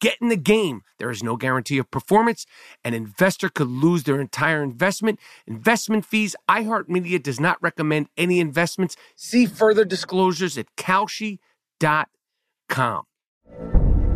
Get 0.00 0.16
in 0.20 0.28
the 0.28 0.36
game. 0.36 0.82
There 0.98 1.10
is 1.10 1.22
no 1.22 1.36
guarantee 1.36 1.78
of 1.78 1.90
performance. 1.90 2.46
An 2.84 2.94
investor 2.94 3.48
could 3.48 3.68
lose 3.68 4.04
their 4.04 4.20
entire 4.20 4.62
investment. 4.62 5.18
Investment 5.46 6.04
fees. 6.04 6.36
iHeartMedia 6.48 7.22
does 7.22 7.40
not 7.40 7.60
recommend 7.62 8.08
any 8.16 8.40
investments. 8.40 8.96
See 9.16 9.46
further 9.46 9.84
disclosures 9.84 10.56
at 10.56 10.66
Kalshi.com. 10.76 11.38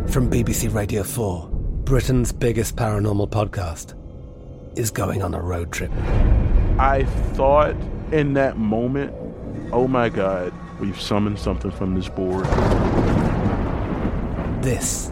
From 0.07 0.29
BBC 0.31 0.73
Radio 0.73 1.03
4, 1.03 1.49
Britain's 1.83 2.31
biggest 2.31 2.75
paranormal 2.75 3.29
podcast 3.29 3.93
is 4.77 4.91
going 4.91 5.21
on 5.21 5.33
a 5.33 5.41
road 5.41 5.71
trip. 5.71 5.91
I 6.79 7.03
thought 7.33 7.75
in 8.11 8.33
that 8.33 8.57
moment, 8.57 9.13
oh 9.73 9.87
my 9.87 10.09
God, 10.09 10.53
we've 10.79 10.99
summoned 10.99 11.39
something 11.39 11.71
from 11.71 11.95
this 11.95 12.07
board. 12.07 12.45
This 14.63 15.11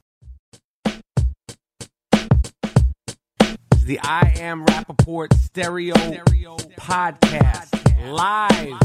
The 3.91 3.99
I 3.99 4.31
Am 4.37 4.65
Rapaport 4.67 5.33
Stereo, 5.33 5.95
Podcast. 6.77 7.73
Live. 8.09 8.79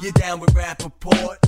You're 0.00 0.12
down 0.12 0.38
with 0.38 0.54
Rapaport? 0.54 1.47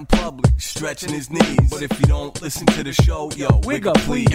in 0.01 0.05
public, 0.07 0.51
stretching 0.59 1.13
his 1.13 1.29
knees. 1.29 1.69
But 1.69 1.83
if 1.83 1.99
you 1.99 2.05
don't 2.07 2.41
listen 2.41 2.65
to 2.67 2.83
the 2.83 2.93
show, 2.93 3.29
yo, 3.35 3.49
Wigga, 3.61 3.93
please. 4.05 4.27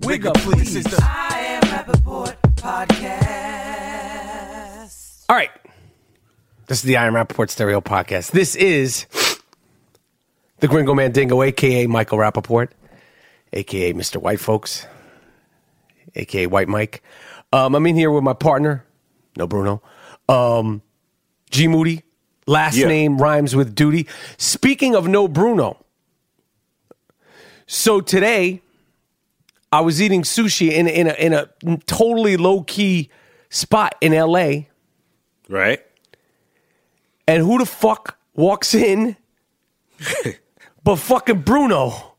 Wigga, 0.00 0.34
please. 0.34 0.74
This 0.74 0.74
is 0.76 0.84
the 0.84 0.98
I 1.02 1.38
am 1.38 1.62
Rapaport 1.62 2.36
Podcast. 2.56 3.76
All 5.28 5.36
right. 5.36 5.50
This 6.66 6.78
is 6.78 6.84
the 6.84 6.96
I 6.96 7.06
Am 7.06 7.14
Rapaport 7.14 7.48
Stereo 7.50 7.80
Podcast. 7.80 8.32
This 8.32 8.56
is 8.56 9.06
the 10.58 10.66
Gringo 10.66 10.94
Mandingo, 10.94 11.40
a.k.a. 11.42 11.86
Michael 11.86 12.18
Rapaport, 12.18 12.70
a.k.a. 13.52 13.94
Mr. 13.94 14.16
White 14.16 14.40
Folks, 14.40 14.84
a.k.a. 16.16 16.48
White 16.48 16.66
Mike. 16.66 17.04
Um, 17.52 17.76
I'm 17.76 17.86
in 17.86 17.94
here 17.94 18.10
with 18.10 18.24
my 18.24 18.32
partner, 18.32 18.84
no 19.36 19.46
Bruno, 19.46 19.80
um, 20.28 20.82
G 21.50 21.68
Moody. 21.68 22.02
Last 22.46 22.76
Yeah. 22.76 22.86
name 22.86 23.18
rhymes 23.18 23.56
with 23.56 23.74
duty. 23.74 24.06
Speaking 24.38 24.94
of 24.94 25.08
no 25.08 25.26
Bruno, 25.28 25.84
so 27.66 28.00
today 28.00 28.62
I 29.72 29.80
was 29.80 30.00
eating 30.00 30.22
sushi 30.22 30.70
in, 30.70 30.86
in, 30.86 31.08
a, 31.08 31.12
in 31.14 31.32
a 31.32 31.48
totally 31.86 32.36
low 32.36 32.62
key 32.62 33.10
spot 33.50 33.96
in 34.00 34.12
LA. 34.12 34.66
Right? 35.48 35.80
And 37.26 37.42
who 37.42 37.58
the 37.58 37.66
fuck 37.66 38.16
walks 38.34 38.74
in 38.74 39.16
but 40.84 40.96
fucking 40.96 41.40
Bruno? 41.42 42.12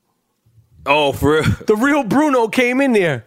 Oh, 0.86 1.14
for 1.14 1.36
real? 1.36 1.44
The 1.68 1.76
real 1.76 2.04
Bruno 2.04 2.48
came 2.50 2.82
in 2.82 2.92
there. 2.94 3.26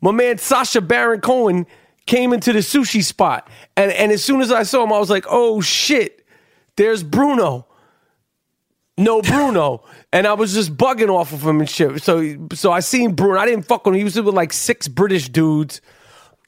My 0.00 0.12
man 0.12 0.38
Sacha 0.38 0.80
Baron 0.80 1.20
Cohen 1.20 1.66
came 2.06 2.32
into 2.32 2.52
the 2.54 2.60
sushi 2.60 3.02
spot. 3.04 3.48
And, 3.76 3.92
and 3.92 4.12
as 4.12 4.24
soon 4.24 4.40
as 4.40 4.50
I 4.50 4.62
saw 4.62 4.84
him, 4.84 4.92
I 4.94 4.98
was 4.98 5.10
like, 5.10 5.26
oh 5.28 5.60
shit, 5.60 6.24
there's 6.78 7.02
Bruno. 7.02 7.66
No 8.96 9.20
Bruno. 9.20 9.84
and 10.12 10.26
I 10.26 10.32
was 10.32 10.54
just 10.54 10.76
bugging 10.76 11.10
off 11.10 11.32
of 11.32 11.42
him 11.42 11.60
and 11.60 11.68
shit. 11.68 12.02
So 12.02 12.48
so 12.54 12.72
I 12.72 12.80
seen 12.80 13.14
Bruno. 13.14 13.38
I 13.38 13.44
didn't 13.44 13.66
fuck 13.66 13.84
with 13.84 13.94
him. 13.94 13.98
He 13.98 14.04
was 14.04 14.16
with 14.16 14.34
like 14.34 14.54
six 14.54 14.88
British 14.88 15.28
dudes. 15.28 15.82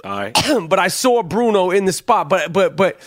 All 0.03 0.13
right. 0.13 0.37
but 0.69 0.79
I 0.79 0.89
saw 0.89 1.23
Bruno 1.23 1.71
in 1.71 1.85
the 1.85 1.93
spot. 1.93 2.31
But 2.31 2.53
but 2.53 2.77
but 2.77 2.99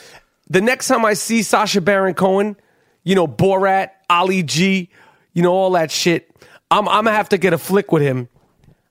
the 0.50 0.62
next 0.62 0.88
time 0.88 1.04
I 1.06 1.14
see 1.14 1.42
Sacha 1.42 1.82
Baron 1.82 2.14
Cohen, 2.14 2.58
you 3.04 3.16
know 3.16 3.26
Borat, 3.26 3.90
Ali 4.10 4.44
G, 4.44 4.90
you 5.34 5.42
know 5.42 5.54
all 5.54 5.72
that 5.72 5.90
shit, 5.90 6.30
I'm 6.70 6.88
I'm 6.88 7.06
gonna 7.06 7.16
have 7.16 7.30
to 7.30 7.38
get 7.38 7.54
a 7.54 7.58
flick 7.58 7.92
with 7.92 8.04
him. 8.04 8.28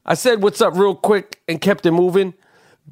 I 0.05 0.15
said 0.15 0.43
what's 0.43 0.61
up 0.61 0.75
real 0.75 0.97
quick 0.97 1.41
and 1.47 1.61
kept 1.61 1.87
it 1.87 1.93
moving, 1.93 2.35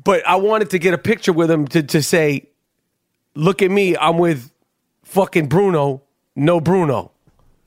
but 0.05 0.25
I 0.29 0.37
wanted 0.37 0.71
to 0.71 0.79
get 0.79 0.95
a 0.95 0.99
picture 0.99 1.33
with 1.33 1.51
him 1.51 1.67
to 1.69 1.83
to 1.83 2.03
say, 2.03 2.51
look 3.35 3.63
at 3.63 3.71
me, 3.71 3.97
I'm 3.97 4.19
with 4.19 4.53
fucking 5.11 5.49
Bruno, 5.49 6.03
no 6.37 6.61
Bruno. 6.61 7.11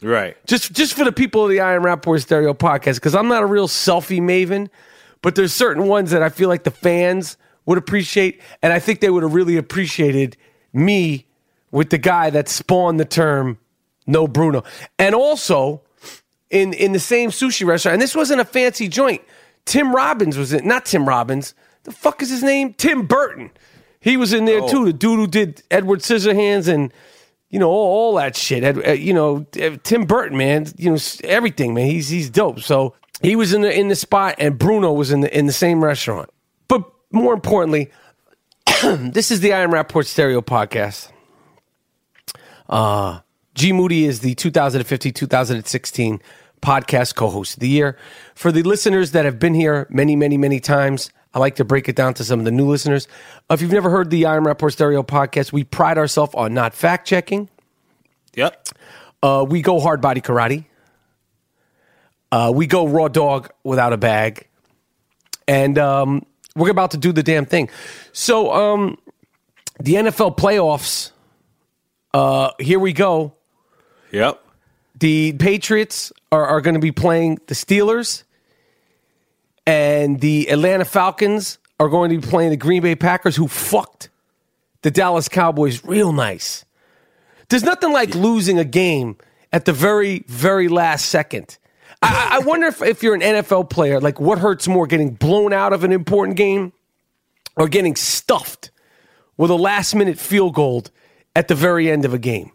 Right. 0.02 0.36
Just 0.48 0.74
just 0.74 0.94
for 0.94 1.04
the 1.06 1.12
people 1.12 1.44
of 1.44 1.50
the 1.50 1.60
I 1.62 1.74
Am 1.76 1.84
Rapaport 1.84 2.22
Stereo 2.22 2.54
podcast, 2.54 2.96
because 2.96 3.16
I'm 3.16 3.28
not 3.28 3.44
a 3.44 3.46
real 3.46 3.68
selfie 3.68 4.20
maven, 4.22 4.70
but 5.22 5.36
there's 5.36 5.54
certain 5.54 5.88
ones 5.88 6.12
that 6.12 6.22
I 6.22 6.30
feel 6.30 6.50
like 6.50 6.64
the 6.64 6.72
fans 6.72 7.38
would 7.66 7.78
appreciate, 7.78 8.42
and 8.62 8.74
I 8.74 8.80
think 8.80 9.00
they 9.00 9.10
would 9.10 9.24
have 9.24 9.34
really 9.34 9.56
appreciated 9.56 10.36
me 10.74 11.26
with 11.72 11.90
the 11.90 11.98
guy 11.98 12.30
that 12.30 12.50
spawned 12.50 13.00
the 13.00 13.06
term 13.06 13.58
no 14.06 14.28
Bruno. 14.28 14.64
And 15.00 15.16
also, 15.16 15.82
in 16.50 16.74
in 16.74 16.92
the 16.92 17.00
same 17.00 17.30
sushi 17.30 17.66
restaurant, 17.66 17.94
and 17.94 18.02
this 18.02 18.16
wasn't 18.16 18.42
a 18.42 18.46
fancy 18.46 18.88
joint. 18.90 19.22
Tim 19.66 19.96
Robbins 19.96 20.38
was 20.38 20.52
in, 20.52 20.68
not 20.68 20.86
Tim 20.86 21.08
Robbins. 21.08 21.56
The 21.84 21.92
fuck 21.94 22.22
is 22.22 22.30
his 22.30 22.44
name? 22.44 22.74
Tim 22.74 23.06
Burton. 23.06 23.52
He 24.02 24.18
was 24.18 24.34
in 24.34 24.44
there 24.44 24.60
Oh. 24.62 24.68
too. 24.68 24.86
The 24.86 24.92
dude 24.94 25.20
who 25.20 25.28
did 25.28 25.64
Edward 25.72 26.00
Scissorhands 26.02 26.68
and 26.68 26.92
you 27.54 27.60
know 27.60 27.70
all, 27.70 28.08
all 28.08 28.16
that 28.16 28.36
shit. 28.36 28.64
Ed, 28.64 28.86
uh, 28.86 28.92
you 28.94 29.14
know 29.14 29.46
uh, 29.62 29.78
Tim 29.84 30.06
Burton, 30.06 30.36
man. 30.36 30.66
You 30.76 30.90
know 30.90 30.98
everything, 31.24 31.76
man. 31.76 31.86
He's 31.86 32.10
he's 32.10 32.32
dope. 32.32 32.60
So 32.62 32.96
he 33.22 33.36
was 33.36 33.54
in 33.54 33.62
the 33.62 33.72
in 33.72 33.90
the 33.90 33.96
spot, 33.96 34.36
and 34.40 34.58
Bruno 34.58 34.92
was 34.92 35.12
in 35.12 35.22
the 35.22 35.38
in 35.38 35.46
the 35.46 35.54
same 35.54 35.84
restaurant. 35.84 36.32
But 36.68 36.84
more 37.12 37.32
importantly, 37.32 37.92
this 38.84 39.30
is 39.30 39.42
the 39.42 39.54
I 39.54 39.60
Am 39.60 39.70
Rapaport 39.70 40.08
Stereo 40.08 40.42
podcast. 40.42 41.12
Uh, 42.68 43.20
G 43.54 43.72
Moody 43.72 44.06
is 44.06 44.22
the 44.22 44.34
2015 44.34 45.14
2016 45.14 46.22
podcast 46.60 47.14
co 47.14 47.30
host 47.30 47.58
of 47.58 47.60
the 47.60 47.70
year. 47.70 48.00
For 48.34 48.52
the 48.52 48.64
listeners 48.64 49.12
that 49.12 49.26
have 49.26 49.38
been 49.38 49.54
here 49.54 49.86
many, 49.92 50.16
many, 50.16 50.38
many 50.38 50.60
times, 50.60 51.12
I 51.34 51.40
like 51.40 51.56
to 51.56 51.66
break 51.66 51.90
it 51.90 51.96
down 51.96 52.14
to 52.16 52.24
some 52.24 52.40
of 52.40 52.46
the 52.46 52.52
new 52.52 52.68
listeners. 52.68 53.08
If 53.50 53.62
you've 53.62 53.72
never 53.72 53.90
heard 53.90 54.10
the 54.10 54.26
I 54.26 54.36
Am 54.36 54.46
Rapaport 54.46 54.74
Stereo 54.74 55.04
podcast, 55.04 55.52
we 55.52 55.64
pride 55.64 55.98
ourselves 55.98 56.34
on 56.36 56.54
not 56.54 56.74
fact 56.74 57.08
checking. 57.08 57.50
Yep. 58.36 58.68
Uh, 59.22 59.46
we 59.48 59.62
go 59.62 59.80
hard 59.80 60.02
body 60.02 60.22
karate. 60.22 60.66
Uh, 62.32 62.52
we 62.54 62.68
go 62.68 62.88
raw 62.88 63.08
dog 63.08 63.50
without 63.64 63.94
a 63.94 63.98
bag. 63.98 64.48
And 65.48 65.78
um, 65.78 66.26
we're 66.56 66.72
about 66.72 66.92
to 66.92 66.98
do 66.98 67.12
the 67.12 67.24
damn 67.24 67.46
thing. 67.46 67.70
So, 68.12 68.52
um, 68.54 68.98
the 69.80 69.94
NFL 69.96 70.38
playoffs, 70.38 71.12
uh, 72.14 72.52
here 72.60 72.80
we 72.80 72.94
go. 72.94 73.34
Yep. 74.12 74.40
The 75.00 75.34
Patriots 75.34 76.12
are, 76.32 76.46
are 76.46 76.62
going 76.62 76.76
to 76.76 76.80
be 76.80 76.92
playing 76.92 77.40
the 77.48 77.56
Steelers, 77.56 78.24
and 79.66 80.20
the 80.20 80.50
Atlanta 80.50 80.86
Falcons 80.86 81.58
are 81.80 81.90
going 81.90 82.12
to 82.12 82.18
be 82.18 82.28
playing 82.28 82.52
the 82.52 82.58
Green 82.58 82.82
Bay 82.82 82.96
Packers, 82.96 83.36
who 83.36 83.48
fucked 83.48 84.10
the 84.82 84.92
Dallas 84.92 85.30
Cowboys 85.30 85.84
real 85.84 86.12
nice. 86.12 86.66
There's 87.50 87.64
nothing 87.64 87.92
like 87.92 88.16
losing 88.16 88.60
a 88.60 88.66
game 88.66 89.18
at 89.52 89.66
the 89.66 89.74
very, 89.74 90.24
very 90.28 90.68
last 90.68 91.06
second. 91.08 91.58
I, 92.02 92.30
I 92.34 92.40
wonder 92.40 92.68
if, 92.68 92.82
if 92.82 93.04
you're 93.04 93.16
an 93.16 93.22
NFL 93.22 93.70
player, 93.70 94.00
like 94.02 94.20
what 94.20 94.40
hurts 94.40 94.68
more, 94.68 94.88
getting 94.88 95.12
blown 95.12 95.54
out 95.54 95.74
of 95.74 95.84
an 95.84 95.92
important 95.92 96.38
game 96.38 96.74
or 97.56 97.68
getting 97.68 97.96
stuffed 97.96 98.72
with 99.38 99.52
a 99.52 99.56
last 99.56 99.96
minute 99.96 100.18
field 100.18 100.54
goal 100.54 100.84
at 101.36 101.48
the 101.48 101.56
very 101.56 101.90
end 101.90 102.06
of 102.06 102.14
a 102.14 102.20
game? 102.20 102.52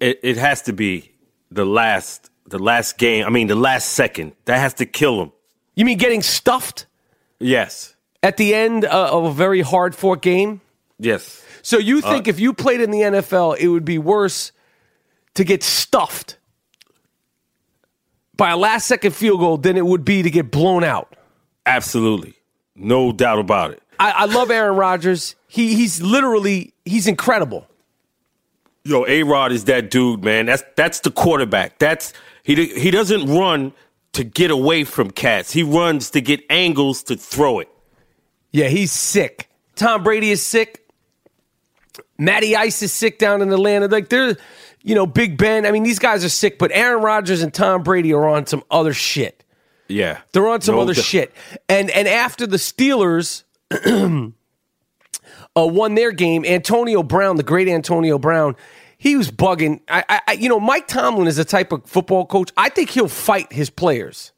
It, 0.00 0.18
it 0.22 0.36
has 0.36 0.62
to 0.62 0.72
be 0.72 1.12
the 1.50 1.64
last 1.64 2.30
the 2.46 2.58
last 2.58 2.98
game. 2.98 3.24
I 3.24 3.30
mean, 3.30 3.46
the 3.46 3.54
last 3.54 3.90
second. 3.90 4.32
That 4.46 4.58
has 4.58 4.74
to 4.74 4.86
kill 4.86 5.22
him. 5.22 5.32
You 5.74 5.84
mean 5.84 5.98
getting 5.98 6.22
stuffed 6.22 6.86
Yes. 7.40 7.94
at 8.22 8.36
the 8.36 8.54
end 8.54 8.84
uh, 8.84 9.10
of 9.10 9.24
a 9.24 9.32
very 9.32 9.60
hard 9.62 9.94
fought 9.94 10.22
game? 10.22 10.60
Yes. 10.98 11.44
So 11.62 11.78
you 11.78 12.00
think 12.00 12.28
if 12.28 12.38
you 12.40 12.52
played 12.52 12.80
in 12.80 12.90
the 12.90 13.00
NFL, 13.00 13.56
it 13.58 13.68
would 13.68 13.84
be 13.84 13.98
worse 13.98 14.52
to 15.34 15.44
get 15.44 15.62
stuffed 15.62 16.36
by 18.36 18.50
a 18.50 18.56
last 18.56 18.86
second 18.86 19.12
field 19.14 19.40
goal 19.40 19.56
than 19.58 19.76
it 19.76 19.84
would 19.86 20.04
be 20.04 20.22
to 20.22 20.30
get 20.30 20.50
blown 20.50 20.84
out? 20.84 21.14
Absolutely. 21.66 22.34
No 22.74 23.12
doubt 23.12 23.38
about 23.38 23.70
it. 23.72 23.82
I, 24.00 24.10
I 24.10 24.24
love 24.24 24.50
Aaron 24.50 24.76
Rodgers. 24.76 25.36
He 25.46 25.74
he's 25.74 26.00
literally 26.02 26.72
he's 26.84 27.06
incredible. 27.06 27.68
Yo, 28.84 29.04
A 29.06 29.22
Rod 29.22 29.52
is 29.52 29.64
that 29.66 29.90
dude, 29.90 30.24
man. 30.24 30.46
That's 30.46 30.64
that's 30.76 31.00
the 31.00 31.10
quarterback. 31.10 31.78
That's 31.78 32.12
he 32.42 32.66
he 32.66 32.90
doesn't 32.90 33.26
run 33.32 33.72
to 34.12 34.24
get 34.24 34.50
away 34.50 34.84
from 34.84 35.10
cats. 35.10 35.52
He 35.52 35.62
runs 35.62 36.10
to 36.10 36.20
get 36.20 36.40
angles 36.50 37.02
to 37.04 37.16
throw 37.16 37.58
it. 37.60 37.68
Yeah, 38.50 38.68
he's 38.68 38.92
sick. 38.92 39.48
Tom 39.76 40.02
Brady 40.02 40.30
is 40.30 40.42
sick. 40.42 40.86
Matty 42.18 42.54
Ice 42.54 42.82
is 42.82 42.92
sick 42.92 43.18
down 43.18 43.42
in 43.42 43.52
Atlanta. 43.52 43.86
Like 43.88 44.08
they're, 44.10 44.36
you 44.82 44.94
know, 44.94 45.06
Big 45.06 45.36
Ben. 45.38 45.64
I 45.66 45.70
mean, 45.70 45.82
these 45.82 45.98
guys 45.98 46.24
are 46.24 46.28
sick, 46.28 46.58
but 46.58 46.70
Aaron 46.72 47.02
Rodgers 47.02 47.42
and 47.42 47.52
Tom 47.52 47.82
Brady 47.82 48.12
are 48.12 48.28
on 48.28 48.46
some 48.46 48.62
other 48.70 48.92
shit. 48.92 49.44
Yeah. 49.88 50.20
They're 50.32 50.46
on 50.48 50.60
some 50.60 50.76
No 50.76 50.82
other 50.82 50.94
doubt. 50.94 51.04
shit. 51.04 51.32
And 51.68 51.90
and 51.90 52.06
after 52.06 52.46
the 52.46 52.56
Steelers 52.58 53.44
uh, 55.56 55.66
won 55.66 55.94
their 55.94 56.12
game, 56.12 56.44
Antonio 56.44 57.02
Brown, 57.02 57.36
the 57.36 57.42
great 57.42 57.68
Antonio 57.68 58.18
Brown, 58.18 58.56
he 59.02 59.16
was 59.16 59.32
bugging. 59.32 59.80
I, 59.88 60.20
I, 60.28 60.32
you 60.34 60.48
know, 60.48 60.60
Mike 60.60 60.86
Tomlin 60.86 61.26
is 61.26 61.34
the 61.36 61.44
type 61.44 61.72
of 61.72 61.84
football 61.86 62.24
coach. 62.24 62.52
I 62.56 62.68
think 62.68 62.90
he'll 62.90 63.08
fight 63.08 63.52
his 63.52 63.68
players. 63.68 64.30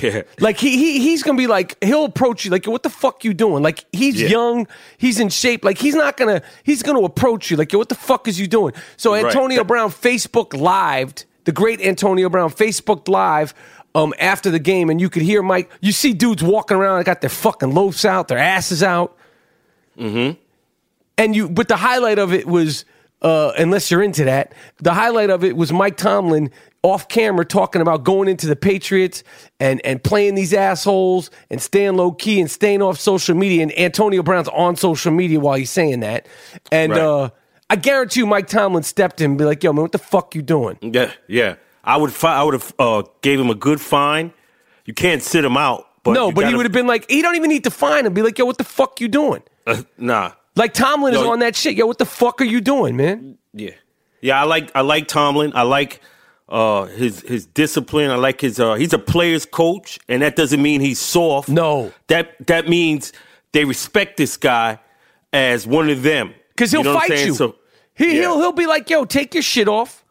Yeah. 0.00 0.22
Like 0.38 0.56
he, 0.58 0.78
he 0.78 1.00
he's 1.00 1.22
gonna 1.22 1.36
be 1.36 1.46
like 1.46 1.76
he'll 1.84 2.06
approach 2.06 2.44
you 2.46 2.50
like 2.50 2.66
what 2.66 2.82
the 2.82 2.88
fuck 2.90 3.22
you 3.22 3.34
doing? 3.34 3.62
Like 3.62 3.84
he's 3.92 4.18
Yeah. 4.20 4.28
young, 4.28 4.66
he's 4.96 5.20
in 5.20 5.28
shape. 5.28 5.62
Like 5.62 5.76
he's 5.76 5.94
not 5.94 6.16
gonna 6.16 6.40
he's 6.64 6.82
gonna 6.82 7.00
approach 7.02 7.50
you 7.50 7.58
like 7.58 7.70
what 7.72 7.90
the 7.90 7.94
fuck 7.94 8.28
is 8.28 8.40
you 8.40 8.46
doing? 8.46 8.72
So 8.96 9.14
Antonio 9.14 9.58
That- 9.58 9.66
Brown 9.66 9.90
Facebook 9.90 10.54
lived 10.54 11.26
the 11.44 11.52
great 11.52 11.82
Antonio 11.82 12.28
Brown 12.30 12.50
Facebook 12.50 13.08
live 13.08 13.52
um 13.94 14.12
after 14.18 14.50
the 14.50 14.58
game 14.58 14.88
and 14.90 15.00
you 15.00 15.10
could 15.10 15.22
hear 15.22 15.42
Mike. 15.42 15.70
You 15.82 15.92
see 15.92 16.12
dudes 16.14 16.42
walking 16.42 16.76
around 16.78 16.98
they 16.98 17.04
got 17.04 17.20
their 17.22 17.30
fucking 17.30 17.72
loafs 17.72 18.04
out, 18.06 18.28
their 18.28 18.38
asses 18.38 18.82
out. 18.82 19.16
Mm-hmm. 19.98 20.38
And 21.18 21.36
you 21.36 21.48
but 21.48 21.68
the 21.68 21.76
highlight 21.76 22.18
of 22.18 22.32
it 22.32 22.46
was 22.46 22.84
uh 23.22 23.52
unless 23.58 23.90
you're 23.90 24.02
into 24.02 24.24
that, 24.24 24.52
the 24.78 24.94
highlight 24.94 25.30
of 25.30 25.44
it 25.44 25.56
was 25.56 25.72
Mike 25.72 25.96
Tomlin 25.96 26.50
off 26.82 27.08
camera 27.08 27.44
talking 27.44 27.82
about 27.82 28.04
going 28.04 28.28
into 28.28 28.46
the 28.46 28.56
Patriots 28.56 29.22
and 29.58 29.80
and 29.84 30.02
playing 30.02 30.34
these 30.34 30.54
assholes 30.54 31.30
and 31.50 31.60
staying 31.60 31.96
low 31.96 32.12
key 32.12 32.40
and 32.40 32.50
staying 32.50 32.80
off 32.82 32.98
social 32.98 33.34
media. 33.34 33.62
And 33.62 33.78
Antonio 33.78 34.22
Brown's 34.22 34.48
on 34.48 34.76
social 34.76 35.12
media 35.12 35.38
while 35.40 35.56
he's 35.56 35.70
saying 35.70 36.00
that. 36.00 36.26
And 36.72 36.92
Right. 36.92 37.00
uh 37.00 37.30
I 37.68 37.76
guarantee 37.76 38.20
you 38.20 38.26
Mike 38.26 38.48
Tomlin 38.48 38.82
stepped 38.82 39.20
in 39.20 39.30
and 39.32 39.38
be 39.38 39.44
like, 39.44 39.62
yo, 39.62 39.72
man, 39.72 39.82
what 39.82 39.92
the 39.92 39.98
fuck 39.98 40.34
you 40.34 40.42
doing? 40.42 40.76
Yeah, 40.80 41.12
yeah. 41.28 41.54
I 41.84 41.96
would 41.98 42.12
fi- 42.12 42.34
I 42.34 42.42
would 42.42 42.54
have 42.54 42.74
uh, 42.80 43.02
gave 43.22 43.38
him 43.38 43.48
a 43.48 43.54
good 43.54 43.80
fine. 43.80 44.32
You 44.86 44.92
can't 44.92 45.22
sit 45.22 45.44
him 45.44 45.56
out. 45.56 45.86
But 46.02 46.14
no, 46.14 46.32
but 46.32 46.40
he 46.40 46.44
gotta- 46.46 46.56
would 46.56 46.66
have 46.66 46.72
been 46.72 46.88
like, 46.88 47.08
he 47.08 47.22
don't 47.22 47.36
even 47.36 47.48
need 47.48 47.62
to 47.64 47.70
fine 47.70 48.06
him. 48.06 48.12
Be 48.12 48.22
like, 48.22 48.36
yo, 48.38 48.44
what 48.44 48.58
the 48.58 48.64
fuck 48.64 49.00
you 49.00 49.06
doing? 49.06 49.42
uh, 49.68 49.82
nah. 49.96 50.32
Like 50.56 50.74
Tomlin 50.74 51.14
is 51.14 51.20
on 51.20 51.38
that 51.40 51.56
shit. 51.56 51.76
Yo, 51.76 51.86
what 51.86 51.98
the 51.98 52.04
fuck 52.06 52.40
are 52.40 52.44
you 52.44 52.60
doing, 52.60 52.96
man? 52.96 53.38
Yeah, 53.52 53.70
yeah. 54.20 54.40
I 54.40 54.44
like 54.44 54.70
I 54.74 54.80
like 54.82 55.06
Tomlin. 55.08 55.52
I 55.54 55.62
like 55.62 56.00
uh, 56.48 56.86
his 56.86 57.20
his 57.20 57.46
discipline. 57.46 58.10
I 58.10 58.16
like 58.16 58.40
his. 58.40 58.58
Uh, 58.60 58.74
he's 58.74 58.92
a 58.92 58.98
player's 58.98 59.46
coach, 59.46 59.98
and 60.08 60.22
that 60.22 60.36
doesn't 60.36 60.60
mean 60.60 60.80
he's 60.80 60.98
soft. 60.98 61.48
No. 61.48 61.92
that 62.08 62.46
that 62.46 62.68
means 62.68 63.12
they 63.52 63.64
respect 63.64 64.16
this 64.16 64.36
guy 64.36 64.78
as 65.32 65.66
one 65.66 65.88
of 65.88 66.02
them. 66.02 66.34
Because 66.50 66.72
he'll 66.72 66.84
know 66.84 66.94
fight 66.94 67.10
you. 67.24 67.34
So, 67.34 67.56
he, 67.94 68.06
yeah. 68.06 68.12
He'll 68.22 68.38
he'll 68.38 68.52
be 68.52 68.66
like, 68.66 68.90
yo, 68.90 69.04
take 69.04 69.34
your 69.34 69.42
shit 69.42 69.68
off. 69.68 70.04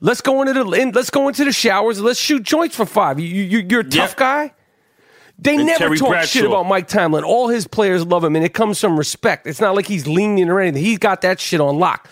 Let's 0.00 0.20
go 0.20 0.42
into 0.42 0.52
the 0.52 0.70
in, 0.72 0.92
let's 0.92 1.10
go 1.10 1.28
into 1.28 1.44
the 1.44 1.52
showers. 1.52 2.00
Let's 2.00 2.20
shoot 2.20 2.42
joints 2.42 2.76
for 2.76 2.84
five. 2.86 3.18
You, 3.18 3.26
you 3.26 3.66
you're 3.68 3.80
a 3.80 3.84
tough 3.84 4.14
Yeah. 4.18 4.48
guy. 4.48 4.54
They 5.40 5.54
And 5.56 5.66
never 5.66 5.78
Terry 5.78 5.98
talk 5.98 6.08
Bradshaw. 6.08 6.26
shit 6.40 6.44
about 6.46 6.64
Mike 6.64 6.88
Tomlin. 6.88 7.22
All 7.22 7.46
his 7.48 7.66
players 7.68 8.04
love 8.04 8.24
him, 8.24 8.34
and 8.34 8.44
it 8.44 8.54
comes 8.54 8.80
from 8.80 8.98
respect. 8.98 9.46
It's 9.46 9.60
not 9.60 9.76
like 9.76 9.86
he's 9.86 10.06
lenient 10.06 10.50
or 10.50 10.58
anything. 10.60 10.82
He's 10.84 10.98
got 10.98 11.20
that 11.20 11.38
shit 11.38 11.60
on 11.60 11.78
lock. 11.78 12.08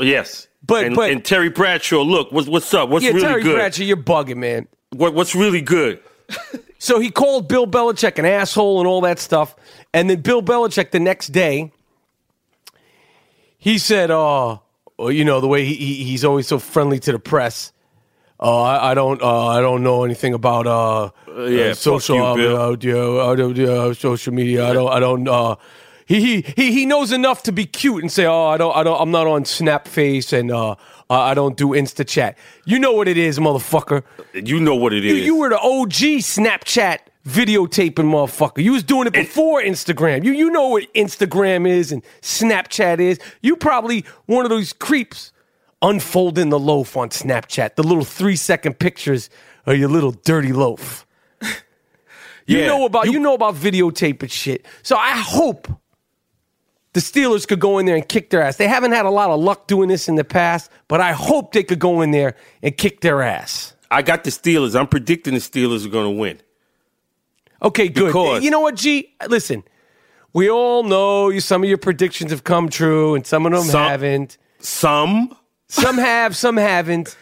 yes, 0.00 0.48
But- 0.66 0.86
and, 0.86 0.96
but- 0.96 1.10
and 1.10 1.24
Terry 1.24 1.50
Bradshaw. 1.50 2.00
Look, 2.02 2.32
what's 2.32 2.48
what's 2.48 2.72
up? 2.72 2.88
What's 2.88 3.04
yeah, 3.04 3.10
really 3.10 3.22
Terry 3.26 3.42
good? 3.42 3.54
Bradshaw, 3.56 3.82
you're 3.82 3.96
bugging, 3.98 4.36
man. 4.36 4.66
What, 4.90 5.14
what's 5.14 5.34
really 5.34 5.60
good? 5.62 6.00
So 6.82 6.98
he 6.98 7.10
called 7.10 7.46
Bill 7.46 7.66
Belichick 7.66 8.18
an 8.18 8.24
asshole 8.24 8.78
and 8.78 8.88
all 8.88 9.02
that 9.02 9.18
stuff. 9.18 9.54
And 9.92 10.08
then 10.08 10.22
Bill 10.22 10.40
Belichick 10.42 10.92
the 10.92 10.98
next 10.98 11.26
day, 11.26 11.72
he 13.58 13.76
said, 13.76 14.10
uh, 14.10 14.56
well, 14.98 15.10
you 15.12 15.24
know, 15.26 15.42
the 15.42 15.46
way 15.46 15.66
he, 15.66 15.74
he, 15.74 16.04
he's 16.04 16.24
always 16.24 16.46
so 16.48 16.58
friendly 16.58 16.98
to 17.00 17.12
the 17.12 17.18
press. 17.18 17.72
Uh, 18.42 18.62
I, 18.62 18.90
I 18.92 18.94
don't 18.94 19.20
uh, 19.22 19.46
I 19.48 19.60
don't 19.60 19.82
know 19.82 20.04
anything 20.04 20.32
about 20.34 20.66
uh, 20.66 21.10
yeah, 21.46 21.66
uh, 21.66 21.74
social 21.74 22.16
you, 22.38 22.56
uh, 22.56 22.70
uh, 22.70 22.76
yeah, 22.80 23.74
uh, 23.74 23.88
uh, 23.90 23.94
social 23.94 24.32
media. 24.32 24.66
I 24.66 24.72
don't 24.72 24.90
I 24.90 24.98
don't 24.98 25.28
uh, 25.28 25.56
he, 26.06 26.40
he 26.56 26.72
he 26.72 26.86
knows 26.86 27.12
enough 27.12 27.42
to 27.44 27.52
be 27.52 27.66
cute 27.66 28.02
and 28.02 28.10
say, 28.10 28.24
"Oh, 28.24 28.46
I 28.46 28.56
don't 28.56 28.74
I 28.74 28.82
don't 28.82 28.98
I'm 29.00 29.10
not 29.10 29.26
on 29.26 29.44
Snapface 29.44 30.32
and 30.32 30.50
uh, 30.50 30.74
I 31.10 31.30
I 31.32 31.34
don't 31.34 31.56
do 31.56 31.68
Insta 31.68 32.06
chat." 32.06 32.38
You 32.64 32.78
know 32.78 32.92
what 32.92 33.08
it 33.08 33.18
is, 33.18 33.38
motherfucker. 33.38 34.02
You 34.32 34.58
know 34.58 34.74
what 34.74 34.92
it 34.94 35.04
You, 35.04 35.16
is. 35.16 35.26
you 35.26 35.36
were 35.36 35.50
the 35.50 35.58
OG 35.60 36.22
Snapchat 36.24 36.98
videotaping 37.28 38.06
motherfucker. 38.06 38.62
You 38.64 38.72
was 38.72 38.82
doing 38.82 39.06
it 39.06 39.12
before 39.12 39.60
Instagram. 39.62 40.24
You 40.24 40.32
you 40.32 40.50
know 40.50 40.68
what 40.68 40.92
Instagram 40.94 41.68
is 41.68 41.92
and 41.92 42.02
Snapchat 42.22 43.00
is. 43.00 43.20
You 43.42 43.54
probably 43.56 44.04
one 44.26 44.46
of 44.46 44.50
those 44.50 44.72
creeps 44.72 45.32
unfolding 45.82 46.50
the 46.50 46.58
loaf 46.58 46.96
on 46.96 47.08
Snapchat. 47.10 47.76
The 47.76 47.82
little 47.82 48.04
three 48.04 48.36
second 48.36 48.78
pictures 48.78 49.30
of 49.66 49.76
your 49.76 49.88
little 49.88 50.12
dirty 50.12 50.52
loaf. 50.52 51.06
You 52.46 52.58
Yeah, 52.58 52.66
know 52.66 52.84
about 52.86 53.06
you, 53.06 53.12
you- 53.12 53.20
know 53.20 53.34
about 53.34 53.54
videotaping 53.54 54.30
shit. 54.32 54.66
So 54.82 54.96
I 54.96 55.10
hope 55.16 55.68
the 56.94 57.00
Steelers 57.00 57.46
could 57.46 57.60
go 57.60 57.78
in 57.78 57.86
there 57.86 57.94
and 57.94 58.08
kick 58.08 58.30
their 58.30 58.42
ass. 58.42 58.56
They 58.56 58.66
haven't 58.66 58.90
had 58.90 59.06
a 59.06 59.10
lot 59.10 59.30
of 59.30 59.38
luck 59.38 59.68
doing 59.68 59.88
this 59.88 60.08
in 60.08 60.16
the 60.16 60.24
past, 60.24 60.68
but 60.88 61.00
I 61.00 61.12
hope 61.12 61.52
they 61.52 61.62
could 61.62 61.78
go 61.78 62.00
in 62.00 62.10
there 62.10 62.34
and 62.60 62.76
kick 62.76 63.02
their 63.02 63.22
ass. 63.22 63.74
I 63.88 64.02
got 64.02 64.24
the 64.24 64.30
Steelers. 64.30 64.74
I'm 64.74 64.88
predicting 64.88 65.34
the 65.34 65.40
Steelers 65.40 65.86
are 65.86 65.90
going 65.90 66.12
to 66.12 66.20
win. 66.20 66.40
Okay, 67.62 67.88
good. 67.88 68.06
Because- 68.08 68.42
you 68.42 68.50
know 68.50 68.60
what, 68.60 68.74
G? 68.74 69.14
Listen, 69.28 69.62
we 70.32 70.50
all 70.50 70.82
know 70.82 71.28
you, 71.28 71.38
some 71.40 71.62
of 71.62 71.68
your 71.68 71.78
predictions 71.78 72.32
have 72.32 72.42
come 72.42 72.68
true 72.68 73.14
and 73.14 73.24
some 73.24 73.46
of 73.46 73.52
them 73.52 73.62
Some- 73.62 73.86
haven't. 73.88 74.38
Some, 74.58 75.36
Some 75.70 75.98
have, 75.98 76.36
some 76.36 76.56
haven't. 76.56 77.16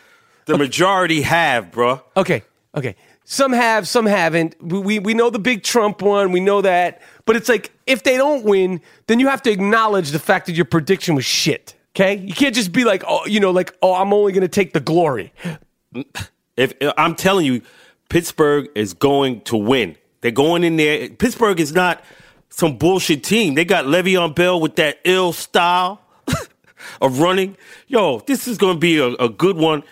the 0.47 0.57
majority 0.57 1.21
have, 1.21 1.71
bruh. 1.71 2.03
Okay, 2.17 2.43
okay. 2.75 2.97
Some 3.25 3.53
have, 3.53 3.87
some 3.87 4.07
haven't. 4.07 4.57
We, 4.63 4.79
we 4.79 4.99
we 4.99 5.15
know 5.15 5.29
the 5.29 5.39
big 5.39 5.63
Trump 5.63 6.01
one. 6.01 6.33
We 6.33 6.41
know 6.41 6.63
that. 6.63 7.03
But 7.27 7.37
it's 7.37 7.49
like 7.49 7.71
if 7.87 8.05
they 8.05 8.17
don't 8.17 8.45
win, 8.45 8.81
then 9.07 9.21
you 9.21 9.29
have 9.29 9.43
to 9.43 9.51
acknowledge 9.51 10.13
the 10.13 10.19
fact 10.19 10.47
that 10.47 10.53
your 10.53 10.65
prediction 10.65 11.15
was 11.15 11.27
shit. 11.27 11.75
Okay, 11.95 12.17
you 12.17 12.33
can't 12.33 12.55
just 12.55 12.73
be 12.73 12.85
like, 12.85 13.05
oh, 13.07 13.27
you 13.27 13.39
know, 13.39 13.51
like, 13.51 13.77
oh, 13.83 13.95
I'm 13.95 14.15
only 14.15 14.33
going 14.33 14.43
to 14.43 14.49
take 14.49 14.73
the 14.73 14.81
glory. 14.81 15.33
If 16.57 16.73
I'm 16.97 17.17
telling 17.17 17.45
you, 17.45 17.61
Pittsburgh 18.09 18.69
is 18.75 18.95
going 18.95 19.43
to 19.43 19.57
win. 19.57 19.97
They're 20.23 20.31
going 20.31 20.65
in 20.65 20.77
there. 20.77 21.11
Pittsburgh 21.11 21.61
is 21.61 21.73
not 21.73 22.03
some 22.49 22.79
bullshit 22.79 23.25
team. 23.25 23.57
They 23.57 23.67
got 23.67 23.85
Le'Veon 23.85 24.35
Bell 24.35 24.59
with 24.59 24.77
that 24.77 25.01
ill 25.05 25.33
style 25.33 26.01
of 27.01 27.21
running. 27.21 27.57
Yo, 27.87 28.21
this 28.21 28.47
is 28.49 28.59
going 28.59 28.75
to 28.75 28.79
be 28.81 28.99
a, 28.99 29.07
a 29.15 29.29
good 29.29 29.57
one. 29.57 29.83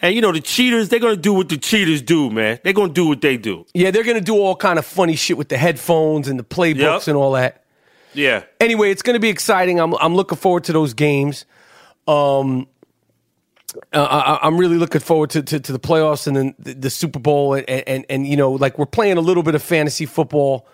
And 0.00 0.14
you 0.14 0.20
know 0.20 0.30
the 0.30 0.40
cheaters, 0.40 0.88
they're 0.90 1.00
going 1.00 1.16
to 1.16 1.20
do 1.20 1.32
what 1.34 1.48
the 1.48 1.56
cheaters 1.56 2.02
do, 2.02 2.30
man. 2.30 2.60
They're 2.62 2.72
going 2.72 2.90
to 2.90 2.94
do 2.94 3.06
what 3.08 3.20
they 3.20 3.36
do. 3.36 3.66
Yeah, 3.74 3.90
they're 3.90 4.04
going 4.04 4.16
to 4.16 4.22
do 4.24 4.36
all 4.36 4.54
kind 4.54 4.78
of 4.78 4.86
funny 4.86 5.16
shit 5.16 5.36
with 5.36 5.48
the 5.48 5.58
headphones 5.58 6.28
and 6.28 6.38
the 6.38 6.44
playbooks 6.44 6.76
Yep. 7.00 7.08
and 7.08 7.16
all 7.16 7.32
that. 7.32 7.64
Yeah. 8.14 8.44
anyway, 8.60 8.90
it's 8.92 9.02
going 9.02 9.14
to 9.14 9.20
be 9.20 9.28
exciting. 9.28 9.80
I'm 9.80 9.94
I'm 9.94 10.14
looking 10.14 10.38
forward 10.38 10.64
to 10.64 10.72
those 10.72 10.94
games. 10.94 11.44
Um, 12.06 12.68
uh, 13.92 14.02
I, 14.40 14.46
I'm 14.46 14.56
really 14.56 14.76
looking 14.78 15.00
forward 15.00 15.30
to, 15.30 15.42
to, 15.42 15.60
to 15.60 15.72
the 15.72 15.78
playoffs 15.78 16.26
and 16.26 16.34
then 16.36 16.54
the, 16.58 16.74
the 16.74 16.90
Super 16.90 17.18
Bowl 17.18 17.54
and, 17.54 17.68
and 17.68 18.06
and 18.08 18.26
you 18.26 18.36
know 18.36 18.52
like 18.52 18.78
we're 18.78 18.86
playing 18.86 19.18
a 19.18 19.20
little 19.20 19.42
bit 19.42 19.54
of 19.54 19.62
fantasy 19.62 20.06
football 20.06 20.66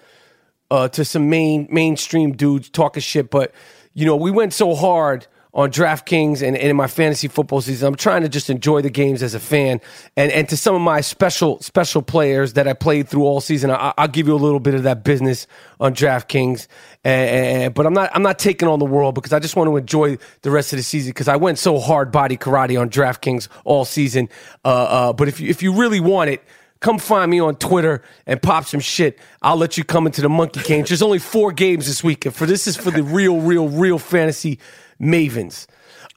uh, 0.70 0.88
to 0.88 1.04
some 1.04 1.28
main 1.28 1.66
mainstream 1.70 2.32
dudes 2.32 2.68
talking 2.70 3.00
shit, 3.00 3.30
but 3.30 3.52
you 3.94 4.06
know 4.06 4.16
we 4.16 4.30
went 4.30 4.52
so 4.52 4.74
hard 4.74 5.26
on 5.54 5.70
DraftKings 5.70 6.42
and, 6.42 6.56
and 6.56 6.70
in 6.70 6.76
my 6.76 6.88
fantasy 6.88 7.28
football 7.28 7.60
season. 7.60 7.86
I'm 7.86 7.94
trying 7.94 8.22
to 8.22 8.28
just 8.28 8.50
enjoy 8.50 8.82
the 8.82 8.90
games 8.90 9.22
as 9.22 9.34
a 9.34 9.40
fan, 9.40 9.80
and 10.16 10.32
and 10.32 10.48
to 10.48 10.56
some 10.56 10.74
of 10.74 10.80
my 10.80 11.00
special 11.00 11.60
special 11.60 12.02
players 12.02 12.54
that 12.54 12.66
I 12.66 12.72
played 12.72 13.08
through 13.08 13.22
all 13.22 13.40
season, 13.40 13.70
I, 13.70 13.94
I'll 13.96 14.08
give 14.08 14.26
you 14.26 14.34
a 14.34 14.36
little 14.36 14.58
bit 14.60 14.74
of 14.74 14.82
that 14.82 15.04
business 15.04 15.46
on 15.78 15.94
DraftKings. 15.94 16.66
And, 17.04 17.62
and- 17.62 17.74
but 17.74 17.86
I'm 17.86 17.94
not 17.94 18.10
I'm 18.14 18.22
not 18.22 18.38
taking 18.38 18.68
on 18.68 18.80
the 18.80 18.84
world 18.84 19.14
because 19.14 19.32
I 19.32 19.38
just 19.38 19.54
want 19.56 19.68
to 19.68 19.76
enjoy 19.76 20.18
the 20.42 20.50
rest 20.50 20.72
of 20.72 20.76
the 20.78 20.82
season 20.82 21.10
because 21.10 21.28
I 21.28 21.36
went 21.36 21.58
so 21.58 21.78
hard 21.78 22.10
body 22.10 22.36
karate 22.36 22.78
on 22.80 22.90
DraftKings 22.90 23.48
all 23.64 23.84
season. 23.84 24.28
Uh, 24.64 24.68
uh, 24.68 25.12
but 25.12 25.28
if 25.28 25.38
you 25.40 25.48
if 25.48 25.62
you 25.62 25.72
really 25.74 26.00
want 26.00 26.30
it. 26.30 26.42
Come 26.80 26.98
find 26.98 27.30
me 27.30 27.40
on 27.40 27.56
Twitter 27.56 28.02
and 28.26 28.42
pop 28.42 28.66
some 28.66 28.80
shit. 28.80 29.18
I'll 29.40 29.56
let 29.56 29.78
you 29.78 29.84
come 29.84 30.04
into 30.04 30.20
the 30.20 30.28
monkey 30.28 30.60
cage. 30.60 30.88
There's 30.88 31.00
only 31.00 31.18
four 31.18 31.50
games 31.50 31.86
this 31.86 32.04
week, 32.04 32.26
and 32.26 32.34
for 32.34 32.44
this 32.44 32.66
is 32.66 32.76
for 32.76 32.90
the 32.90 33.02
real, 33.02 33.40
real, 33.40 33.70
real 33.70 33.98
fantasy 33.98 34.58
mavens. 35.00 35.66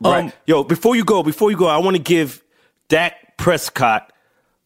Right. 0.01 0.25
Um, 0.25 0.33
Yo, 0.45 0.63
before 0.63 0.95
you 0.95 1.03
go, 1.03 1.23
before 1.23 1.51
you 1.51 1.57
go, 1.57 1.67
I 1.67 1.77
want 1.77 1.95
to 1.97 2.01
give 2.01 2.43
Dak 2.87 3.37
Prescott 3.37 4.13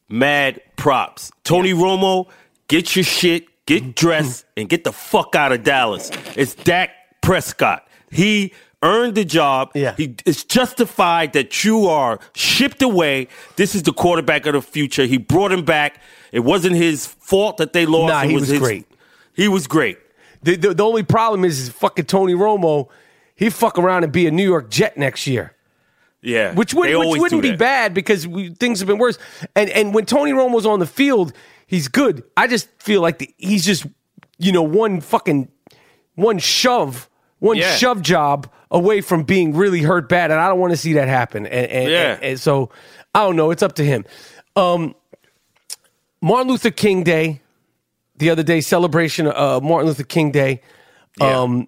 mad 0.09 0.61
props. 0.75 1.31
Tony 1.43 1.73
Romo, 1.73 2.27
get 2.67 2.95
your 2.95 3.03
shit, 3.05 3.45
get 3.65 3.95
dressed, 3.95 4.45
and 4.57 4.67
get 4.67 4.83
the 4.83 4.91
fuck 4.91 5.35
out 5.35 5.51
of 5.51 5.63
Dallas. 5.63 6.11
It's 6.35 6.53
Dak 6.55 6.89
Prescott. 7.21 7.87
He 8.11 8.53
earned 8.83 9.15
the 9.15 9.23
job. 9.23 9.71
Yeah. 9.73 9.93
He 9.95 10.15
it's 10.25 10.43
justified 10.43 11.33
that 11.33 11.63
you 11.63 11.87
are 11.87 12.19
shipped 12.35 12.81
away. 12.81 13.27
This 13.55 13.75
is 13.75 13.83
the 13.83 13.93
quarterback 13.93 14.45
of 14.45 14.53
the 14.53 14.61
future. 14.61 15.05
He 15.05 15.17
brought 15.17 15.51
him 15.51 15.63
back. 15.63 16.01
It 16.31 16.41
wasn't 16.41 16.75
his 16.75 17.05
fault 17.05 17.57
that 17.57 17.73
they 17.73 17.85
lost. 17.85 18.11
Nah, 18.11 18.23
he 18.23 18.35
was 18.35 18.47
his- 18.49 18.59
great. 18.59 18.85
He 19.33 19.47
was 19.47 19.65
great. 19.67 19.97
The, 20.43 20.55
the, 20.57 20.73
the 20.73 20.83
only 20.83 21.03
problem 21.03 21.45
is, 21.45 21.59
is 21.59 21.69
fucking 21.69 22.05
Tony 22.05 22.33
Romo. 22.33 22.89
He 23.41 23.49
fuck 23.49 23.79
around 23.79 24.03
and 24.03 24.13
be 24.13 24.27
a 24.27 24.31
New 24.31 24.43
York 24.47 24.69
Jet 24.69 24.97
next 24.97 25.25
year, 25.25 25.55
Yeah. 26.21 26.53
which 26.53 26.75
would 26.75 26.95
which 26.95 27.19
wouldn't 27.19 27.41
be 27.41 27.55
bad 27.55 27.91
because 27.95 28.27
we, 28.27 28.49
things 28.53 28.79
have 28.79 28.87
been 28.87 28.99
worse. 28.99 29.17
And 29.55 29.67
and 29.71 29.95
when 29.95 30.05
Tony 30.05 30.31
Romo's 30.31 30.67
on 30.67 30.77
the 30.77 30.85
field, 30.85 31.33
he's 31.65 31.87
good. 31.87 32.23
I 32.37 32.45
just 32.45 32.69
feel 32.79 33.01
like 33.01 33.17
the, 33.17 33.33
he's 33.37 33.65
just 33.65 33.87
you 34.37 34.51
know 34.51 34.61
one 34.61 35.01
fucking 35.01 35.47
one 36.13 36.37
shove, 36.37 37.09
one 37.39 37.57
Yeah. 37.57 37.75
shove 37.77 38.03
job 38.03 38.47
away 38.69 39.01
from 39.01 39.23
being 39.23 39.55
really 39.55 39.81
hurt 39.81 40.07
bad, 40.07 40.29
and 40.29 40.39
I 40.39 40.47
don't 40.47 40.59
want 40.59 40.71
to 40.71 40.77
see 40.77 40.93
that 40.93 41.07
happen. 41.07 41.47
And, 41.47 41.65
and, 41.71 41.89
Yeah. 41.91 42.13
and, 42.13 42.23
and 42.23 42.39
so 42.39 42.69
I 43.15 43.21
don't 43.23 43.35
know. 43.35 43.49
It's 43.49 43.63
up 43.63 43.73
to 43.77 43.83
him. 43.83 44.05
Um, 44.55 44.93
Martin 46.21 46.47
Luther 46.49 46.69
King 46.69 47.03
Day, 47.03 47.41
the 48.17 48.29
other 48.29 48.43
day 48.43 48.61
celebration 48.61 49.25
of 49.25 49.63
Martin 49.63 49.87
Luther 49.87 50.03
King 50.03 50.29
Day, 50.31 50.61
um, 51.19 51.67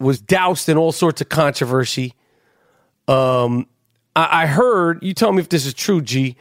was 0.00 0.20
doused 0.20 0.68
in 0.68 0.76
all 0.76 0.92
sorts 0.92 1.20
of 1.20 1.28
controversy. 1.28 2.14
Um, 3.08 3.66
I, 4.16 4.42
I 4.42 4.46
heard 4.46 5.02
you 5.02 5.14
tell 5.14 5.32
me 5.32 5.40
if 5.40 5.48
this 5.48 5.66
is 5.66 5.74
true, 5.74 6.00
G, 6.00 6.36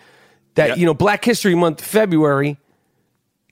that 0.56 0.78
you 0.78 0.86
know 0.86 0.94
Black 0.94 1.24
History 1.26 1.56
Month 1.56 1.82
February 1.82 2.58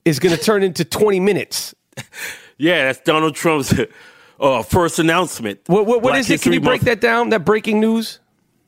is 0.05 0.20
going 0.20 0.36
to 0.38 0.41
turn 0.41 0.63
into 0.63 0.86
twenty 0.86 1.20
minutes. 1.20 1.75
Yeah, 2.58 2.86
that's 2.86 3.00
Donald 3.00 3.36
Trump's 3.36 3.74
uh, 4.39 4.63
first 4.63 5.00
announcement. 5.00 5.60
What, 5.67 5.86
what, 5.86 6.01
what 6.01 6.12
Black 6.12 6.29
it? 6.29 6.41
Can 6.41 6.53
you 6.53 6.62
break 6.62 6.81
Month. 6.81 6.86
that 6.86 7.01
down? 7.01 7.29
That 7.29 7.46
breaking 7.46 7.79
news? 7.79 8.20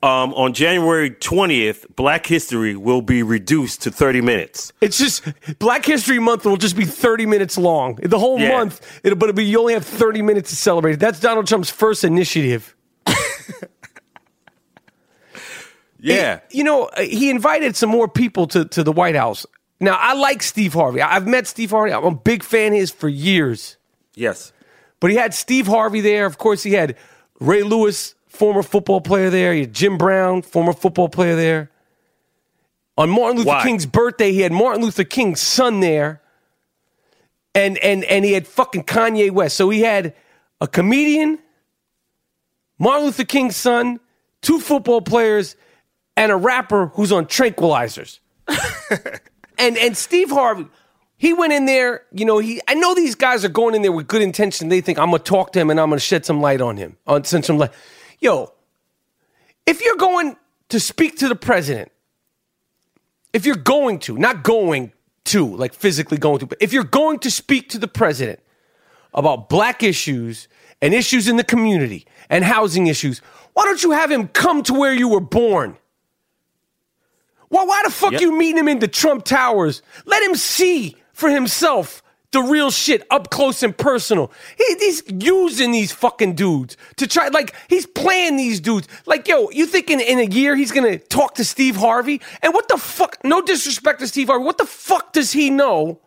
Um, 0.04 0.34
on 0.34 0.52
January 0.52 1.10
20th, 1.12 1.86
Black 1.96 2.26
History 2.26 2.76
will 2.76 3.00
be 3.00 3.22
reduced 3.22 3.80
to 3.82 3.90
30 3.90 4.20
minutes. 4.20 4.70
It's 4.82 4.98
just 4.98 5.22
Black 5.58 5.86
History 5.86 6.18
Month 6.18 6.44
will 6.44 6.58
just 6.58 6.76
be 6.76 6.84
30 6.84 7.24
minutes 7.24 7.56
long. 7.56 7.94
The 8.02 8.18
whole 8.18 8.38
Yeah. 8.38 8.50
month, 8.50 9.00
it'll, 9.02 9.16
but 9.16 9.30
it'll 9.30 9.36
be, 9.38 9.46
you 9.46 9.58
only 9.58 9.72
have 9.72 9.86
30 9.86 10.20
minutes 10.20 10.50
to 10.50 10.56
celebrate 10.56 10.92
it. 10.94 11.00
That's 11.00 11.20
Donald 11.20 11.46
Trump's 11.46 11.70
first 11.70 12.04
initiative. 12.04 12.76
Yeah. 15.98 16.40
You 16.50 16.64
know, 16.64 16.84
uh, 16.84 17.00
he 17.00 17.30
invited 17.30 17.76
some 17.76 17.88
more 17.88 18.08
people 18.08 18.46
to, 18.48 18.66
to 18.66 18.84
the 18.84 18.92
White 18.92 19.16
House. 19.16 19.46
Now, 19.80 19.96
I 19.98 20.12
like 20.12 20.42
Steve 20.42 20.74
Harvey. 20.74 21.00
I've 21.00 21.26
met 21.26 21.46
Steve 21.46 21.70
Harvey. 21.70 21.94
I'm 21.94 22.04
a 22.04 22.10
big 22.14 22.42
fan 22.42 22.72
of 22.74 22.78
his 22.78 22.90
for 22.90 23.08
years. 23.08 23.78
Yes. 24.14 24.52
But 25.00 25.12
he 25.12 25.16
had 25.16 25.32
Steve 25.32 25.66
Harvey 25.66 26.02
there. 26.02 26.26
Of 26.26 26.36
course, 26.36 26.62
he 26.62 26.72
had 26.74 26.96
Ray 27.40 27.62
Lewis, 27.62 28.14
former 28.34 28.62
football 28.62 29.00
player 29.00 29.30
there. 29.30 29.54
You 29.54 29.62
had 29.62 29.74
Jim 29.74 29.98
Brown, 29.98 30.42
former 30.42 30.72
football 30.72 31.08
player 31.08 31.36
there. 31.36 31.70
On 32.96 33.10
Martin 33.10 33.38
Luther 33.38 33.48
Why? 33.48 33.62
King's 33.62 33.86
birthday, 33.86 34.32
he 34.32 34.40
had 34.40 34.52
Martin 34.52 34.82
Luther 34.82 35.04
King's 35.04 35.40
son 35.40 35.80
there. 35.80 36.20
And 37.54 37.78
and 37.78 38.04
and 38.04 38.24
he 38.24 38.32
had 38.32 38.46
fucking 38.46 38.84
Kanye 38.84 39.30
West. 39.30 39.56
So 39.56 39.70
he 39.70 39.80
had 39.80 40.14
a 40.60 40.66
comedian, 40.66 41.38
Martin 42.78 43.06
Luther 43.06 43.24
King's 43.24 43.56
son, 43.56 44.00
two 44.42 44.58
football 44.58 45.00
players, 45.00 45.56
and 46.16 46.32
a 46.32 46.36
rapper 46.36 46.86
who's 46.88 47.12
on 47.12 47.26
tranquilizers. 47.26 48.18
and 49.58 49.78
and 49.78 49.96
Steve 49.96 50.30
Harvey, 50.30 50.66
he 51.16 51.32
went 51.32 51.52
in 51.52 51.66
there. 51.66 52.02
You 52.12 52.24
know, 52.24 52.38
he 52.38 52.60
I 52.66 52.74
know 52.74 52.94
these 52.94 53.14
guys 53.14 53.44
are 53.44 53.48
going 53.48 53.76
in 53.76 53.82
there 53.82 53.92
with 53.92 54.08
good 54.08 54.22
intention. 54.22 54.68
They 54.68 54.80
think 54.80 54.98
I'm 54.98 55.10
gonna 55.10 55.20
talk 55.20 55.52
to 55.52 55.60
him 55.60 55.70
and 55.70 55.78
I'm 55.78 55.90
gonna 55.90 56.00
shed 56.00 56.26
some 56.26 56.40
light 56.40 56.60
on 56.60 56.76
him, 56.76 56.96
on 57.06 57.22
send 57.24 57.44
some 57.44 57.58
light. 57.58 57.70
Yo, 58.20 58.52
if 59.66 59.82
you're 59.82 59.96
going 59.96 60.36
to 60.68 60.80
speak 60.80 61.16
to 61.18 61.28
the 61.28 61.34
president, 61.34 61.90
if 63.32 63.44
you're 63.44 63.56
going 63.56 63.98
to, 64.00 64.16
not 64.16 64.42
going 64.42 64.92
to, 65.24 65.56
like 65.56 65.74
physically 65.74 66.18
going 66.18 66.38
to, 66.38 66.46
but 66.46 66.58
if 66.60 66.72
you're 66.72 66.84
going 66.84 67.18
to 67.20 67.30
speak 67.30 67.68
to 67.70 67.78
the 67.78 67.88
president 67.88 68.40
about 69.12 69.48
black 69.48 69.82
issues 69.82 70.48
and 70.80 70.94
issues 70.94 71.28
in 71.28 71.36
the 71.36 71.44
community 71.44 72.06
and 72.28 72.44
housing 72.44 72.86
issues, 72.86 73.20
why 73.54 73.64
don't 73.64 73.82
you 73.82 73.90
have 73.92 74.10
him 74.10 74.28
come 74.28 74.62
to 74.62 74.74
where 74.74 74.94
you 74.94 75.08
were 75.08 75.20
born? 75.20 75.76
Why, 77.48 77.64
why 77.64 77.82
the 77.84 77.90
fuck 77.90 78.12
Yep. 78.12 78.20
you 78.20 78.38
meeting 78.38 78.58
him 78.58 78.68
in 78.68 78.78
the 78.80 78.88
Trump 78.88 79.24
Towers? 79.24 79.82
Let 80.04 80.22
him 80.22 80.34
see 80.34 80.96
for 81.12 81.30
himself 81.30 82.02
the 82.34 82.42
real 82.42 82.70
shit 82.70 83.06
up 83.10 83.30
close 83.30 83.62
and 83.62 83.76
personal. 83.76 84.30
He, 84.58 84.64
he's 84.78 85.02
using 85.08 85.72
these 85.72 85.90
fucking 85.90 86.34
dudes 86.34 86.76
to 86.96 87.06
try, 87.06 87.28
like, 87.28 87.54
he's 87.68 87.86
playing 87.86 88.36
these 88.36 88.60
dudes. 88.60 88.86
Like, 89.06 89.26
yo, 89.26 89.48
you 89.50 89.66
think 89.66 89.88
in, 89.90 90.00
in 90.00 90.18
a 90.18 90.24
year 90.24 90.54
he's 90.54 90.70
gonna 90.70 90.98
talk 90.98 91.36
to 91.36 91.44
Steve 91.44 91.76
Harvey? 91.76 92.20
And 92.42 92.52
what 92.52 92.68
the 92.68 92.76
fuck, 92.76 93.18
no 93.24 93.40
disrespect 93.40 94.00
to 94.00 94.06
Steve 94.06 94.28
Harvey, 94.28 94.44
what 94.44 94.58
the 94.58 94.66
fuck 94.66 95.14
does 95.14 95.32
he 95.32 95.48
know 95.48 96.00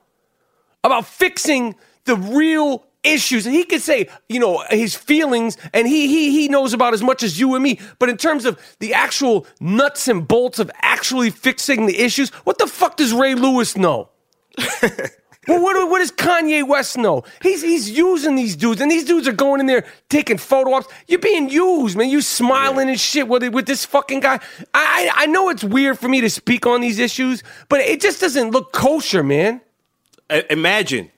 about 0.84 1.08
fixing 1.08 1.76
the 2.06 2.16
real 2.16 2.86
issues 3.04 3.46
and 3.46 3.56
he 3.56 3.64
could 3.64 3.82
say 3.82 4.10
you 4.28 4.40
know 4.40 4.64
his 4.70 4.94
feelings 4.94 5.56
and 5.74 5.88
he 5.88 6.08
he 6.08 6.32
he 6.32 6.48
knows 6.50 6.74
about 6.74 6.94
as 6.94 7.02
much 7.02 7.24
as 7.24 7.40
you 7.40 7.54
and 7.56 7.64
me 7.64 7.80
but 8.00 8.10
in 8.10 8.18
terms 8.18 8.44
of 8.44 8.60
the 8.80 8.94
actual 8.94 9.46
nuts 9.62 10.08
and 10.10 10.28
bolts 10.28 10.60
of 10.60 10.70
actually 10.82 11.30
fixing 11.30 11.86
the 11.86 11.98
issues 12.00 12.30
what 12.44 12.58
the 12.58 12.68
fuck 12.68 12.98
does 12.98 13.14
ray 13.14 13.34
lewis 13.34 13.78
know 13.78 14.10
Well, 15.48 15.62
what, 15.62 15.90
what 15.90 16.00
does 16.00 16.12
Kanye 16.12 16.68
West 16.68 16.98
know? 16.98 17.24
He's 17.42 17.62
he's 17.62 17.90
using 17.90 18.36
these 18.36 18.56
dudes, 18.56 18.82
and 18.82 18.92
these 18.92 19.06
dudes 19.06 19.28
are 19.28 19.34
going 19.34 19.60
in 19.62 19.66
there 19.66 19.86
taking 20.10 20.38
photo 20.38 20.74
ops. 20.74 20.88
You're 21.08 21.20
being 21.20 21.50
used, 21.50 21.98
man. 21.98 22.10
You 22.10 22.22
smiling 22.22 22.90
and 22.90 23.00
shit 23.00 23.28
with 23.28 23.48
with 23.54 23.66
this 23.66 23.86
fucking 23.86 24.20
guy. 24.20 24.40
I 24.74 25.10
I 25.14 25.26
know 25.28 25.50
it's 25.50 25.64
weird 25.64 26.00
for 26.00 26.10
me 26.10 26.22
to 26.22 26.30
speak 26.30 26.66
on 26.66 26.82
these 26.82 27.00
issues, 27.00 27.44
but 27.70 27.80
it 27.80 28.02
just 28.02 28.20
doesn't 28.20 28.52
look 28.52 28.74
kosher, 28.74 29.24
man. 29.24 29.62
I- 30.30 30.46
imagine 30.50 31.12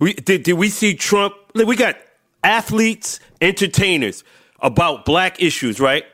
we 0.00 0.14
did, 0.14 0.42
did 0.42 0.54
we 0.54 0.68
see 0.68 0.94
Trump? 0.94 1.34
Look, 1.54 1.68
We 1.68 1.76
got 1.76 1.96
athletes, 2.42 3.20
entertainers 3.40 4.24
about 4.60 5.04
black 5.04 5.40
issues, 5.42 5.78
right? 5.78 6.04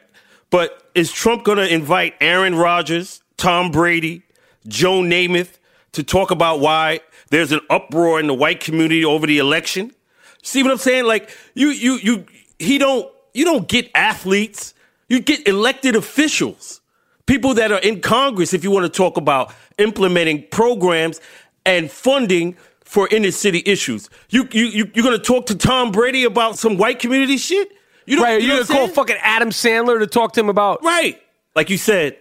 But 0.50 0.90
is 0.94 1.10
Trump 1.12 1.44
going 1.44 1.58
to 1.58 1.72
invite 1.72 2.14
Aaron 2.20 2.54
Rodgers, 2.54 3.22
Tom 3.36 3.70
Brady, 3.70 4.22
Joe 4.68 5.00
Namath 5.00 5.58
to 5.92 6.02
talk 6.02 6.30
about 6.30 6.60
why 6.60 7.00
there's 7.30 7.52
an 7.52 7.60
uproar 7.70 8.20
in 8.20 8.26
the 8.26 8.34
white 8.34 8.60
community 8.60 9.04
over 9.04 9.26
the 9.26 9.38
election? 9.38 9.92
See 10.42 10.62
what 10.62 10.72
I'm 10.72 10.78
saying? 10.78 11.04
Like 11.06 11.30
you, 11.54 11.68
you, 11.68 11.96
you, 12.02 12.26
he 12.58 12.78
don't, 12.78 13.10
you 13.34 13.44
don't 13.44 13.66
get 13.68 13.90
athletes. 13.94 14.74
You 15.08 15.20
get 15.20 15.46
elected 15.46 15.94
officials, 15.96 16.80
people 17.26 17.54
that 17.54 17.70
are 17.72 17.78
in 17.80 18.00
Congress. 18.00 18.52
If 18.54 18.64
you 18.64 18.70
want 18.70 18.84
to 18.84 18.88
talk 18.96 19.16
about 19.16 19.54
implementing 19.78 20.44
programs 20.50 21.20
and 21.64 21.90
funding 21.90 22.56
for 22.84 23.08
inner 23.08 23.30
city 23.30 23.62
issues, 23.66 24.08
you, 24.30 24.48
you, 24.52 24.64
you 24.66 24.90
you're 24.94 25.04
going 25.04 25.16
to 25.18 25.24
talk 25.24 25.46
to 25.46 25.54
Tom 25.56 25.92
Brady 25.92 26.24
about 26.24 26.58
some 26.58 26.76
white 26.76 26.98
community 26.98 27.36
shit. 27.36 27.68
You 28.06 28.16
don't, 28.16 28.24
Right? 28.24 28.40
you 28.40 28.48
You're 28.48 28.58
know 28.58 28.64
gonna 28.64 28.78
call 28.80 28.88
fucking 28.88 29.16
Adam 29.20 29.50
Sandler 29.50 29.98
to 29.98 30.06
talk 30.06 30.32
to 30.34 30.40
him 30.40 30.48
about? 30.48 30.82
Right. 30.84 31.20
Like 31.56 31.70
you 31.70 31.76
said, 31.76 32.16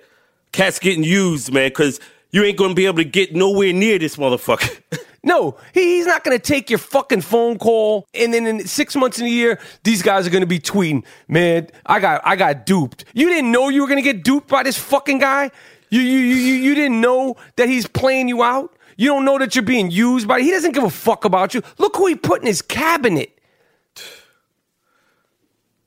cat's 0.51 0.79
getting 0.79 1.03
used, 1.03 1.51
man, 1.53 1.69
because 1.69 1.99
you 2.35 2.43
ain't 2.43 2.57
going 2.57 2.71
to 2.71 2.75
be 2.75 2.85
able 2.85 2.97
to 2.97 3.05
get 3.05 3.33
nowhere 3.33 3.71
near 3.71 3.97
this 3.97 4.17
motherfucker. 4.17 4.81
No, 5.27 5.57
he's 5.73 6.05
not 6.05 6.23
going 6.23 6.37
to 6.37 6.43
take 6.43 6.69
your 6.69 6.77
fucking 6.77 7.21
phone 7.21 7.57
call, 7.57 8.05
and 8.13 8.31
then 8.31 8.45
in 8.45 8.67
six 8.67 8.95
months 8.95 9.19
in 9.19 9.25
a 9.25 9.29
year, 9.29 9.59
these 9.83 10.03
guys 10.03 10.27
are 10.27 10.29
going 10.29 10.43
to 10.43 10.47
be 10.47 10.59
tweeting, 10.59 11.03
"Man, 11.27 11.67
I 11.83 11.99
got 11.99 12.21
I 12.23 12.35
got 12.35 12.67
duped." 12.67 13.05
You 13.15 13.27
didn't 13.29 13.51
know 13.51 13.69
you 13.69 13.81
were 13.81 13.87
going 13.87 14.03
to 14.03 14.03
get 14.03 14.23
duped 14.23 14.47
by 14.47 14.61
this 14.61 14.77
fucking 14.77 15.17
guy. 15.17 15.49
You 15.89 15.99
you 15.99 16.19
you 16.19 16.35
you 16.35 16.53
you 16.65 16.75
didn't 16.75 17.01
know 17.01 17.37
that 17.55 17.67
he's 17.67 17.87
playing 17.87 18.27
you 18.27 18.43
out. 18.43 18.75
You 18.97 19.07
don't 19.07 19.25
know 19.25 19.39
that 19.39 19.55
you're 19.55 19.65
being 19.65 19.89
used 19.89 20.27
by. 20.27 20.41
He 20.41 20.51
doesn't 20.51 20.73
give 20.73 20.83
a 20.83 20.91
fuck 20.91 21.25
about 21.25 21.55
you. 21.55 21.63
Look 21.79 21.95
who 21.95 22.05
he 22.05 22.13
put 22.13 22.41
in 22.41 22.45
his 22.45 22.61
cabinet. 22.61 23.35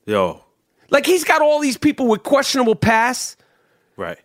Yo, 0.05 0.43
Like 0.89 1.05
he's 1.05 1.23
got 1.23 1.41
all 1.41 1.61
these 1.61 1.77
people 1.77 2.07
with 2.07 2.23
questionable 2.23 2.75
past. 2.75 3.37
right. 3.95 4.19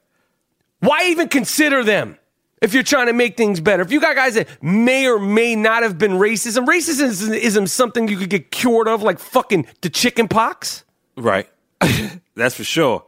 Why 0.84 1.06
even 1.06 1.28
consider 1.28 1.82
them 1.82 2.18
if 2.60 2.74
you're 2.74 2.82
trying 2.82 3.06
to 3.06 3.12
make 3.12 3.36
things 3.36 3.60
better? 3.60 3.82
If 3.82 3.90
you 3.90 4.00
got 4.00 4.16
guys 4.16 4.34
that 4.34 4.62
may 4.62 5.06
or 5.06 5.18
may 5.18 5.56
not 5.56 5.82
have 5.82 5.98
been 5.98 6.12
racism, 6.12 6.66
racism 6.66 7.06
is, 7.06 7.22
is 7.56 7.72
something 7.72 8.08
you 8.08 8.18
could 8.18 8.30
get 8.30 8.50
cured 8.50 8.86
of, 8.86 9.02
like 9.02 9.18
fucking 9.18 9.66
the 9.80 9.90
chicken 9.90 10.28
pox. 10.28 10.84
Right. 11.16 11.48
That's 12.34 12.54
for 12.54 12.64
sure. 12.64 13.04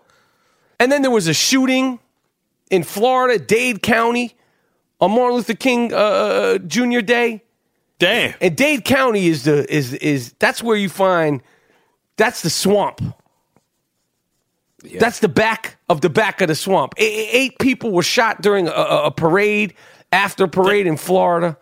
And 0.78 0.90
then 0.90 1.02
there 1.02 1.10
was 1.10 1.28
a 1.28 1.34
shooting 1.34 1.98
in 2.70 2.82
Florida, 2.82 3.38
Dade 3.38 3.82
County, 3.82 4.34
on 5.00 5.10
Martin 5.10 5.36
Luther 5.36 5.54
King 5.54 5.92
uh, 5.92 6.58
Jr. 6.58 7.00
Day. 7.00 7.42
Damn. 7.98 8.34
And 8.40 8.56
Dade 8.56 8.84
County 8.84 9.26
is 9.26 9.44
the 9.44 9.72
is 9.72 9.94
is 9.94 10.34
that's 10.38 10.62
where 10.62 10.76
you 10.76 10.88
find 10.88 11.42
that's 12.16 12.42
the 12.42 12.50
swamp. 12.50 13.00
That's 14.98 15.20
the 15.20 15.28
back 15.28 15.76
of 15.88 16.00
the 16.00 16.10
back 16.10 16.40
of 16.40 16.48
the 16.48 16.54
swamp. 16.54 16.94
Eight 16.96 17.58
people 17.58 17.92
were 17.92 18.02
shot 18.02 18.42
during 18.42 18.68
a, 18.68 18.70
a 18.70 19.10
parade, 19.10 19.74
after 20.12 20.46
parade 20.46 20.86
in 20.86 20.96
Florida. 20.96 21.56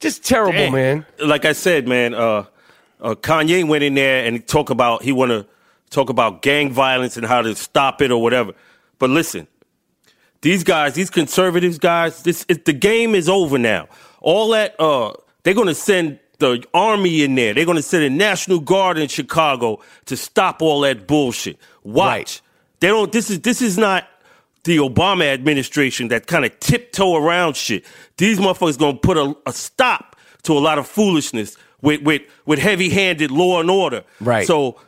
Just 0.00 0.24
terrible, 0.24 0.52
Damn. 0.52 0.72
man. 0.72 1.06
Like 1.20 1.44
I 1.44 1.52
said, 1.52 1.86
man, 1.86 2.14
uh, 2.14 2.46
uh, 3.00 3.14
Kanye 3.14 3.66
went 3.66 3.84
in 3.84 3.94
there 3.94 4.24
and 4.24 4.46
talk 4.46 4.70
about 4.70 5.02
he 5.02 5.12
want 5.12 5.30
to 5.30 5.46
talk 5.90 6.10
about 6.10 6.42
gang 6.42 6.72
violence 6.72 7.16
and 7.16 7.26
how 7.26 7.42
to 7.42 7.54
stop 7.54 8.02
it 8.02 8.10
or 8.10 8.20
whatever. 8.20 8.52
But 8.98 9.10
listen, 9.10 9.46
these 10.40 10.64
guys, 10.64 10.94
these 10.94 11.10
conservatives 11.10 11.78
guys, 11.78 12.22
this 12.24 12.44
it, 12.48 12.64
the 12.64 12.72
game 12.72 13.14
is 13.14 13.28
over 13.28 13.58
now. 13.58 13.88
All 14.20 14.50
that 14.50 14.74
uh, 14.80 15.12
they're 15.42 15.54
going 15.54 15.68
to 15.68 15.74
send 15.74 16.18
the 16.42 16.64
army 16.74 17.22
in 17.22 17.34
there. 17.34 17.54
They're 17.54 17.64
going 17.64 17.76
to 17.78 17.82
send 17.82 18.04
a 18.04 18.10
National 18.10 18.60
Guard 18.60 18.98
in 18.98 19.08
Chicago 19.08 19.80
to 20.06 20.16
stop 20.16 20.60
all 20.62 20.80
that 20.82 21.06
bullshit. 21.06 21.58
Watch. 21.82 22.06
Right. 22.06 22.40
They 22.80 22.88
don't. 22.88 23.10
This 23.10 23.30
is 23.30 23.40
this 23.40 23.62
is 23.62 23.78
not 23.78 24.06
the 24.64 24.76
Obama 24.76 25.32
administration 25.32 26.08
that 26.08 26.26
kind 26.26 26.44
of 26.44 26.58
tiptoe 26.60 27.16
around 27.16 27.56
shit. 27.56 27.84
These 28.16 28.38
motherfuckers 28.38 28.78
gonna 28.78 28.98
put 28.98 29.16
a, 29.16 29.34
a 29.46 29.52
stop 29.52 30.16
to 30.42 30.52
a 30.52 30.60
lot 30.60 30.78
of 30.78 30.86
foolishness 30.86 31.56
with 31.80 32.02
with 32.02 32.22
with 32.46 32.58
heavy 32.58 32.90
handed 32.90 33.30
law 33.30 33.60
and 33.60 33.70
order. 33.70 34.04
Right. 34.20 34.46
So 34.46 34.80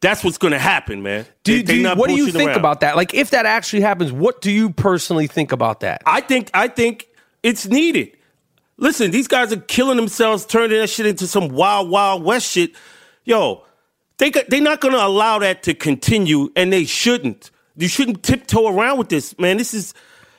that's 0.00 0.22
what's 0.24 0.38
gonna 0.38 0.58
happen, 0.58 1.02
man. 1.02 1.26
Do, 1.44 1.56
They- 1.56 1.62
do 1.62 1.76
you- 1.80 1.88
what 1.94 2.08
do 2.08 2.16
you 2.16 2.30
think 2.30 2.48
around. 2.50 2.58
about 2.58 2.80
that? 2.80 2.94
Like, 2.96 3.14
if 3.14 3.30
that 3.30 3.46
actually 3.46 3.82
happens, 3.82 4.12
what 4.12 4.40
do 4.40 4.50
you 4.50 4.70
personally 4.70 5.26
think 5.26 5.50
about 5.52 5.80
that? 5.80 6.02
I 6.06 6.20
think 6.20 6.50
I 6.54 6.68
think 6.68 7.06
it's 7.42 7.66
needed. 7.66 8.16
Listen, 8.76 9.10
these 9.10 9.28
guys 9.28 9.52
are 9.52 9.60
killing 9.60 9.96
themselves, 9.96 10.44
turning 10.44 10.78
that 10.78 10.88
shit 10.88 11.06
into 11.06 11.26
some 11.26 11.48
wild, 11.48 11.90
wild 11.90 12.24
west 12.24 12.50
shit. 12.50 12.72
Yo, 13.24 13.64
they 14.18 14.30
they're 14.30 14.60
not 14.60 14.80
going 14.80 14.94
to 14.94 15.04
allow 15.04 15.38
that 15.38 15.62
to 15.64 15.74
continue, 15.74 16.50
and 16.56 16.72
they 16.72 16.84
shouldn't. 16.84 17.50
You 17.76 17.88
shouldn't 17.88 18.22
tiptoe 18.22 18.68
around 18.68 18.98
with 18.98 19.08
this, 19.08 19.36
man. 19.38 19.56
This 19.56 19.74
is, 19.74 19.94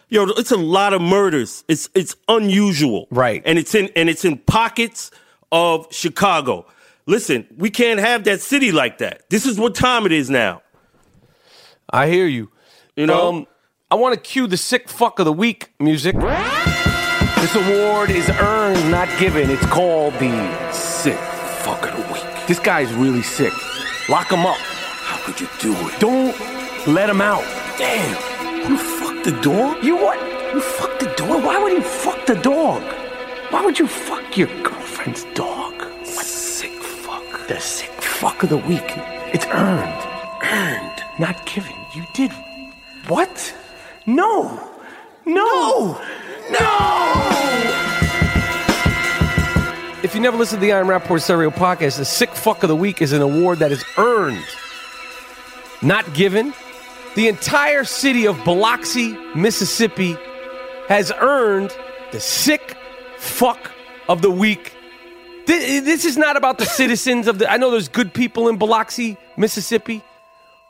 yo, 0.10 0.26
it's 0.26 0.52
a 0.52 0.58
lot 0.58 0.94
of 0.94 1.02
murders. 1.02 1.64
It's 1.68 1.90
it's 1.94 2.16
unusual, 2.28 3.08
Right. 3.10 3.42
And 3.46 3.58
it's 3.58 3.74
in 3.74 3.90
and 3.96 4.10
it's 4.10 4.26
in 4.26 4.38
pockets 4.40 5.12
of 5.52 5.88
Chicago. 5.92 6.66
Listen, 7.06 7.46
we 7.58 7.70
can't 7.70 8.00
have 8.00 8.24
that 8.24 8.42
city 8.42 8.72
like 8.72 8.98
that. 8.98 9.30
This 9.30 9.46
is 9.46 9.60
what 9.60 9.76
time 9.76 10.06
it 10.06 10.12
is 10.12 10.30
now. 10.30 10.62
I 11.90 12.08
hear 12.08 12.26
you. 12.26 12.52
You 12.96 13.06
know? 13.06 13.30
um, 13.30 13.48
I 13.92 13.96
want 13.96 14.16
to 14.16 14.20
cue 14.20 14.48
the 14.48 14.58
sick 14.58 14.90
fuck 14.90 15.20
of 15.20 15.26
the 15.26 15.34
week 15.34 15.72
music. 15.80 16.16
This 17.46 17.68
award 17.68 18.10
is 18.10 18.28
earned, 18.28 18.90
not 18.90 19.08
given. 19.20 19.52
It's 19.52 19.68
called 19.68 20.16
the 20.16 20.72
sick 20.72 21.20
fuck 21.62 21.88
of 21.88 21.96
the 21.96 22.12
week. 22.12 22.26
This 22.48 22.58
guy's 22.58 22.92
really 22.92 23.22
sick. 23.22 23.54
Lock 24.10 24.32
him 24.32 24.48
up. 24.48 24.58
How 24.58 25.24
could 25.24 25.40
you 25.40 25.48
do 25.60 25.76
it? 25.76 26.00
Don't 26.00 26.36
let 26.88 27.08
him 27.08 27.22
out. 27.22 27.44
Damn, 27.78 28.68
you 28.68 28.76
fucked 28.76 29.26
the 29.26 29.40
dog? 29.44 29.84
You 29.84 29.96
what? 29.96 30.20
You 30.56 30.60
fucked 30.60 31.02
the 31.02 31.14
dog? 31.18 31.44
Why 31.44 31.62
would 31.62 31.74
you 31.74 31.84
fuck 31.84 32.26
the 32.26 32.34
dog? 32.34 32.82
Why 33.52 33.64
would 33.64 33.78
you 33.78 33.86
fuck 33.86 34.36
your 34.36 34.48
girlfriend's 34.64 35.26
dog? 35.36 35.80
What 35.80 36.26
sick 36.26 36.82
fuck. 36.82 37.48
The 37.48 37.60
sick 37.60 37.92
fuck 38.02 38.42
of 38.42 38.50
the 38.50 38.58
week. 38.58 38.92
It's 39.36 39.46
earned. 39.46 40.04
Earned. 40.42 41.04
Not 41.20 41.46
given. 41.46 41.76
You 41.94 42.08
did 42.12 42.32
what? 43.08 43.56
No. 44.08 44.68
No. 45.28 45.44
No. 45.46 46.02
If 50.04 50.14
you 50.14 50.22
never 50.22 50.38
listened 50.38 50.62
to 50.62 50.66
the 50.68 50.74
I 50.74 50.80
Am 50.80 50.86
Rapaport 50.86 51.22
Stereo 51.22 51.50
podcast, 51.50 51.98
the 51.98 52.06
sick 52.06 52.30
fuck 52.30 52.62
of 52.62 52.70
the 52.70 52.76
week 52.76 53.02
is 53.02 53.12
an 53.12 53.22
award 53.22 53.60
that 53.60 53.72
is 53.72 53.84
earned, 53.98 54.46
not 55.82 56.14
given. 56.14 56.54
The 57.16 57.28
entire 57.28 57.84
city 57.84 58.28
of 58.28 58.44
Biloxi, 58.44 59.18
Mississippi 59.34 60.16
has 60.88 61.12
earned 61.20 61.76
the 62.12 62.20
sick 62.20 62.78
fuck 63.18 63.72
of 64.08 64.22
the 64.22 64.30
week. 64.30 64.74
This 65.48 66.06
is 66.06 66.18
not 66.18 66.38
about 66.38 66.60
the 66.60 66.66
citizens 66.66 67.28
of 67.28 67.40
the. 67.40 67.52
I 67.52 67.58
know 67.58 67.72
there's 67.72 67.88
good 67.88 68.14
people 68.14 68.48
in 68.50 68.58
Biloxi, 68.58 69.18
Mississippi, 69.38 70.04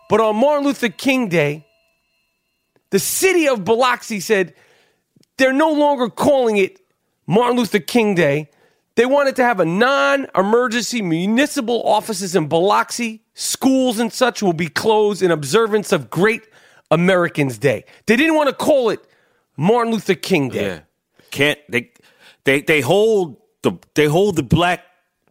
but 0.09 0.21
on 0.21 0.37
Martin 0.37 0.65
Luther 0.65 0.89
King 0.89 1.27
Day, 1.27 1.65
the 2.91 2.99
city 2.99 3.47
of 3.49 3.65
Biloxi 3.65 4.21
said 4.21 4.53
they're 5.37 5.53
no 5.53 5.71
longer 5.71 6.09
calling 6.09 6.57
it 6.57 6.79
Martin 7.27 7.57
Luther 7.57 7.79
King 7.79 8.15
Day. 8.15 8.49
They 8.95 9.05
wanted 9.05 9.35
to 9.37 9.43
have 9.43 9.59
a 9.59 9.65
non 9.65 10.27
emergency 10.35 11.01
municipal 11.01 11.83
offices 11.83 12.35
in 12.35 12.47
Biloxi, 12.47 13.23
schools 13.33 13.99
and 13.99 14.11
such 14.11 14.41
will 14.41 14.53
be 14.53 14.67
closed 14.69 15.21
in 15.21 15.31
observance 15.31 15.91
of 15.91 16.09
Great 16.09 16.43
Americans 16.91 17.57
Day. 17.57 17.83
They 18.05 18.15
didn't 18.15 18.35
want 18.35 18.49
to 18.49 18.55
call 18.55 18.89
it 18.89 19.05
Martin 19.57 19.91
Luther 19.91 20.15
King 20.15 20.49
Day. 20.49 20.67
Yeah. 20.67 20.79
Can't 21.31 21.59
they 21.69 21.91
they 22.45 22.61
they 22.61 22.79
hold 22.81 23.37
the 23.63 23.73
they 23.95 24.05
hold 24.05 24.37
the 24.37 24.43
black 24.43 24.83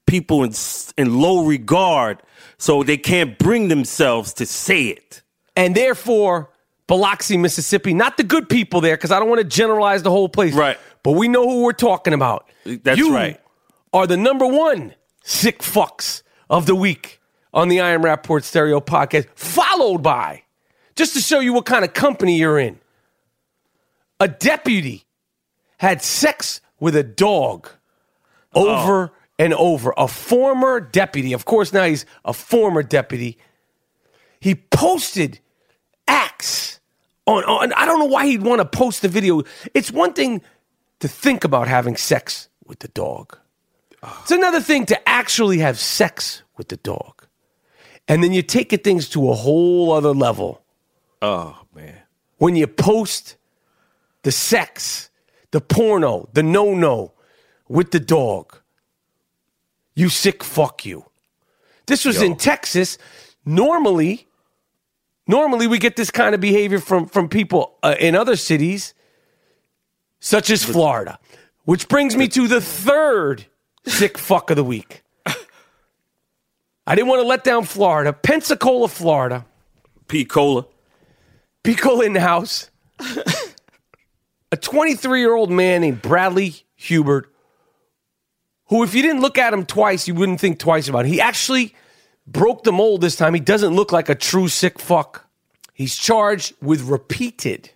people 0.07 0.45
in 0.45 0.53
in 0.99 1.19
low 1.19 1.47
regard 1.47 2.23
so 2.59 2.83
they 2.83 2.99
can't 2.99 3.39
bring 3.39 3.69
themselves 3.69 4.35
to 4.35 4.45
say 4.45 4.89
it. 4.89 5.23
and 5.57 5.75
therefore 5.75 6.51
Biloxi, 6.87 7.37
Mississippi, 7.37 7.95
not 7.95 8.17
the 8.17 8.25
good 8.25 8.49
people 8.49 8.81
there, 8.81 8.97
because 8.97 9.11
I 9.11 9.19
don't 9.19 9.29
want 9.29 9.41
to 9.41 9.47
generalize 9.47 10.03
the 10.03 10.11
whole 10.11 10.29
place. 10.29 10.55
Right. 10.55 10.79
But 11.03 11.13
we 11.13 11.29
know 11.29 11.49
who 11.49 11.63
we're 11.63 11.73
talking 11.73 12.13
about. 12.13 12.49
That's 12.65 12.99
you 12.99 13.15
right. 13.15 13.41
Are 13.93 14.07
the 14.07 14.17
number 14.17 14.47
one 14.47 14.95
sick 15.23 15.61
fucks 15.61 16.23
of 16.51 16.67
the 16.67 16.75
week 16.75 17.21
on 17.53 17.69
the 17.69 17.81
I 17.81 17.91
Am 17.91 18.03
Rapaport 18.03 18.43
Stereo 18.43 18.81
podcast, 18.81 19.29
followed 19.35 20.03
by, 20.03 20.43
just 20.97 21.15
to 21.15 21.21
show 21.21 21.41
you 21.41 21.53
what 21.53 21.65
kind 21.65 21.85
of 21.85 21.95
company 21.95 22.37
you're 22.37 22.59
in, 22.59 22.81
a 24.21 24.29
deputy 24.29 25.05
had 25.79 26.03
sex 26.03 26.61
with 26.81 26.97
a 26.97 27.03
dog 27.03 27.69
over 28.55 29.11
oh. 29.13 29.17
and 29.39 29.55
over. 29.55 29.95
A 29.97 30.09
former 30.09 30.81
deputy, 30.81 31.33
of 31.33 31.45
course, 31.45 31.73
now 31.73 31.85
he's 31.85 32.05
a 32.25 32.33
former 32.33 32.83
deputy. 32.83 33.39
He 34.41 34.55
posted 34.55 35.41
acts 36.07 36.74
Oh, 37.27 37.43
oh, 37.43 37.57
on, 37.57 37.73
on 37.73 37.73
I 37.73 37.85
don't 37.87 37.99
know 37.99 38.05
why 38.07 38.27
he'd 38.27 38.43
want 38.43 38.61
to 38.61 38.65
post 38.65 39.03
the 39.03 39.09
video. 39.09 39.43
It's 39.73 39.91
one 39.91 40.13
thing 40.13 40.43
to 41.01 41.09
think 41.09 41.45
about 41.45 41.69
having 41.69 41.97
sex 41.97 42.49
with 42.67 42.81
the 42.81 42.89
dog. 42.89 43.39
It's 44.23 44.31
another 44.31 44.61
thing 44.61 44.85
to 44.87 45.09
actually 45.09 45.59
have 45.59 45.79
sex 45.79 46.43
with 46.57 46.69
the 46.69 46.77
dog. 46.77 47.27
And 48.07 48.23
then 48.23 48.33
you 48.33 48.43
take 48.43 48.73
it 48.75 48.85
things 48.85 49.09
to 49.11 49.31
a 49.31 49.35
whole 49.35 49.93
other 49.93 50.13
level 50.13 50.63
Oh 51.23 51.57
man. 51.75 51.97
when 52.37 52.55
you 52.55 52.67
post 52.67 53.37
the 54.23 54.31
sex, 54.33 55.09
the 55.53 55.61
porno, 55.63 56.29
the 56.35 56.43
no 56.43 56.75
no 56.75 57.13
with 57.67 57.93
the 57.93 58.01
dog. 58.01 58.59
You 59.95 60.11
sick 60.11 60.45
fuck 60.45 60.85
you. 60.85 61.07
This 61.87 62.05
was 62.05 62.21
in 62.21 62.37
Texas. 62.37 62.99
Normally, 63.47 64.27
normally 65.27 65.67
we 65.67 65.79
get 65.79 65.97
this 65.97 66.11
kind 66.11 66.35
of 66.35 66.41
behavior 66.41 66.81
from 66.81 67.07
from 67.07 67.29
people 67.29 67.79
uh, 67.83 67.95
in 67.99 68.15
other 68.15 68.37
cities, 68.37 68.95
such 70.21 70.51
as 70.51 70.65
Florida. 70.65 71.19
Which 71.65 71.89
brings 71.89 72.15
me 72.15 72.29
to 72.29 72.47
the 72.47 72.61
third 72.61 73.47
sick 73.87 74.19
fuck 74.19 74.51
of 74.51 74.57
the 74.57 74.65
week. 74.65 75.03
I 76.87 76.95
didn't 76.95 77.09
want 77.09 77.23
to 77.23 77.27
let 77.27 77.45
down 77.45 77.65
Florida. 77.65 78.13
Pensacola, 78.13 78.89
Florida. 78.89 79.47
P 80.09 80.25
Cola. 80.25 80.67
Pico 81.63 82.01
in 82.03 82.13
the 82.13 82.21
house. 82.21 82.71
a 84.53 84.57
23 84.57 85.21
year 85.21 85.35
old 85.35 85.51
man 85.51 85.81
named 85.81 86.03
Bradley 86.03 86.55
Hubert, 86.75 87.33
who, 88.67 88.83
if 88.85 88.95
you 88.95 89.03
didn't 89.03 89.23
look 89.23 89.39
at 89.39 89.53
him 89.53 89.65
twice, 89.65 90.07
you 90.07 90.15
wouldn't 90.15 90.41
think 90.41 90.59
twice 90.59 90.89
about 90.89 91.07
it. 91.07 91.09
He 91.09 91.21
actually 91.21 91.75
broke 92.27 92.65
the 92.65 92.73
mold 92.73 93.01
this 93.01 93.17
time. 93.17 93.35
He 93.35 93.41
doesn't 93.41 93.75
look 93.75 93.93
like 93.93 94.09
a 94.09 94.15
true 94.15 94.49
sick 94.49 94.79
fuck. 94.79 95.27
He's 95.73 95.97
charged 95.97 96.55
with 96.63 96.83
repeated, 96.83 97.71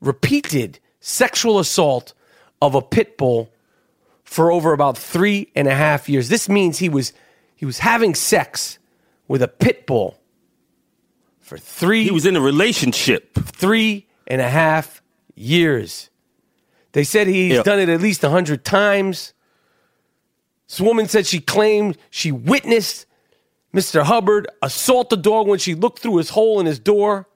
repeated 0.00 0.78
sexual 1.00 1.58
assault 1.58 2.12
of 2.60 2.74
a 2.74 2.82
pit 2.82 3.16
bull 3.16 3.52
for 4.24 4.50
over 4.50 4.72
about 4.72 4.98
three 4.98 5.50
and 5.54 5.68
a 5.68 5.74
half 5.74 6.08
years. 6.08 6.28
This 6.28 6.48
means 6.48 6.78
he 6.78 6.88
was 6.88 7.12
he 7.54 7.64
was 7.64 7.78
having 7.78 8.14
sex 8.14 8.78
with 9.28 9.42
a 9.42 9.48
pit 9.48 9.86
bull 9.86 10.18
for 11.40 11.56
three 11.58 12.04
He 12.04 12.10
was 12.10 12.26
in 12.26 12.36
a 12.36 12.40
relationship. 12.40 13.34
three 13.34 14.06
and 14.26 14.40
a 14.40 14.48
half 14.50 15.00
years. 15.34 16.10
They 16.92 17.04
said 17.04 17.28
he's 17.28 17.54
Yeah. 17.54 17.62
done 17.62 17.78
it 17.78 17.88
at 17.88 18.00
least 18.00 18.24
a 18.24 18.30
hundred 18.30 18.64
times. 18.64 19.32
This 20.68 20.80
woman 20.80 21.08
said 21.08 21.26
she 21.26 21.40
claimed 21.40 21.96
she 22.10 22.32
witnessed 22.32 23.06
Mr. 23.74 24.02
Hubbard 24.02 24.48
assault 24.62 25.10
the 25.10 25.16
dog 25.16 25.46
when 25.46 25.58
she 25.58 25.74
looked 25.74 26.00
through 26.00 26.16
his 26.16 26.30
hole 26.30 26.58
in 26.60 26.66
his 26.66 26.78
door. 26.78 27.28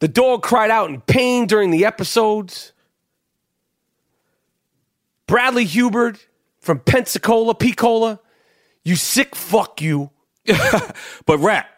The 0.00 0.08
dog 0.08 0.42
cried 0.42 0.70
out 0.70 0.90
in 0.90 1.00
pain 1.00 1.46
during 1.46 1.70
the 1.70 1.84
episodes. 1.84 2.72
Bradley 5.26 5.64
Hubert 5.64 6.26
from 6.60 6.80
Pensacola, 6.80 7.54
Picola, 7.54 8.18
you 8.84 8.96
sick 8.96 9.34
fuck 9.34 9.80
you. 9.80 10.10
But 11.24 11.38
rap. 11.38 11.68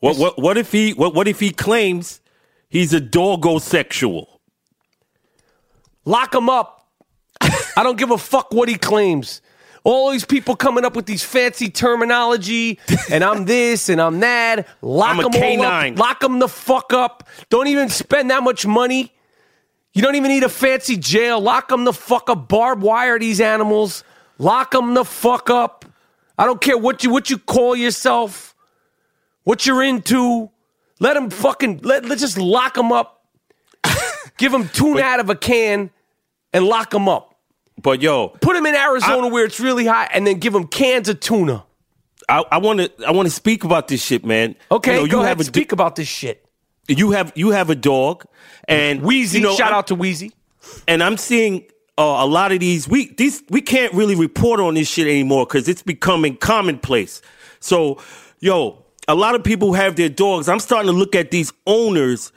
What 0.00 0.18
what 0.18 0.38
what 0.38 0.58
if 0.58 0.70
he 0.70 0.92
what 0.92 1.14
what 1.14 1.26
if 1.26 1.40
he 1.40 1.50
claims 1.50 2.20
he's 2.68 2.92
a 2.92 3.00
doggosexual? 3.00 4.26
Lock 6.04 6.34
him 6.34 6.50
up. 6.50 6.75
I 7.76 7.82
don't 7.82 7.98
give 7.98 8.10
a 8.10 8.18
fuck 8.18 8.52
what 8.52 8.68
he 8.68 8.76
claims. 8.76 9.42
All 9.84 10.10
these 10.10 10.24
people 10.24 10.56
coming 10.56 10.84
up 10.84 10.96
with 10.96 11.06
these 11.06 11.22
fancy 11.22 11.68
terminology, 11.68 12.80
and 13.08 13.22
I'm 13.22 13.44
this 13.44 13.88
and 13.88 14.00
I'm 14.00 14.18
that. 14.18 14.66
Lock 14.82 15.24
I'm 15.24 15.30
them 15.30 15.42
all 15.60 15.62
up. 15.62 15.98
Lock 15.98 16.20
them 16.20 16.38
the 16.40 16.48
fuck 16.48 16.92
up. 16.92 17.28
Don't 17.50 17.68
even 17.68 17.88
spend 17.88 18.30
that 18.30 18.42
much 18.42 18.66
money. 18.66 19.12
You 19.92 20.02
don't 20.02 20.16
even 20.16 20.28
need 20.28 20.42
a 20.42 20.48
fancy 20.48 20.96
jail. 20.96 21.40
Lock 21.40 21.68
them 21.68 21.84
the 21.84 21.92
fuck 21.92 22.28
up. 22.28 22.48
Barbed 22.48 22.82
wire 22.82 23.18
these 23.18 23.40
animals. 23.40 24.02
Lock 24.38 24.72
them 24.72 24.94
the 24.94 25.04
fuck 25.04 25.50
up. 25.50 25.84
I 26.38 26.44
don't 26.44 26.60
care 26.60 26.76
what 26.76 27.02
you 27.04 27.10
what 27.10 27.30
you 27.30 27.38
call 27.38 27.76
yourself, 27.76 28.54
what 29.44 29.66
you're 29.66 29.82
into. 29.82 30.50
Let 30.98 31.14
them 31.14 31.30
fucking 31.30 31.80
let 31.82 32.04
let's 32.04 32.20
just 32.20 32.38
lock 32.38 32.74
them 32.74 32.92
up. 32.92 33.24
Give 34.36 34.52
them 34.52 34.68
tuna 34.68 35.00
out 35.00 35.20
of 35.20 35.30
a 35.30 35.34
can 35.34 35.90
and 36.52 36.66
lock 36.66 36.90
them 36.90 37.08
up. 37.08 37.25
But 37.80 38.00
yo, 38.02 38.28
Put 38.28 38.54
them 38.54 38.66
in 38.66 38.74
Arizona 38.74 39.28
where 39.28 39.44
it's 39.44 39.60
really 39.60 39.86
hot, 39.86 40.10
and 40.14 40.26
then 40.26 40.38
give 40.38 40.52
them 40.52 40.66
cans 40.66 41.08
of 41.08 41.20
tuna. 41.20 41.64
I 42.28 42.58
want 42.58 42.80
to 42.80 42.90
I 43.06 43.12
want 43.12 43.26
to 43.28 43.34
speak 43.34 43.62
about 43.64 43.86
this 43.88 44.02
shit, 44.04 44.24
man. 44.24 44.56
Okay, 44.70 44.94
you, 44.94 45.00
know, 45.02 45.06
go 45.06 45.10
you 45.10 45.18
ahead. 45.18 45.28
have 45.28 45.40
a 45.40 45.44
speak 45.44 45.70
about 45.72 45.94
this 45.96 46.08
shit. 46.08 46.44
you 46.88 47.12
have 47.12 47.32
you 47.36 47.50
have 47.50 47.70
a 47.70 47.74
dog 47.76 48.24
and 48.66 49.02
Wheezy, 49.02 49.38
you 49.38 49.44
know, 49.44 49.54
shout 49.54 49.68
I'm- 49.68 49.78
out 49.78 49.86
to 49.88 49.94
Wheezy. 49.94 50.32
and 50.88 51.02
I'm 51.04 51.16
seeing 51.18 51.64
uh, 51.98 52.02
a 52.02 52.26
lot 52.26 52.50
of 52.50 52.58
these. 52.60 52.88
We 52.88 53.14
these 53.14 53.42
we 53.48 53.60
can't 53.60 53.92
really 53.94 54.16
report 54.16 54.58
on 54.58 54.74
this 54.74 54.88
shit 54.88 55.06
anymore 55.06 55.46
because 55.46 55.68
it's 55.68 55.82
becoming 55.82 56.36
commonplace. 56.36 57.22
So, 57.60 58.02
yo, 58.40 58.84
a 59.06 59.14
lot 59.14 59.34
of 59.36 59.44
people 59.44 59.74
have 59.74 59.94
their 59.96 60.08
dogs. 60.08 60.48
I'm 60.48 60.58
starting 60.60 60.90
to 60.90 60.96
look 60.96 61.14
at 61.14 61.30
these 61.30 61.52
owners 61.66 62.32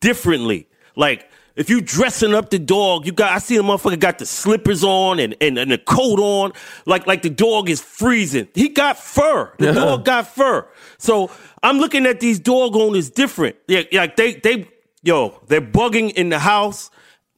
differently. 0.00 0.68
Like 0.96 1.30
if 1.56 1.70
you 1.70 1.80
dressing 1.80 2.34
up 2.34 2.50
the 2.50 2.58
dog, 2.58 3.06
you 3.06 3.12
got 3.12 3.32
I 3.32 3.38
see 3.38 3.56
the 3.56 3.62
motherfucker 3.62 3.98
got 3.98 4.18
the 4.18 4.26
slippers 4.26 4.82
on 4.82 5.20
and, 5.20 5.36
and, 5.40 5.58
and 5.58 5.70
the 5.70 5.78
coat 5.78 6.18
on, 6.18 6.52
like 6.86 7.06
like 7.06 7.22
the 7.22 7.30
dog 7.30 7.70
is 7.70 7.80
freezing. 7.80 8.48
He 8.54 8.68
got 8.68 8.98
fur. 8.98 9.52
The 9.58 9.72
dog 9.72 10.04
got 10.04 10.26
fur. 10.26 10.66
So 10.98 11.30
I'm 11.62 11.78
looking 11.78 12.06
at 12.06 12.20
these 12.20 12.38
dog 12.38 12.76
owners 12.76 13.10
different. 13.10 13.56
Yeah, 13.68 13.82
like 13.92 14.16
they 14.16 14.34
they 14.34 14.68
yo, 15.02 15.40
they're 15.46 15.60
bugging 15.60 16.12
in 16.12 16.28
the 16.28 16.38
house 16.38 16.90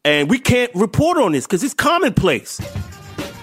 and 0.06 0.30
we 0.30 0.38
can't 0.38 0.72
report 0.74 1.18
on 1.18 1.32
this 1.32 1.46
because 1.46 1.64
it's 1.64 1.74
commonplace. 1.74 2.60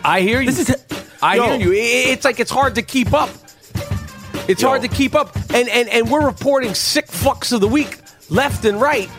I 0.04 0.22
hear 0.22 0.42
you. 0.42 0.52
This 0.52 0.70
is 0.70 0.86
I 1.22 1.36
Yo. 1.36 1.58
hear 1.58 1.68
you. 1.68 1.74
It's 1.74 2.26
like 2.26 2.40
it's 2.40 2.52
hard 2.52 2.76
to 2.76 2.82
keep 2.82 3.14
up. 3.14 3.30
It's 4.48 4.62
Yo. 4.62 4.70
hard 4.70 4.82
to 4.82 4.88
keep 4.88 5.14
up, 5.14 5.36
and 5.54 5.70
and 5.70 5.90
and 5.90 6.10
we're 6.10 6.26
reporting 6.26 6.74
sick 6.74 7.08
fucks 7.08 7.52
of 7.52 7.62
the 7.62 7.68
week 7.68 8.00
left 8.30 8.66
and 8.66 8.80
right. 8.80 9.10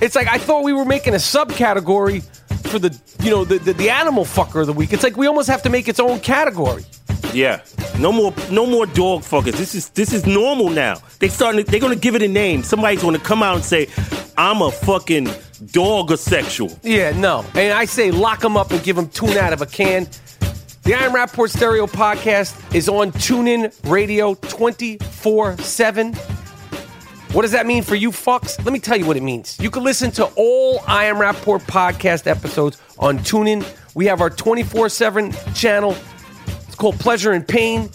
It's 0.00 0.14
like 0.14 0.28
I 0.28 0.38
thought 0.38 0.64
we 0.64 0.72
were 0.72 0.84
making 0.84 1.14
a 1.14 1.18
subcategory 1.18 2.22
for 2.70 2.78
the 2.78 2.98
you 3.22 3.30
know 3.30 3.44
the, 3.44 3.58
the 3.58 3.72
the 3.74 3.90
animal 3.90 4.24
fucker 4.24 4.60
of 4.60 4.66
the 4.66 4.72
week. 4.72 4.92
It's 4.92 5.02
like 5.02 5.16
we 5.16 5.26
almost 5.26 5.48
have 5.48 5.62
to 5.62 5.70
make 5.70 5.88
its 5.88 6.00
own 6.00 6.20
category. 6.20 6.84
Yeah, 7.32 7.60
no 7.98 8.10
more, 8.10 8.34
no 8.50 8.66
more 8.66 8.86
dog 8.86 9.22
fuckers. 9.22 9.52
This 9.56 9.74
is 9.74 9.90
this 9.90 10.12
is 10.12 10.26
normal 10.26 10.70
now. 10.70 10.96
They 11.18 11.28
starting. 11.28 11.64
To, 11.64 11.70
they're 11.70 11.80
gonna 11.80 11.96
give 11.96 12.14
it 12.14 12.22
a 12.22 12.28
name. 12.28 12.62
Somebody's 12.62 13.02
gonna 13.02 13.18
come 13.18 13.42
out 13.42 13.56
and 13.56 13.64
say, 13.64 13.88
"I'm 14.36 14.62
a 14.62 14.70
fucking 14.70 15.26
dogosexual." 15.26 16.76
Yeah, 16.82 17.12
no. 17.12 17.44
And 17.54 17.72
I 17.72 17.84
say 17.84 18.10
lock 18.10 18.40
them 18.40 18.56
up 18.56 18.70
and 18.70 18.82
give 18.82 18.96
them 18.96 19.08
tune 19.08 19.36
out 19.36 19.52
of 19.52 19.60
a 19.60 19.66
can. 19.66 20.08
The 20.82 20.94
I 20.94 21.02
Am 21.02 21.12
Rapaport 21.12 21.50
Stereo 21.50 21.86
podcast 21.86 22.74
is 22.74 22.88
on 22.88 23.12
TuneIn 23.12 23.72
Radio 23.88 24.34
24 24.34 25.58
7. 25.58 26.14
What 27.32 27.42
does 27.42 27.52
that 27.52 27.64
mean 27.64 27.84
for 27.84 27.94
you 27.94 28.10
fucks? 28.10 28.58
Let 28.64 28.72
me 28.72 28.80
tell 28.80 28.96
you 28.96 29.06
what 29.06 29.16
it 29.16 29.22
means. 29.22 29.56
You 29.60 29.70
can 29.70 29.84
listen 29.84 30.10
to 30.12 30.24
all 30.34 30.82
I 30.88 31.04
Am 31.04 31.16
Rapaport 31.16 31.60
podcast 31.60 32.26
episodes 32.26 32.82
on 32.98 33.20
TuneIn. 33.20 33.64
We 33.94 34.06
have 34.06 34.20
our 34.20 34.30
24 34.30 34.88
7 34.88 35.32
channel. 35.54 35.96
It's 36.66 36.74
called 36.74 36.98
Pleasure 36.98 37.30
and 37.30 37.46
Pain. 37.46 37.90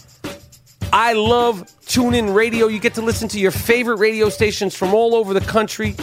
I 0.93 1.11
love 1.11 1.63
TuneIn 1.85 2.33
Radio. 2.33 2.67
You 2.67 2.79
get 2.79 2.93
to 2.93 3.01
listen 3.01 3.27
to 3.29 3.39
your 3.39 3.51
favorite 3.51 3.97
radio 3.97 4.29
stations 4.29 4.73
from 4.73 4.93
all 4.93 5.13
over 5.13 5.33
the 5.33 5.41
country. 5.41 5.95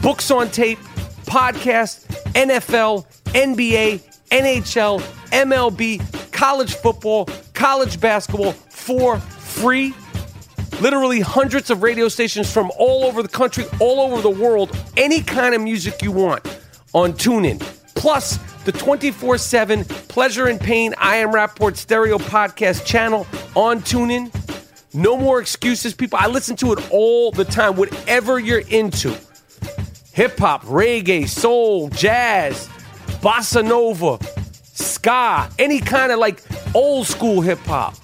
Books 0.00 0.30
on 0.30 0.48
tape, 0.48 0.78
podcast, 1.24 2.06
NFL, 2.34 3.06
NBA, 3.32 4.00
NHL, 4.30 5.00
MLB, 5.30 6.32
college 6.32 6.74
football, 6.74 7.28
college 7.54 8.00
basketball 8.00 8.52
for 8.52 9.18
free. 9.18 9.94
Literally 10.82 11.20
hundreds 11.20 11.70
of 11.70 11.84
radio 11.84 12.08
stations 12.08 12.52
from 12.52 12.72
all 12.76 13.04
over 13.04 13.22
the 13.22 13.28
country, 13.28 13.66
all 13.78 14.00
over 14.00 14.20
the 14.20 14.28
world, 14.28 14.76
any 14.96 15.22
kind 15.22 15.54
of 15.54 15.60
music 15.60 16.02
you 16.02 16.10
want 16.10 16.44
on 16.92 17.12
TuneIn. 17.12 17.60
Plus, 17.94 18.36
the 18.64 18.72
24 18.72 19.38
7 19.38 19.84
Pleasure 19.84 20.48
and 20.48 20.60
Pain 20.60 20.92
I 20.98 21.18
Am 21.18 21.28
Rapaport 21.28 21.76
Stereo 21.76 22.18
podcast 22.18 22.84
channel 22.84 23.28
on 23.54 23.80
TuneIn. 23.82 24.34
No 24.92 25.16
more 25.16 25.40
excuses, 25.40 25.94
people. 25.94 26.18
I 26.20 26.26
listen 26.26 26.56
to 26.56 26.72
it 26.72 26.90
all 26.90 27.30
the 27.30 27.44
time, 27.44 27.76
whatever 27.76 28.40
you're 28.40 28.66
into 28.68 29.16
hip 30.12 30.36
hop, 30.36 30.64
reggae, 30.64 31.28
soul, 31.28 31.90
jazz, 31.90 32.68
bossa 33.22 33.64
nova, 33.64 34.18
ska, 34.72 35.48
any 35.60 35.78
kind 35.78 36.10
of 36.10 36.18
like 36.18 36.42
old 36.74 37.06
school 37.06 37.40
hip 37.40 37.60
hop, 37.60 37.94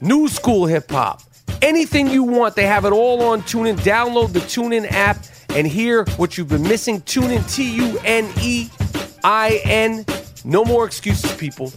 new 0.00 0.26
school 0.26 0.66
hip 0.66 0.90
hop, 0.90 1.22
anything 1.64 2.08
you 2.08 2.22
want. 2.22 2.54
They 2.54 2.66
have 2.66 2.84
it 2.84 2.92
all 2.92 3.22
on 3.22 3.42
TuneIn. 3.42 3.78
Download 3.78 4.32
the 4.32 4.40
TuneIn 4.40 4.90
app 4.92 5.24
and 5.48 5.66
hear 5.66 6.04
what 6.16 6.36
you've 6.36 6.48
been 6.48 6.62
missing. 6.62 7.00
Tune 7.02 7.30
in 7.30 7.42
T 7.44 7.74
U 7.76 7.98
N 8.04 8.30
E 8.40 8.68
I 9.24 9.60
N. 9.64 10.04
No 10.44 10.64
more 10.64 10.86
excuses, 10.86 11.34
people. 11.36 11.72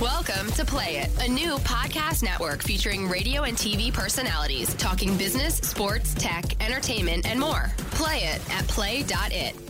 Welcome 0.00 0.50
to 0.52 0.64
Play 0.64 0.98
It, 0.98 1.10
a 1.22 1.30
new 1.30 1.56
podcast 1.58 2.22
network 2.22 2.62
featuring 2.62 3.08
radio 3.08 3.42
and 3.42 3.56
TV 3.56 3.92
personalities 3.92 4.74
talking 4.74 5.16
business, 5.16 5.56
sports, 5.56 6.14
tech, 6.14 6.62
entertainment, 6.64 7.26
and 7.26 7.38
more. 7.38 7.70
Play 7.92 8.18
it 8.18 8.40
at 8.50 8.66
play.it. 8.68 9.65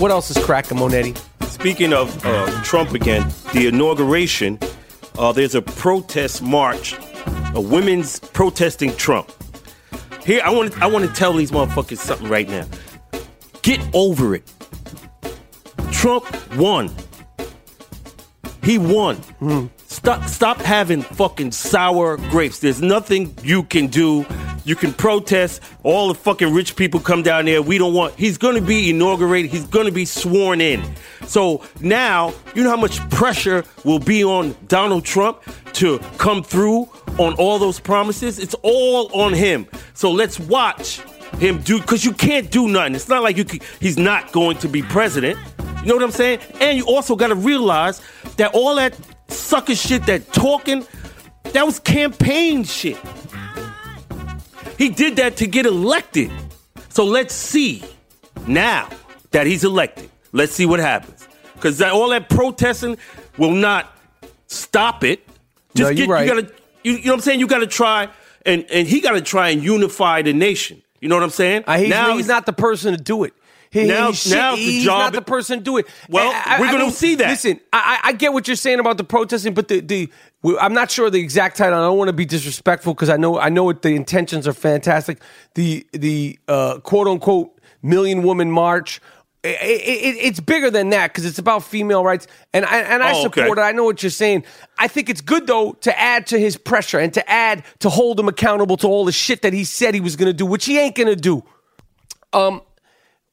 What 0.00 0.10
else 0.10 0.30
is 0.30 0.42
cracking, 0.42 0.78
Monetti? 0.78 1.14
Speaking 1.42 1.92
of 1.92 2.24
uh, 2.24 2.62
Trump 2.62 2.94
again, 2.94 3.30
the 3.52 3.66
inauguration, 3.66 4.58
uh, 5.18 5.30
there's 5.30 5.54
a 5.54 5.60
protest 5.60 6.40
march, 6.40 6.94
a 7.54 7.60
women's 7.60 8.18
protesting 8.18 8.96
Trump. 8.96 9.30
Here, 10.24 10.40
I 10.42 10.48
want 10.48 10.72
to 10.72 10.82
I 10.82 10.86
want 10.86 11.06
to 11.06 11.12
tell 11.12 11.34
these 11.34 11.50
motherfuckers 11.50 11.98
something 11.98 12.28
right 12.28 12.48
now. 12.48 12.66
Get 13.60 13.78
over 13.92 14.34
it. 14.34 14.50
Trump 15.92 16.24
won. 16.56 16.90
He 18.62 18.78
won. 18.78 19.20
Stop 19.86 20.26
stop 20.30 20.56
having 20.62 21.02
fucking 21.02 21.52
sour 21.52 22.16
grapes. 22.30 22.60
There's 22.60 22.80
nothing 22.80 23.36
you 23.42 23.64
can 23.64 23.88
do. 23.88 24.24
You 24.64 24.76
can 24.76 24.92
protest. 24.92 25.62
All 25.82 26.08
the 26.08 26.14
fucking 26.14 26.52
rich 26.52 26.76
people 26.76 27.00
come 27.00 27.22
down 27.22 27.46
there. 27.46 27.62
We 27.62 27.78
don't 27.78 27.94
want. 27.94 28.14
He's 28.14 28.38
going 28.38 28.56
to 28.56 28.62
be 28.62 28.90
inaugurated. 28.90 29.50
He's 29.50 29.66
going 29.66 29.86
to 29.86 29.92
be 29.92 30.04
sworn 30.04 30.60
in. 30.60 30.82
So 31.26 31.64
now, 31.80 32.34
you 32.54 32.62
know 32.62 32.70
how 32.70 32.76
much 32.76 32.98
pressure 33.10 33.64
will 33.84 33.98
be 33.98 34.24
on 34.24 34.56
Donald 34.68 35.04
Trump 35.04 35.42
to 35.74 35.98
come 36.18 36.42
through 36.42 36.88
on 37.18 37.34
all 37.34 37.58
those 37.58 37.80
promises? 37.80 38.38
It's 38.38 38.54
all 38.62 39.12
on 39.12 39.32
him. 39.32 39.66
So 39.94 40.10
let's 40.10 40.38
watch 40.38 41.00
him 41.38 41.60
do 41.62 41.80
because 41.80 42.04
you 42.04 42.12
can't 42.12 42.50
do 42.50 42.68
nothing. 42.68 42.94
It's 42.94 43.08
not 43.08 43.22
like 43.22 43.36
you 43.36 43.44
can, 43.44 43.60
he's 43.80 43.98
not 43.98 44.32
going 44.32 44.58
to 44.58 44.68
be 44.68 44.82
president. 44.82 45.38
You 45.80 45.86
know 45.86 45.94
what 45.94 46.04
I'm 46.04 46.10
saying? 46.10 46.40
And 46.60 46.76
you 46.76 46.84
also 46.86 47.16
got 47.16 47.28
to 47.28 47.34
realize 47.34 48.02
that 48.36 48.54
all 48.54 48.74
that 48.74 48.94
sucker 49.28 49.74
shit, 49.74 50.04
that 50.06 50.32
talking, 50.32 50.86
that 51.44 51.64
was 51.64 51.78
campaign 51.78 52.64
shit. 52.64 52.98
He 54.80 54.88
did 54.88 55.16
that 55.16 55.36
to 55.36 55.46
get 55.46 55.66
elected. 55.66 56.30
So 56.88 57.04
let's 57.04 57.34
see 57.34 57.84
now 58.46 58.88
that 59.30 59.46
he's 59.46 59.62
elected. 59.62 60.08
Let's 60.32 60.52
see 60.52 60.64
what 60.64 60.80
happens. 60.80 61.28
Because 61.54 61.82
all 61.82 62.08
that 62.08 62.30
protesting 62.30 62.96
will 63.36 63.52
not 63.52 63.94
stop 64.46 65.04
it. 65.04 65.20
No, 65.28 65.34
Just 65.74 65.98
you're 65.98 66.06
get, 66.06 66.08
right. 66.12 66.26
you 66.26 66.34
gotta, 66.42 66.54
you, 66.82 66.92
you 66.94 66.98
know 67.04 67.12
what 67.12 67.14
I'm 67.16 67.20
saying? 67.20 67.40
You 67.40 67.46
gotta 67.46 67.66
try, 67.66 68.08
and, 68.46 68.64
and 68.72 68.88
he 68.88 69.02
gotta 69.02 69.20
try 69.20 69.50
and 69.50 69.62
unify 69.62 70.22
the 70.22 70.32
nation. 70.32 70.82
You 70.98 71.10
know 71.10 71.16
what 71.16 71.24
I'm 71.24 71.30
saying? 71.30 71.64
Uh, 71.66 71.76
he's, 71.78 71.90
now 71.90 72.16
he's 72.16 72.26
not 72.28 72.46
the 72.46 72.52
person 72.54 72.96
to 72.96 73.02
do 73.02 73.24
it. 73.24 73.34
He, 73.70 73.86
Now- 73.86 74.08
he's 74.08 74.22
shit- 74.22 74.32
now 74.32 74.56
the 74.56 74.62
he's 74.62 74.82
job- 74.84 74.98
not 74.98 75.12
the 75.12 75.22
person 75.22 75.58
to 75.58 75.64
do 75.64 75.76
it. 75.76 75.86
Well, 76.08 76.32
And 76.32 76.60
we're 76.60 76.72
gonna 76.72 76.90
see 76.90 77.16
that. 77.16 77.28
Listen, 77.28 77.60
I, 77.72 78.00
I 78.02 78.08
I 78.08 78.12
get 78.14 78.32
what 78.32 78.48
you're 78.48 78.56
saying 78.56 78.80
about 78.80 78.96
the 78.96 79.04
protesting, 79.04 79.52
but 79.54 79.68
the, 79.68 79.80
the 79.80 80.10
we- 80.42 80.58
I'm 80.58 80.74
not 80.74 80.90
sure 80.90 81.10
the 81.10 81.20
exact 81.20 81.56
title. 81.56 81.78
I 81.78 81.82
don't 81.82 81.98
want 81.98 82.08
to 82.08 82.12
be 82.14 82.24
disrespectful 82.24 82.94
because 82.94 83.08
I 83.10 83.16
know 83.16 83.38
I 83.38 83.48
know 83.50 83.64
what 83.64 83.82
the 83.82 83.94
intentions 83.94 84.46
are 84.48 84.52
fantastic. 84.52 85.18
The 85.54 85.86
the 85.92 86.38
uh, 86.48 86.78
quote 86.80 87.06
unquote 87.08 87.60
million 87.82 88.22
woman 88.22 88.50
march. 88.50 89.00
i- 89.42 89.48
i- 89.48 89.52
i- 89.52 90.18
it's 90.28 90.38
bigger 90.38 90.70
than 90.70 90.90
that 90.90 91.08
because 91.08 91.24
it's 91.24 91.38
about 91.38 91.64
female 91.64 92.04
rights, 92.04 92.26
and 92.52 92.66
I 92.66 92.80
and 92.80 93.02
I 93.02 93.12
Oh, 93.14 93.26
okay. 93.26 93.40
support 93.40 93.58
it. 93.58 93.62
I 93.62 93.72
know 93.72 93.84
what 93.84 94.02
you're 94.02 94.10
saying. 94.10 94.44
I 94.78 94.86
think 94.86 95.08
it's 95.08 95.22
good 95.22 95.46
though 95.46 95.72
to 95.80 95.98
add 95.98 96.26
to 96.26 96.38
his 96.38 96.58
pressure 96.58 96.98
and 96.98 97.12
to 97.14 97.22
add 97.30 97.62
to 97.78 97.88
hold 97.88 98.20
him 98.20 98.28
accountable 98.28 98.76
to 98.78 98.86
all 98.86 99.06
the 99.06 99.12
shit 99.12 99.40
that 99.40 99.54
he 99.54 99.64
said 99.64 99.94
he 99.94 100.00
was 100.00 100.14
going 100.16 100.26
to 100.28 100.34
do, 100.34 100.44
which 100.44 100.66
he 100.66 100.78
ain't 100.78 100.94
going 100.94 101.08
to 101.08 101.16
do. 101.16 101.42
Um, 102.34 102.60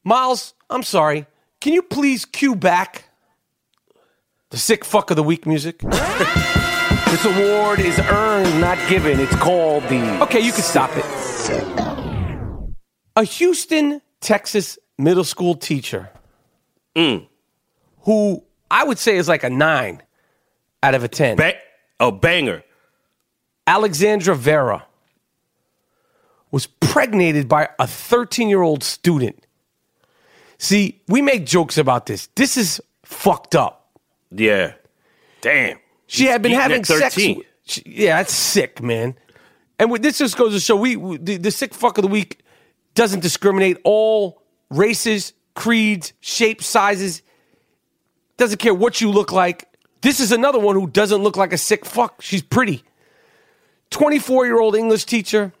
Miles, 0.02 0.54
I'm 0.70 0.82
sorry. 0.82 1.26
Can 1.60 1.74
you 1.74 1.82
please 1.82 2.24
cue 2.24 2.54
back 2.56 3.04
the 4.48 4.56
sick 4.56 4.86
fuck 4.86 5.10
of 5.10 5.16
the 5.16 5.22
week 5.22 5.44
music? 5.44 5.82
this 7.10 7.24
award 7.24 7.80
is 7.80 7.98
earned, 7.98 8.60
not 8.60 8.78
given. 8.88 9.20
It's 9.20 9.34
called 9.36 9.82
the. 9.84 10.22
Okay, 10.22 10.40
you 10.40 10.52
can 10.52 10.62
stop 10.62 10.90
it. 10.94 11.04
A 13.16 13.24
Houston, 13.24 14.00
Texas 14.20 14.78
middle 14.98 15.24
school 15.24 15.54
teacher 15.54 16.10
mm. 16.94 17.26
who 18.02 18.44
I 18.70 18.84
would 18.84 18.98
say 18.98 19.16
is 19.16 19.28
like 19.28 19.44
a 19.44 19.50
nine 19.50 20.02
out 20.82 20.94
of 20.94 21.04
a 21.04 21.08
10. 21.08 21.36
ba- 21.36 21.54
a 22.00 22.12
banger. 22.12 22.62
Alexandra 23.66 24.34
Vera 24.34 24.84
was 26.50 26.66
pregnated 26.66 27.48
by 27.48 27.68
a 27.78 27.86
13 27.86 28.48
year 28.48 28.62
old 28.62 28.82
student. 28.82 29.46
See, 30.58 31.00
we 31.06 31.22
make 31.22 31.46
jokes 31.46 31.78
about 31.78 32.06
this. 32.06 32.28
This 32.34 32.56
is 32.56 32.80
fucked 33.04 33.54
up. 33.54 33.98
Yeah. 34.30 34.74
Damn. 35.40 35.78
She 36.08 36.24
had 36.24 36.42
been 36.42 36.52
having 36.52 36.82
sex. 36.84 37.14
with- 37.16 37.46
she- 37.64 37.82
yeah, 37.86 38.16
that's 38.16 38.32
sick, 38.34 38.82
man. 38.82 39.14
And 39.78 39.90
with, 39.92 40.02
this 40.02 40.18
just 40.18 40.36
goes 40.36 40.52
to 40.54 40.58
show 40.60 40.74
we, 40.74 40.96
we 40.96 41.18
the, 41.18 41.36
the 41.36 41.50
sick 41.52 41.72
fuck 41.72 41.98
of 41.98 42.02
the 42.02 42.08
week 42.08 42.40
doesn't 42.94 43.20
discriminate 43.20 43.76
all 43.84 44.42
races, 44.70 45.32
creeds, 45.54 46.12
shapes, 46.20 46.66
sizes. 46.66 47.22
Doesn't 48.38 48.58
care 48.58 48.74
what 48.74 49.00
you 49.00 49.10
look 49.10 49.30
like. 49.32 49.68
This 50.00 50.18
is 50.20 50.32
another 50.32 50.58
one 50.58 50.74
who 50.74 50.86
doesn't 50.88 51.22
look 51.22 51.36
like 51.36 51.52
a 51.52 51.58
sick 51.58 51.84
fuck. 51.84 52.20
She's 52.22 52.42
pretty. 52.42 52.82
24 53.90 54.46
year 54.46 54.58
old 54.60 54.74
English 54.76 55.04
teacher. 55.04 55.52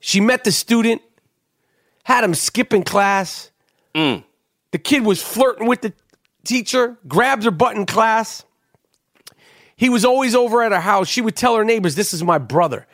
She 0.00 0.20
met 0.20 0.44
the 0.44 0.52
student, 0.52 1.02
had 2.04 2.22
him 2.22 2.34
skipping 2.34 2.82
class. 2.84 3.50
Mm. 3.94 4.24
The 4.72 4.78
kid 4.78 5.04
was 5.04 5.22
flirting 5.22 5.66
with 5.66 5.80
the 5.80 5.92
teacher, 6.44 6.96
grabbed 7.08 7.44
her 7.44 7.50
butt 7.50 7.76
in 7.76 7.86
class. 7.86 8.44
He 9.76 9.88
was 9.88 10.04
always 10.04 10.34
over 10.34 10.62
at 10.62 10.72
her 10.72 10.80
house. 10.80 11.08
She 11.08 11.20
would 11.20 11.36
tell 11.36 11.56
her 11.56 11.64
neighbors, 11.64 11.94
"This 11.94 12.14
is 12.14 12.22
my 12.24 12.38
brother," 12.38 12.86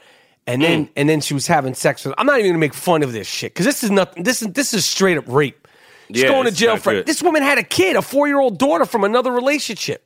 and 0.46 0.60
then 0.62 0.86
Mm. 0.86 0.90
and 0.96 1.08
then 1.08 1.20
she 1.20 1.32
was 1.34 1.46
having 1.46 1.74
sex 1.74 2.04
with. 2.04 2.10
Him. 2.12 2.14
I'm 2.18 2.26
not 2.26 2.38
even 2.40 2.50
gonna 2.50 2.58
make 2.58 2.74
fun 2.74 3.02
of 3.02 3.12
this 3.12 3.26
shit 3.28 3.52
because 3.54 3.66
this 3.66 3.84
is 3.84 3.90
nothing. 3.90 4.24
This 4.24 4.42
is 4.42 4.48
this 4.48 4.74
is 4.74 4.84
straight 4.84 5.16
up 5.16 5.24
rape. 5.28 5.68
She's 6.12 6.22
Yeah, 6.24 6.28
going 6.28 6.44
to 6.46 6.50
jail 6.52 6.76
for 6.76 6.92
good. 6.92 7.06
this 7.06 7.22
woman 7.22 7.42
had 7.42 7.58
a 7.58 7.62
kid, 7.62 7.96
a 7.96 8.02
four 8.02 8.26
year 8.26 8.38
old 8.40 8.58
daughter 8.58 8.84
from 8.84 9.04
another 9.04 9.30
relationship. 9.32 10.02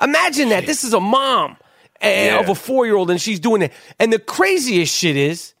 Imagine 0.00 0.50
that. 0.50 0.66
This 0.66 0.84
is 0.84 0.92
a 0.92 1.00
mom 1.00 1.56
eh, 2.00 2.26
Yeah. 2.26 2.40
of 2.40 2.48
a 2.48 2.54
four 2.54 2.84
year 2.86 2.94
old, 2.96 3.10
and 3.10 3.20
she's 3.20 3.40
doing 3.40 3.62
it. 3.62 3.72
And 3.98 4.12
the 4.12 4.18
craziest 4.18 4.94
shit 4.94 5.16
is 5.16 5.54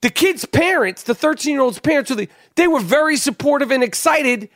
the 0.00 0.10
kid's 0.10 0.44
parents, 0.44 1.04
the 1.04 1.14
13 1.14 1.52
year 1.52 1.62
old's 1.62 1.78
parents, 1.78 2.10
they 2.56 2.66
were 2.68 2.80
very 2.80 3.16
supportive 3.16 3.70
and 3.70 3.82
excited 3.84 4.48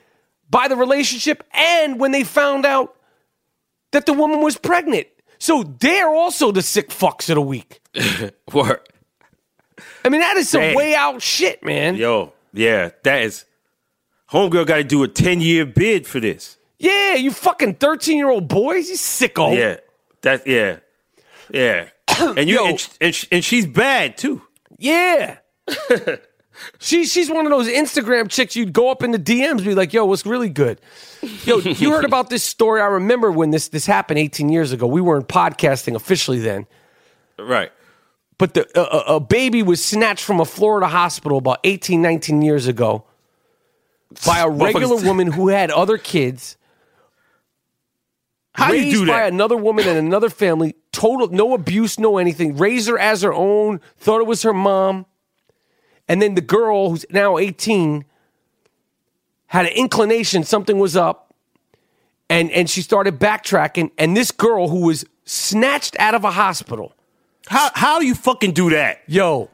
by 0.51 0.69
the 0.69 0.77
relationship 0.77 1.43
and 1.53 1.99
when 1.99 2.13
they 2.13 2.25
found 2.25 2.65
out 2.65 2.97
that 3.93 4.07
the 4.07 4.13
woman 4.13 4.41
was 4.41 4.57
pregnant. 4.57 5.07
So 5.39 5.63
they're 5.63 6.09
also 6.09 6.53
the 6.53 6.63
sick 6.63 6.89
fucks 6.91 7.29
of 7.29 7.35
the 7.35 7.43
week. 7.43 7.81
what? 8.53 8.89
I 10.05 10.09
mean, 10.09 10.21
that 10.21 10.37
is 10.37 10.49
some 10.49 10.61
Damn. 10.61 10.77
way 10.77 10.95
out 10.95 11.21
shit, 11.21 11.63
man. 11.63 11.97
Yo, 11.97 12.33
yeah, 12.53 12.91
that 13.05 13.23
is. 13.23 13.45
Homegirl 14.31 14.67
got 14.67 14.77
to 14.77 14.85
do 14.85 15.03
a 15.03 15.09
10 15.09 15.41
year 15.41 15.67
bid 15.67 16.07
for 16.07 16.21
this. 16.21 16.57
Yeah, 16.79 17.15
you 17.15 17.31
fucking 17.31 17.75
13 17.75 18.17
year 18.17 18.29
old 18.29 18.49
boys, 18.49 18.89
you 18.89 18.97
sicko. 18.97 19.57
Yeah, 19.57 19.77
that, 20.23 20.47
yeah, 20.47 20.79
yeah. 21.51 21.89
And 22.19 22.49
you, 22.49 22.57
Yo. 22.57 22.67
and, 22.67 22.89
and, 23.01 23.29
and 23.31 23.45
she's 23.45 23.67
bad 23.67 24.17
too. 24.17 24.43
Yeah. 24.79 25.39
she, 26.79 27.05
she's 27.05 27.31
one 27.31 27.47
of 27.47 27.51
those 27.51 27.69
Instagram 27.69 28.29
chicks 28.29 28.57
you'd 28.57 28.73
go 28.73 28.91
up 28.91 29.03
in 29.03 29.11
the 29.11 29.19
DMs 29.19 29.65
be 29.65 29.75
like, 29.75 29.93
yo, 29.93 30.05
what's 30.05 30.27
really 30.27 30.49
good? 30.49 30.81
Yo, 31.45 31.59
you 31.59 31.91
heard 31.91 32.05
about 32.05 32.31
this 32.31 32.43
story? 32.43 32.81
I 32.81 32.87
remember 32.87 33.31
when 33.31 33.51
this 33.51 33.69
this 33.69 33.87
happened 33.87 34.19
18 34.19 34.49
years 34.49 34.73
ago. 34.73 34.87
We 34.87 35.01
weren't 35.01 35.29
podcasting 35.29 35.95
officially 35.95 36.39
then. 36.39 36.67
Right. 37.39 37.73
But 38.39 38.55
the, 38.55 38.69
a, 38.79 39.17
a- 39.17 39.21
baby 39.21 39.63
was 39.63 39.85
snatched 39.85 40.25
from 40.25 40.41
a 40.41 40.45
Florida 40.45 40.89
hospital 40.89 41.39
about 41.39 41.61
18, 41.65 42.03
19 42.03 42.43
years 42.43 42.67
ago 42.67 43.05
by 44.27 44.41
a 44.41 44.49
regular 44.51 44.97
woman 44.97 45.33
who 45.33 45.49
had 45.49 45.71
other 45.71 45.99
kids. 45.99 46.57
How 48.55 48.71
do 48.71 48.81
you 48.81 48.91
do 48.91 49.07
by 49.07 49.21
that? 49.21 49.33
another 49.33 49.57
woman 49.57 49.87
and 49.87 49.99
another 49.99 50.31
family. 50.31 50.77
Total, 50.93 51.29
no 51.29 51.53
abuse, 51.53 51.99
no 51.99 52.17
anything. 52.17 52.57
Raised 52.57 52.89
her 52.89 52.99
as 52.99 53.21
her 53.23 53.33
own. 53.33 53.81
Thought 53.99 54.21
it 54.21 54.27
was 54.27 54.43
her 54.43 54.55
mom. 54.55 55.05
And 56.09 56.23
then 56.23 56.35
the 56.35 56.41
girl, 56.41 56.91
who's 56.91 57.05
now 57.11 57.39
18, 57.39 58.05
had 59.49 59.67
an 59.67 59.73
inclination 59.73 60.45
something 60.45 60.79
was 60.79 60.97
up. 60.97 61.35
And, 62.29 62.51
and 62.51 62.69
she 62.69 62.83
started 62.83 63.19
backtracking. 63.19 63.91
And 63.99 64.17
this 64.17 64.33
girl, 64.33 64.69
who 64.69 64.81
was 64.87 65.05
snatched 65.25 65.97
out 65.99 66.15
of 66.15 66.25
a 66.25 66.31
hospital, 66.31 66.93
How 67.49 67.71
how 67.75 68.01
do 68.01 68.07
you 68.07 68.15
fucking 68.15 68.53
do 68.53 68.71
that? 68.71 69.03
yo, 69.07 69.49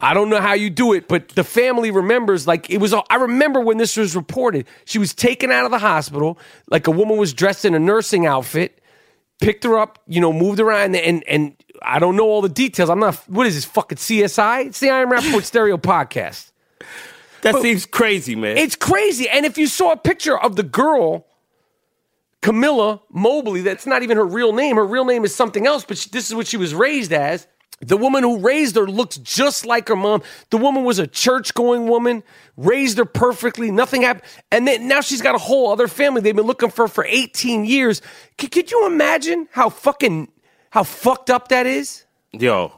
I 0.00 0.14
don't 0.14 0.30
know 0.30 0.40
how 0.40 0.54
you 0.54 0.70
do 0.70 0.92
it, 0.94 1.08
but 1.08 1.28
the 1.30 1.44
family 1.44 1.90
remembers 1.90 2.46
like 2.46 2.70
it 2.70 2.78
was. 2.78 2.94
I 2.94 3.16
remember 3.16 3.60
when 3.60 3.76
this 3.76 3.96
was 3.96 4.16
reported. 4.16 4.66
She 4.84 4.98
was 4.98 5.12
taken 5.14 5.50
out 5.50 5.64
of 5.64 5.70
the 5.72 5.78
hospital, 5.78 6.38
like 6.70 6.86
a 6.86 6.90
woman 6.90 7.16
was 7.18 7.32
dressed 7.34 7.64
in 7.64 7.74
a 7.74 7.78
nursing 7.78 8.24
outfit, 8.26 8.79
picked 9.40 9.64
her 9.64 9.78
up, 9.78 9.98
you 10.06 10.20
know, 10.20 10.32
moved 10.32 10.60
around, 10.60 10.94
and 10.94 11.26
and 11.26 11.56
I 11.82 11.98
don't 11.98 12.16
know 12.16 12.24
all 12.24 12.42
the 12.42 12.48
details. 12.48 12.90
I'm 12.90 13.00
not. 13.00 13.16
What 13.28 13.46
is 13.46 13.54
this 13.54 13.64
fucking 13.64 13.98
CSI? 13.98 14.66
It's 14.66 14.80
the 14.80 14.90
I 14.90 15.00
Am 15.00 15.10
Rapaport 15.10 15.44
Stereo 15.44 15.76
podcast. 15.76 16.52
That 17.42 17.56
seems 17.56 17.86
crazy, 17.86 18.36
man. 18.36 18.58
It's 18.58 18.76
crazy. 18.76 19.28
And 19.28 19.46
if 19.46 19.56
you 19.56 19.66
saw 19.66 19.92
a 19.92 19.96
picture 19.96 20.38
of 20.38 20.56
the 20.56 20.62
girl, 20.62 21.26
Kamiyah 22.42 23.00
Mobley, 23.10 23.62
that's 23.62 23.86
not 23.86 24.02
even 24.02 24.18
her 24.18 24.26
real 24.26 24.52
name. 24.52 24.76
Her 24.76 24.84
real 24.84 25.04
name 25.06 25.24
is 25.24 25.34
something 25.34 25.66
else, 25.66 25.84
but 25.84 25.96
she, 25.96 26.10
this 26.10 26.28
is 26.28 26.34
what 26.34 26.46
she 26.46 26.58
was 26.58 26.74
raised 26.74 27.12
as. 27.12 27.46
The 27.82 27.96
woman 27.96 28.22
who 28.22 28.38
raised 28.38 28.76
her 28.76 28.86
looks 28.86 29.16
just 29.16 29.64
like 29.64 29.88
her 29.88 29.96
mom. 29.96 30.22
The 30.50 30.58
woman 30.58 30.84
was 30.84 30.98
a 30.98 31.06
church 31.06 31.54
going 31.54 31.88
woman, 31.88 32.22
raised 32.58 32.98
her 32.98 33.06
perfectly, 33.06 33.70
nothing 33.70 34.02
happened. 34.02 34.24
And 34.52 34.68
then 34.68 34.86
now 34.86 35.00
she's 35.00 35.22
got 35.22 35.34
a 35.34 35.38
whole 35.38 35.72
other 35.72 35.88
family. 35.88 36.20
They've 36.20 36.36
been 36.36 36.46
looking 36.46 36.70
for 36.70 36.88
for 36.88 37.06
18 37.08 37.64
years. 37.64 38.02
C- 38.38 38.48
could 38.48 38.70
you 38.70 38.86
imagine 38.86 39.48
how 39.52 39.70
fucking, 39.70 40.30
how 40.68 40.82
fucked 40.82 41.30
up 41.30 41.48
that 41.48 41.66
is? 41.66 42.04
Yo, 42.32 42.70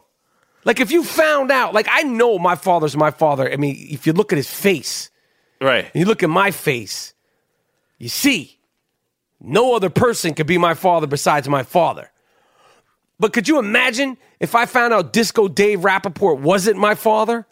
Like 0.64 0.78
if 0.78 0.92
you 0.92 1.02
found 1.02 1.50
out, 1.50 1.74
like 1.74 1.88
I 1.90 2.05
know 2.05 2.38
my 2.38 2.55
father's 2.55 2.96
my 2.96 3.11
father. 3.11 3.52
I 3.52 3.57
mean, 3.57 3.76
if 3.90 4.07
you 4.07 4.12
look 4.12 4.33
at 4.33 4.37
his 4.37 4.50
face, 4.52 5.11
right. 5.61 5.87
and 5.87 5.94
you 5.94 6.05
look 6.05 6.22
at 6.22 6.31
my 6.31 6.52
face, 6.52 7.12
you 7.98 8.09
see, 8.09 8.61
no 9.40 9.74
other 9.74 9.90
person 9.90 10.33
could 10.35 10.46
be 10.46 10.59
my 10.59 10.74
father 10.74 11.09
besides 11.09 11.48
my 11.48 11.64
father. 11.64 12.12
But 13.22 13.32
could 13.32 13.46
you 13.46 13.61
imagine 13.61 14.18
if 14.40 14.56
I 14.56 14.66
found 14.66 14.92
out 14.92 15.12
Disco 15.12 15.46
Dave 15.46 15.82
Rapaport 15.82 16.40
wasn't 16.40 16.76
my 16.76 16.96
father? 16.96 17.46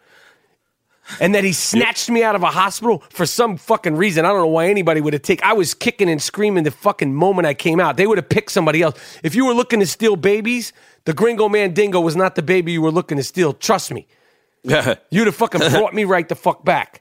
And 1.21 1.33
that 1.37 1.45
he 1.45 1.53
snatched 1.53 2.11
me 2.11 2.25
out 2.25 2.35
of 2.35 2.43
a 2.43 2.49
hospital 2.49 3.05
for 3.11 3.25
some 3.25 3.57
fucking 3.57 3.95
reason. 3.95 4.25
I 4.25 4.31
don't 4.31 4.39
know 4.39 4.47
why 4.49 4.67
anybody 4.67 5.01
would 5.01 5.13
have 5.13 5.23
taken. 5.23 5.49
I 5.49 5.53
was 5.53 5.73
kicking 5.73 6.11
and 6.11 6.21
screaming 6.21 6.65
the 6.65 6.73
fucking 6.73 7.15
moment 7.15 7.47
I 7.47 7.55
came 7.55 7.79
out. 7.79 7.97
They 7.97 8.09
would 8.09 8.19
have 8.19 8.29
picked 8.29 8.51
somebody 8.51 8.83
else. 8.83 8.99
If 9.23 9.37
you 9.37 9.47
were 9.47 9.55
looking 9.55 9.79
to 9.79 9.87
steal 9.87 10.17
babies, 10.17 10.73
the 11.05 11.15
Gringo 11.15 11.49
Mandingo 11.49 12.01
was 12.01 12.17
not 12.17 12.35
the 12.35 12.43
baby 12.43 12.73
you 12.73 12.83
were 12.83 12.91
looking 12.91 13.17
to 13.19 13.23
steal. 13.23 13.53
Trust 13.53 13.93
me. 13.93 14.09
You'd 14.65 15.27
have 15.27 15.37
fucking 15.37 15.61
brought 15.71 15.95
me 15.95 16.03
right 16.03 16.29
the 16.29 16.35
fuck 16.35 16.65
back. 16.65 17.01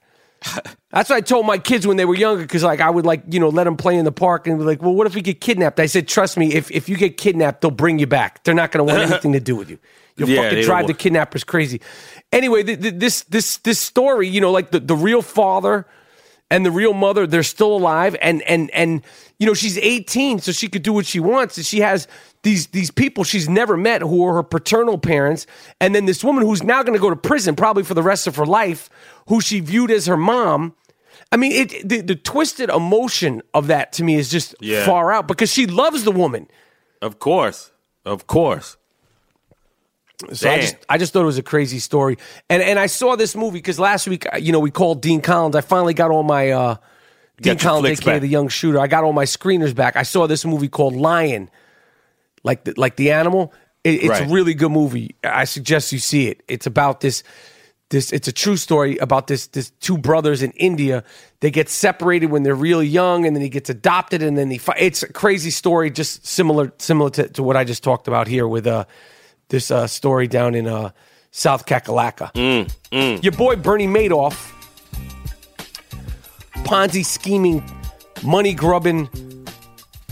That's 0.92 1.10
what 1.10 1.18
I 1.18 1.22
told 1.22 1.46
my 1.46 1.58
kids 1.58 1.86
when 1.86 1.98
they 1.98 2.06
were 2.06 2.16
younger, 2.16 2.42
because 2.42 2.64
like 2.64 2.80
I 2.82 2.90
would 2.90 3.06
like 3.06 3.24
you 3.30 3.40
know 3.40 3.50
let 3.50 3.66
them 3.66 3.78
play 3.78 3.98
in 3.98 4.06
the 4.06 4.12
park 4.12 4.48
and 4.48 4.58
be 4.58 4.64
like, 4.66 4.82
well, 4.82 4.94
what 4.94 5.06
if 5.08 5.16
we 5.16 5.22
get 5.22 5.42
kidnapped? 5.42 5.80
I 5.80 5.86
said, 5.86 6.08
trust 6.08 6.38
me, 6.38 6.54
if 6.54 6.72
if 6.72 6.90
you 6.90 6.98
get 6.98 7.18
kidnapped, 7.18 7.62
they'll 7.62 7.72
bring 7.72 8.00
you 8.00 8.08
back. 8.08 8.44
They're 8.44 8.54
not 8.56 8.72
going 8.72 8.88
to 8.88 8.94
want 8.94 9.04
anything 9.12 9.34
to 9.34 9.40
do 9.40 9.56
with 9.56 9.70
you. 9.70 9.78
You'll 10.16 10.30
Yeah, 10.30 10.44
fucking 10.44 10.64
drive 10.64 10.88
the 10.88 10.94
kidnappers 10.94 11.44
crazy. 11.44 11.82
Anyway, 12.32 12.64
th- 12.64 12.82
th- 12.82 12.96
this 12.96 13.24
this 13.24 13.58
this 13.58 13.80
story, 13.80 14.28
you 14.28 14.42
know, 14.42 14.52
like 14.52 14.72
the, 14.72 14.80
the 14.80 14.96
real 14.96 15.22
father 15.22 15.86
and 16.52 16.66
the 16.66 16.72
real 16.72 16.94
mother, 16.94 17.28
they're 17.28 17.44
still 17.44 17.76
alive, 17.76 18.16
and 18.22 18.42
and 18.44 18.70
and 18.72 19.02
you 19.38 19.46
know 19.46 19.54
she's 19.54 19.78
18, 19.78 20.40
so 20.40 20.52
she 20.52 20.68
could 20.68 20.84
do 20.84 20.94
what 20.94 21.06
she 21.06 21.20
wants, 21.20 21.58
and 21.58 21.66
she 21.66 21.80
has 21.82 22.08
these 22.44 22.68
these 22.68 22.92
people 22.92 23.24
she's 23.24 23.48
never 23.48 23.78
met 23.78 24.02
who 24.02 24.26
are 24.26 24.34
her 24.36 24.44
paternal 24.44 24.98
parents, 24.98 25.46
and 25.80 25.94
then 25.94 26.06
this 26.06 26.24
woman 26.24 26.44
who's 26.44 26.64
now 26.64 26.82
going 26.84 26.98
to 26.98 27.02
go 27.02 27.10
to 27.10 27.16
prison 27.16 27.56
probably 27.56 27.84
for 27.84 27.94
the 27.94 28.04
rest 28.04 28.28
of 28.28 28.36
her 28.36 28.46
life, 28.46 28.90
who 29.28 29.42
she 29.42 29.60
viewed 29.60 29.92
as 29.92 30.06
her 30.08 30.18
mom. 30.18 30.74
I 31.32 31.38
mean, 31.38 31.52
it 31.52 31.88
the, 31.88 32.02
the 32.02 32.16
twisted 32.16 32.70
emotion 32.70 33.42
of 33.54 33.68
that 33.68 33.94
to 33.94 34.04
me 34.04 34.16
is 34.16 34.30
just 34.32 34.56
Yeah. 34.62 34.86
far 34.86 35.12
out 35.12 35.28
because 35.28 35.52
she 35.54 35.68
loves 35.68 36.04
the 36.04 36.12
woman. 36.12 36.48
Of 37.02 37.20
course. 37.20 37.72
Of 38.06 38.26
course. 38.26 38.78
So 40.34 40.50
I 40.50 40.60
just 40.60 40.76
I 40.90 40.98
just 40.98 41.14
thought 41.14 41.22
it 41.22 41.26
was 41.26 41.38
a 41.38 41.44
crazy 41.44 41.80
story, 41.80 42.18
and 42.50 42.62
and 42.62 42.78
I 42.78 42.88
saw 42.88 43.16
this 43.16 43.36
movie 43.36 43.60
because 43.60 43.80
last 43.80 44.08
week 44.08 44.26
uh, 44.34 44.38
you 44.38 44.52
know 44.52 44.60
we 44.60 44.70
called 44.72 45.02
Dean 45.02 45.22
Collins. 45.22 45.56
I 45.56 45.62
finally 45.62 45.94
got 45.94 46.12
all 46.12 46.24
my 46.24 46.52
uh, 46.52 46.76
Dean 47.42 47.58
Collins, 47.58 48.00
aka 48.02 48.14
back. 48.16 48.22
the 48.22 48.28
young 48.28 48.50
shooter. 48.50 48.80
I 48.80 48.88
got 48.88 49.06
all 49.06 49.14
my 49.14 49.24
screeners 49.24 49.74
back. 49.74 49.96
I 49.96 50.04
saw 50.04 50.28
this 50.28 50.44
movie 50.44 50.68
called 50.68 50.94
Lion, 50.94 51.50
like 52.44 52.66
the, 52.66 52.74
like 52.76 52.98
the 52.98 53.12
animal. 53.12 53.54
It, 53.86 54.04
it's 54.04 54.10
Right. 54.10 54.30
a 54.30 54.34
really 54.34 54.54
good 54.54 54.72
movie. 54.72 55.16
I 55.24 55.46
suggest 55.46 55.94
you 55.94 56.00
see 56.00 56.28
it. 56.28 56.44
It's 56.50 56.68
about 56.68 57.00
this 57.00 57.24
this. 57.90 58.12
It's 58.12 58.28
a 58.28 58.34
true 58.34 58.58
story 58.58 58.98
about 58.98 59.28
this 59.28 59.48
this 59.48 59.70
two 59.80 59.98
brothers 59.98 60.44
in 60.44 60.52
India. 60.52 61.06
They 61.40 61.50
get 61.50 61.70
separated 61.70 62.26
when 62.26 62.44
they're 62.44 62.56
really 62.56 62.88
young, 62.88 63.26
and 63.26 63.34
then 63.38 63.42
he 63.42 63.48
gets 63.48 63.70
adopted, 63.70 64.22
and 64.22 64.38
then 64.38 64.52
he. 64.52 64.60
It's 64.78 65.02
a 65.02 65.14
crazy 65.14 65.50
story, 65.50 65.90
just 65.92 66.28
similar 66.28 66.74
similar 66.78 67.10
to, 67.12 67.30
to 67.30 67.42
what 67.42 67.56
I 67.56 67.64
just 67.64 67.84
talked 67.86 68.10
about 68.10 68.28
here 68.28 68.46
with 68.50 68.68
uh 68.68 68.84
this 69.50 69.72
uh, 69.72 69.88
story 69.88 70.28
down 70.28 70.56
in 70.56 70.68
uh, 70.68 70.92
South 71.32 71.66
Kakalaka. 71.66 72.32
Your 73.24 73.32
boy 73.34 73.56
Bernie 73.56 73.88
Madoff, 73.88 74.54
Ponzi 76.64 77.06
scheming, 77.06 77.64
money 78.24 78.54
grubbing 78.54 79.10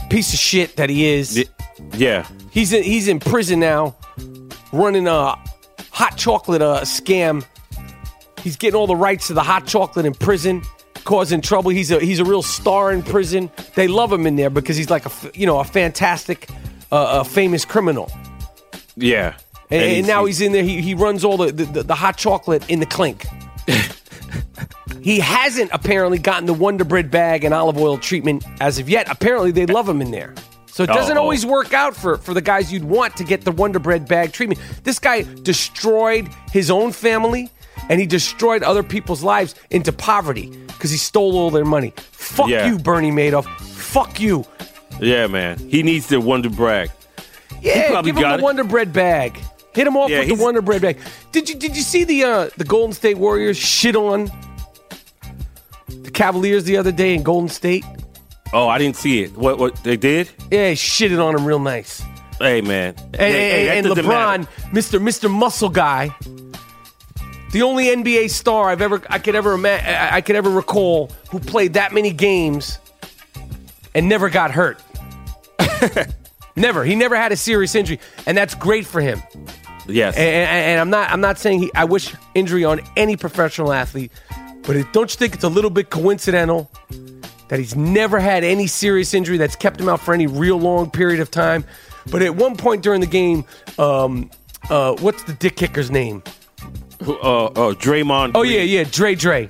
piece 0.09 0.33
of 0.33 0.39
shit 0.39 0.75
that 0.77 0.89
he 0.89 1.05
is. 1.05 1.47
Yeah. 1.93 2.27
He's 2.51 2.73
in, 2.73 2.83
he's 2.83 3.07
in 3.07 3.19
prison 3.19 3.59
now, 3.59 3.95
running 4.71 5.07
a 5.07 5.35
hot 5.91 6.17
chocolate 6.17 6.61
uh, 6.61 6.81
scam. 6.81 7.45
He's 8.41 8.55
getting 8.55 8.75
all 8.75 8.87
the 8.87 8.95
rights 8.95 9.27
to 9.27 9.33
the 9.33 9.43
hot 9.43 9.67
chocolate 9.67 10.05
in 10.05 10.13
prison, 10.13 10.63
causing 11.03 11.41
trouble. 11.41 11.69
He's 11.71 11.91
a 11.91 11.99
he's 11.99 12.19
a 12.19 12.25
real 12.25 12.41
star 12.41 12.91
in 12.91 13.03
prison. 13.03 13.51
They 13.75 13.87
love 13.87 14.11
him 14.11 14.25
in 14.25 14.35
there 14.37 14.49
because 14.49 14.77
he's 14.77 14.89
like 14.89 15.05
a 15.05 15.11
you 15.33 15.45
know 15.45 15.59
a 15.59 15.63
fantastic, 15.63 16.49
uh, 16.91 17.19
a 17.21 17.25
famous 17.25 17.65
criminal. 17.65 18.09
Yeah. 18.97 19.37
And, 19.69 19.81
and 19.83 20.07
now 20.07 20.25
he's 20.25 20.41
in 20.41 20.51
there. 20.51 20.63
He, 20.63 20.81
he 20.81 20.93
runs 20.93 21.23
all 21.23 21.37
the, 21.37 21.51
the, 21.51 21.83
the 21.83 21.95
hot 21.95 22.17
chocolate 22.17 22.69
in 22.69 22.79
the 22.79 22.85
clink. 22.85 23.25
he 25.01 25.19
hasn't 25.19 25.71
apparently 25.73 26.17
gotten 26.17 26.45
the 26.45 26.53
Wonder 26.53 26.83
Bread 26.83 27.11
bag 27.11 27.43
and 27.43 27.53
olive 27.53 27.77
oil 27.77 27.97
treatment 27.97 28.43
as 28.59 28.79
of 28.79 28.89
yet. 28.89 29.09
Apparently, 29.09 29.51
they 29.51 29.65
love 29.65 29.87
him 29.87 30.01
in 30.01 30.11
there. 30.11 30.33
So 30.67 30.83
it 30.83 30.87
doesn't 30.87 31.17
Oh. 31.17 31.21
always 31.21 31.45
work 31.45 31.73
out 31.73 31.95
for, 31.95 32.17
for 32.17 32.33
the 32.33 32.41
guys 32.41 32.71
you'd 32.71 32.83
want 32.83 33.15
to 33.17 33.23
get 33.23 33.41
the 33.41 33.51
Wonder 33.51 33.79
Bread 33.79 34.07
bag 34.07 34.31
treatment. 34.31 34.61
This 34.83 34.99
guy 34.99 35.23
destroyed 35.43 36.29
his 36.51 36.69
own 36.69 36.91
family 36.91 37.49
and 37.89 37.99
he 37.99 38.05
destroyed 38.05 38.63
other 38.63 38.83
people's 38.83 39.23
lives 39.23 39.55
into 39.71 39.91
poverty 39.91 40.49
because 40.67 40.91
he 40.91 40.97
stole 40.97 41.35
all 41.37 41.49
their 41.49 41.65
money. 41.65 41.93
Fuck 42.11 42.49
Yeah. 42.49 42.67
you, 42.69 42.77
Bernie 42.77 43.11
Madoff. 43.11 43.45
Fuck 43.59 44.19
you. 44.19 44.45
Yeah, 45.01 45.27
man. 45.27 45.57
He 45.57 45.81
needs 45.83 46.07
the 46.07 46.19
Wonder 46.21 46.49
Brag. 46.49 46.89
Yeah, 47.61 47.89
probably 47.89 48.11
give 48.11 48.23
him 48.23 48.39
it. 48.39 48.41
Wonder 48.41 48.63
Bread 48.63 48.93
bag. 48.93 49.39
Hit 49.73 49.85
him 49.87 49.95
off 49.97 50.09
Yeah, 50.09 50.19
with 50.19 50.29
the 50.29 50.35
Wonder 50.43 50.61
Bread 50.61 50.81
bag. 50.81 50.97
Did 51.31 51.49
you 51.49 51.55
did 51.55 51.75
you 51.75 51.83
see 51.83 52.03
the 52.03 52.23
uh, 52.23 52.49
the 52.57 52.63
Golden 52.63 52.93
State 52.93 53.17
Warriors 53.17 53.57
shit 53.57 53.95
on 53.95 54.31
the 55.87 56.11
Cavaliers 56.11 56.63
the 56.63 56.77
other 56.77 56.91
day 56.91 57.13
in 57.13 57.23
Golden 57.23 57.49
State? 57.49 57.85
Oh, 58.53 58.67
I 58.67 58.77
didn't 58.77 58.95
see 58.95 59.23
it. 59.23 59.37
What 59.37 59.57
what 59.59 59.75
they 59.83 59.97
did? 59.97 60.29
Yeah, 60.51 60.71
shitted 60.73 61.23
on 61.23 61.35
him 61.35 61.45
real 61.45 61.59
nice. 61.59 62.01
Hey, 62.39 62.61
man. 62.61 62.93
And, 62.97 63.15
Hey, 63.15 63.67
hey, 63.67 63.77
and 63.79 63.87
LeBron. 63.87 64.47
Mr. 64.71 65.01
Mr. 65.01 65.29
Muscle 65.29 65.69
Guy, 65.69 66.15
the 67.51 67.63
only 67.63 67.85
NBA 67.87 68.29
star 68.29 68.69
I've 68.69 68.81
ever 68.81 69.01
I 69.09 69.19
could 69.19 69.35
ever 69.35 69.53
ima- 69.53 69.81
I 69.83 70.21
could 70.21 70.35
ever 70.35 70.49
recall 70.49 71.11
who 71.29 71.39
played 71.39 71.73
that 71.73 71.93
many 71.93 72.11
games 72.11 72.77
and 73.95 74.07
never 74.07 74.29
got 74.29 74.51
hurt. 74.51 74.81
never. 76.57 76.83
He 76.83 76.95
never 76.95 77.15
had 77.15 77.31
a 77.31 77.37
serious 77.37 77.73
injury, 77.75 77.99
and 78.25 78.37
that's 78.37 78.55
great 78.55 78.85
for 78.85 78.99
him. 79.01 79.21
Yes. 79.87 80.15
And, 80.17 80.25
and- 80.27 80.49
and 80.49 80.79
I'm 80.81 80.89
not 80.89 81.09
I'm 81.11 81.21
not 81.21 81.37
saying 81.39 81.59
he, 81.63 81.71
I 81.73 81.85
wish 81.85 82.13
injury 82.35 82.65
on 82.65 82.81
any 82.97 83.15
professional 83.15 83.71
athlete, 83.71 84.11
but 84.63 84.75
it, 84.75 84.91
don't 84.93 85.09
you 85.13 85.17
think 85.17 85.33
it's 85.35 85.43
a 85.45 85.49
little 85.49 85.69
bit 85.69 85.89
coincidental 85.89 86.69
that 87.47 87.59
he's 87.59 87.75
never 87.77 88.19
had 88.19 88.43
any 88.43 88.67
serious 88.67 89.13
injury 89.13 89.37
that's 89.37 89.55
kept 89.55 89.79
him 89.79 89.87
out 89.87 90.01
for 90.01 90.13
any 90.13 90.27
real 90.27 90.57
long 90.59 90.91
period 90.91 91.21
of 91.21 91.31
time? 91.31 91.63
But 92.11 92.21
at 92.21 92.35
one 92.35 92.57
point 92.57 92.83
during 92.83 92.99
the 93.01 93.07
game, 93.07 93.45
um, 93.79 94.29
uh, 94.69 94.95
what's 94.99 95.23
the 95.23 95.33
dick 95.33 95.55
kicker's 95.55 95.89
name? 95.91 96.21
uh, 97.05 97.45
uh, 97.45 97.73
Draymond. 97.75 98.31
Oh 98.35 98.41
yeah, 98.43 98.61
yeah, 98.61 98.83
Dre 98.89 99.15
Dre. 99.15 99.47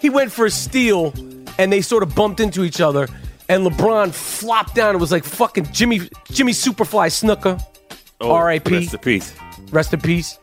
He 0.00 0.10
went 0.10 0.32
for 0.32 0.46
a 0.46 0.50
steal, 0.50 1.12
and 1.58 1.72
they 1.72 1.80
sort 1.80 2.02
of 2.02 2.14
bumped 2.14 2.40
into 2.40 2.62
each 2.64 2.80
other, 2.80 3.08
and 3.48 3.66
LeBron 3.66 4.12
flopped 4.12 4.74
down. 4.74 4.94
It 4.94 4.98
was 4.98 5.12
like 5.12 5.24
fucking 5.24 5.72
Jimmy 5.72 6.00
Jimmy 6.30 6.52
Superfly 6.52 7.08
Snuka. 7.08 7.62
Oh, 8.20 8.32
R.I.P. 8.32 8.74
Rest 8.74 8.94
in 8.94 9.00
peace. 9.00 9.34
Rest 9.70 9.94
in 9.94 10.00
peace. 10.00 10.38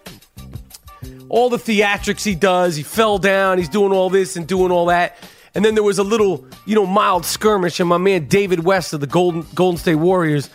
All 1.29 1.49
the 1.49 1.57
theatrics 1.57 2.23
he 2.23 2.35
does, 2.35 2.75
he 2.75 2.83
fell 2.83 3.17
down, 3.17 3.57
he's 3.57 3.69
doing 3.69 3.91
all 3.91 4.09
this 4.09 4.37
and 4.37 4.47
doing 4.47 4.71
all 4.71 4.85
that. 4.87 5.17
And 5.53 5.63
then 5.63 5.73
there 5.73 5.83
was 5.83 5.99
a 5.99 6.03
little, 6.03 6.45
you 6.65 6.75
know, 6.75 6.85
mild 6.85 7.25
skirmish, 7.25 7.79
and 7.79 7.87
my 7.89 7.97
man 7.97 8.27
David 8.27 8.63
West 8.63 8.93
of 8.93 8.99
the 8.99 9.07
Golden 9.07 9.45
Golden 9.55 9.77
State 9.77 9.95
Warriors, 9.95 10.49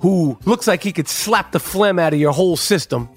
who 0.00 0.38
looks 0.44 0.66
like 0.66 0.82
he 0.82 0.92
could 0.92 1.08
slap 1.08 1.52
the 1.52 1.60
phlegm 1.60 1.98
out 1.98 2.12
of 2.12 2.18
your 2.18 2.32
whole 2.32 2.56
system. 2.56 3.08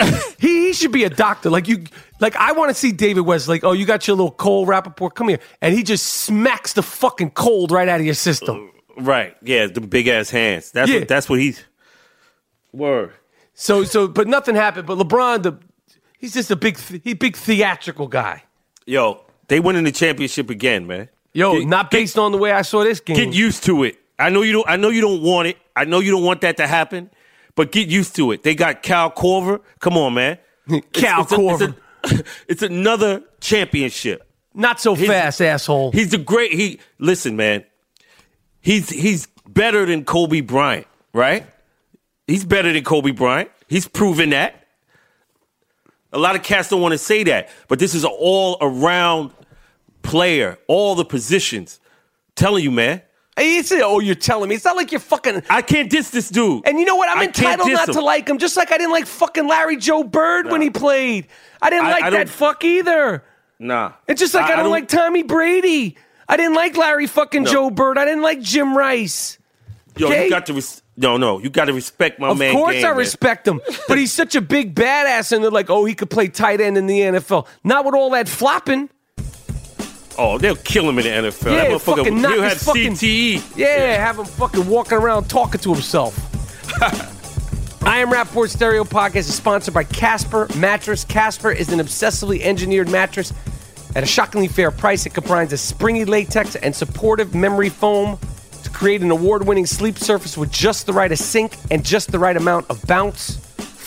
he, 0.38 0.66
he 0.66 0.72
should 0.72 0.92
be 0.92 1.04
a 1.04 1.10
doctor. 1.10 1.50
Like 1.50 1.68
you 1.68 1.84
like 2.20 2.36
I 2.36 2.52
want 2.52 2.70
to 2.70 2.74
see 2.74 2.92
David 2.92 3.22
West, 3.22 3.48
like, 3.48 3.64
oh, 3.64 3.72
you 3.72 3.84
got 3.86 4.06
your 4.06 4.16
little 4.16 4.30
cold 4.32 4.68
Rapaport, 4.68 5.14
come 5.14 5.28
here. 5.28 5.40
And 5.60 5.74
he 5.74 5.82
just 5.82 6.06
smacks 6.06 6.72
the 6.72 6.82
fucking 6.82 7.30
cold 7.30 7.70
right 7.70 7.88
out 7.88 8.00
of 8.00 8.06
your 8.06 8.14
system. 8.14 8.70
Uh, 8.98 9.02
right. 9.02 9.36
Yeah, 9.42 9.66
the 9.66 9.80
big 9.80 10.08
ass 10.08 10.30
hands. 10.30 10.70
That's 10.72 10.90
Yeah. 10.90 11.00
what 11.00 11.08
that's 11.08 11.28
what 11.28 11.38
he's 11.40 11.62
Word. 12.72 13.12
So 13.54 13.84
so, 13.84 14.06
but 14.08 14.26
nothing 14.28 14.54
happened. 14.54 14.86
But 14.86 14.98
LeBron, 14.98 15.42
the 15.42 15.58
he's 16.18 16.34
just 16.34 16.50
a 16.50 16.56
big 16.56 16.78
he 16.78 17.14
big 17.14 17.36
theatrical 17.36 18.06
guy. 18.08 18.42
Yo, 18.86 19.24
they 19.48 19.60
winning 19.60 19.84
the 19.84 19.92
championship 19.92 20.50
again, 20.50 20.86
man. 20.86 21.08
Yo, 21.32 21.58
Get- 21.58 21.68
not 21.68 21.90
based 21.90 22.18
on 22.18 22.32
the 22.32 22.38
way 22.38 22.52
I 22.52 22.62
saw 22.62 22.84
this 22.84 23.00
game. 23.00 23.16
Get 23.16 23.34
used 23.34 23.64
to 23.64 23.84
it. 23.84 23.96
I 24.18 24.30
know 24.30 24.42
you 24.42 24.52
don't. 24.52 24.68
I 24.68 24.76
know 24.76 24.88
you 24.90 25.00
don't 25.00 25.22
want 25.22 25.48
it. 25.48 25.56
I 25.74 25.84
know 25.84 26.00
you 26.00 26.10
don't 26.10 26.24
want 26.24 26.40
that 26.42 26.56
to 26.58 26.66
happen. 26.66 27.10
But 27.54 27.72
get 27.72 27.88
used 27.88 28.14
to 28.16 28.32
it. 28.32 28.42
They 28.42 28.54
got 28.54 28.82
Cal 28.82 29.10
Korver. 29.10 29.60
Come 29.80 29.96
on, 29.96 30.12
man. 30.14 30.36
Cal 30.92 31.20
a- 31.20 31.22
it's 31.22 31.32
Korver. 31.32 31.70
a- 31.70 31.76
it's 32.48 32.62
another 32.62 33.22
championship. 33.40 34.22
Not 34.54 34.80
so 34.80 34.96
fast, 34.96 35.42
asshole. 35.42 35.92
He's 35.92 36.10
the 36.10 36.18
great. 36.18 36.52
He 36.52 36.80
listen, 36.98 37.36
man. 37.36 37.64
He's 38.60 38.88
he's 38.88 39.28
better 39.46 39.84
than 39.84 40.04
Kobe 40.04 40.40
Bryant, 40.40 40.86
right? 41.12 41.46
He's 42.26 42.44
better 42.44 42.72
than 42.72 42.82
Kobe 42.82 43.10
Bryant. 43.10 43.50
He's 43.68 43.86
proven 43.86 44.30
that. 44.30 44.66
A 46.12 46.18
lot 46.18 46.36
of 46.36 46.42
cats 46.42 46.70
don't 46.70 46.80
want 46.80 46.92
to 46.92 46.98
say 46.98 47.24
that, 47.24 47.50
but 47.68 47.78
this 47.78 47.94
is 47.94 48.04
an 48.04 48.10
all 48.18 48.56
around 48.60 49.32
player, 50.02 50.58
all 50.68 50.94
the 50.94 51.04
positions. 51.04 51.80
telling 52.34 52.64
you, 52.64 52.70
man. 52.70 53.02
Hey, 53.36 53.58
It's, 53.58 53.70
oh, 53.72 54.00
you're 54.00 54.14
telling 54.14 54.48
me. 54.48 54.54
It's 54.54 54.64
not 54.64 54.76
like 54.76 54.90
you're 54.92 55.00
fucking. 55.00 55.42
I 55.50 55.60
can't 55.62 55.90
diss 55.90 56.10
this 56.10 56.30
dude. 56.30 56.62
And 56.66 56.78
you 56.80 56.86
know 56.86 56.96
what? 56.96 57.10
I'm 57.10 57.18
I 57.18 57.24
entitled 57.24 57.70
not 57.70 57.88
him. 57.88 57.94
to 57.96 58.00
like 58.00 58.28
him, 58.28 58.38
just 58.38 58.56
like 58.56 58.72
I 58.72 58.78
didn't 58.78 58.92
like 58.92 59.06
fucking 59.06 59.46
Larry 59.46 59.76
Joe 59.76 60.02
Bird 60.04 60.50
when 60.50 60.62
he 60.62 60.70
played. 60.70 61.26
I 61.60 61.68
didn't 61.70 61.86
I- 61.86 61.90
like 61.92 62.04
I 62.04 62.10
that 62.10 62.28
fuck 62.30 62.64
either. 62.64 63.24
Nah. 63.58 63.92
It's 64.08 64.20
just 64.20 64.34
like 64.34 64.50
I, 64.50 64.56
don't, 64.56 64.70
like 64.70 64.88
Tommy 64.88 65.22
Brady. 65.22 65.96
I 66.28 66.36
didn't 66.36 66.54
like 66.54 66.76
Larry 66.76 67.06
fucking 67.06 67.44
No. 67.44 67.50
Joe 67.52 67.70
Bird. 67.70 67.96
I 67.98 68.04
didn't 68.04 68.22
like 68.22 68.40
Jim 68.40 68.76
Rice. 68.76 69.38
Yo, 69.96 70.08
okay? 70.08 70.24
you 70.24 70.30
got 70.30 70.44
to 70.46 70.52
res- 70.54 70.82
no, 70.98 71.16
no. 71.16 71.38
You 71.38 71.48
got 71.50 71.66
to 71.66 71.72
respect 71.72 72.18
my 72.18 72.28
Of 72.28 72.38
man. 72.38 72.50
Of 72.50 72.56
course, 72.56 72.74
game, 72.74 72.84
I 72.84 72.88
man. 72.88 72.96
respect 72.98 73.46
him, 73.48 73.60
but 73.88 73.96
he's 73.98 74.12
such 74.12 74.34
a 74.34 74.40
big 74.42 74.74
badass, 74.74 75.32
and 75.32 75.42
they're 75.42 75.50
like, 75.50 75.70
"Oh, 75.70 75.84
he 75.86 75.94
could 75.94 76.10
play 76.10 76.28
tight 76.28 76.60
end 76.60 76.76
in 76.76 76.86
the 76.86 77.00
NFL." 77.00 77.46
Not 77.64 77.84
with 77.86 77.94
all 77.94 78.10
that 78.10 78.28
flopping. 78.28 78.90
Oh, 80.18 80.38
they'll 80.38 80.56
kill 80.56 80.88
him 80.88 80.98
in 80.98 81.04
the 81.04 81.28
NFL. 81.28 81.52
Yeah, 81.52 81.68
that 81.68 81.70
motherfucker, 81.70 81.96
fucking 81.96 82.20
knock 82.22 82.32
he'll 82.32 82.42
have 82.42 82.58
fucking- 82.58 82.92
CTE. 82.94 83.56
Yeah, 83.56 84.04
have 84.04 84.18
him 84.18 84.24
fucking 84.24 84.66
walking 84.66 84.98
around 84.98 85.28
talking 85.28 85.60
to 85.60 85.72
himself. 85.72 86.16
I 87.86 87.98
Am 88.00 88.10
Rapaport 88.10 88.48
Stereo 88.48 88.82
Podcast 88.82 89.16
is 89.28 89.34
sponsored 89.34 89.72
by 89.72 89.84
Casper 89.84 90.48
Mattress. 90.56 91.04
Casper 91.04 91.52
is 91.52 91.68
an 91.72 91.78
obsessively 91.78 92.40
engineered 92.40 92.88
mattress 92.88 93.32
at 93.94 94.02
a 94.02 94.06
shockingly 94.06 94.48
fair 94.48 94.70
price. 94.72 95.06
It 95.06 95.14
combines 95.14 95.52
a 95.52 95.56
springy 95.56 96.04
latex 96.04 96.56
and 96.56 96.74
supportive 96.74 97.34
memory 97.34 97.68
foam 97.68 98.18
to 98.64 98.70
create 98.70 99.02
an 99.02 99.10
award 99.12 99.46
winning 99.46 99.66
sleep 99.66 99.98
surface 99.98 100.36
with 100.36 100.50
just 100.50 100.86
the 100.86 100.92
right 100.92 101.16
sink 101.16 101.56
and 101.70 101.84
just 101.84 102.10
the 102.10 102.18
right 102.18 102.36
amount 102.36 102.68
of 102.70 102.82
bounce. 102.86 103.38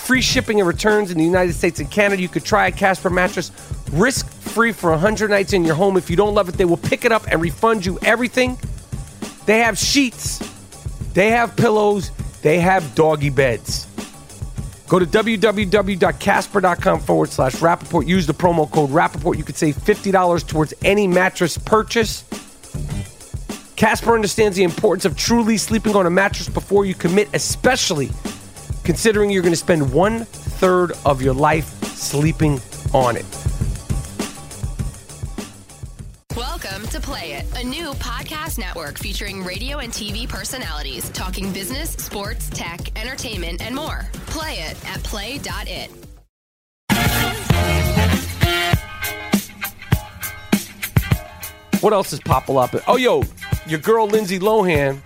Free 0.10 0.22
shipping 0.22 0.60
and 0.60 0.68
returns 0.68 1.12
in 1.12 1.20
the 1.20 1.24
United 1.24 1.54
States 1.54 1.80
and 1.80 1.92
Canada. 1.92 2.20
You 2.20 2.30
could 2.30 2.44
try 2.44 2.66
a 2.66 2.72
Casper 2.72 3.12
mattress 3.12 3.52
risk 3.92 4.28
free 4.28 4.72
for 4.72 4.90
100 4.90 5.30
nights 5.30 5.54
in 5.54 5.64
your 5.64 5.76
home. 5.76 5.98
If 5.98 6.10
you 6.10 6.16
don't 6.16 6.34
love 6.34 6.50
it, 6.50 6.56
they 6.56 6.66
will 6.66 6.78
pick 6.78 7.06
it 7.06 7.12
up 7.12 7.28
and 7.32 7.40
refund 7.40 7.86
you 7.86 8.00
everything. 8.02 8.58
They 9.46 9.60
have 9.60 9.78
sheets, 9.78 10.40
they 11.14 11.30
have 11.30 11.56
pillows, 11.56 12.10
they 12.42 12.60
have 12.60 12.96
doggy 12.96 13.30
beds. 13.30 13.86
Go 14.88 14.98
to 14.98 15.06
www.casper.com 15.06 17.00
forward 17.02 17.30
slash 17.30 17.54
Rapaport. 17.58 18.08
Use 18.08 18.26
the 18.26 18.34
promo 18.34 18.68
code 18.72 18.90
Rapaport. 18.90 19.38
You 19.38 19.44
could 19.44 19.58
save 19.58 19.76
$50 19.76 20.48
towards 20.48 20.74
any 20.84 21.06
mattress 21.06 21.56
purchase. 21.56 22.24
Casper 23.76 24.16
understands 24.16 24.58
the 24.58 24.64
importance 24.64 25.06
of 25.06 25.16
truly 25.16 25.58
sleeping 25.58 25.96
on 25.96 26.08
a 26.08 26.10
mattress 26.10 26.50
before 26.50 26.84
you 26.84 26.96
commit, 26.96 27.30
especially 27.36 28.10
considering 28.90 29.30
you're 29.30 29.44
going 29.44 29.54
to 29.54 29.56
spend 29.56 29.94
one 29.94 30.26
third 30.26 30.94
of 31.06 31.22
your 31.22 31.36
life 31.36 31.68
sleeping 31.84 32.60
on 32.92 33.16
it. 33.16 33.26
Welcome 36.36 36.88
to 36.88 37.00
Play 37.00 37.34
It, 37.34 37.46
a 37.56 37.64
new 37.64 37.92
podcast 37.92 38.58
network 38.58 38.98
featuring 38.98 39.44
radio 39.44 39.78
and 39.78 39.94
TV 39.94 40.28
personalities 40.28 41.08
talking 41.12 41.54
business, 41.54 41.92
sports, 41.92 42.50
tech, 42.50 42.80
entertainment, 43.00 43.62
and 43.62 43.76
more. 43.76 44.10
Play 44.26 44.54
it 44.54 44.90
at 44.90 45.04
play.it. 45.04 45.92
What 51.82 51.94
else 51.94 52.12
is 52.12 52.20
popping 52.22 52.58
up? 52.58 52.74
Oh, 52.88 52.98
yo, 52.98 53.22
your 53.68 53.82
girl 53.82 54.08
Lindsay 54.08 54.40
Lohan. 54.40 54.98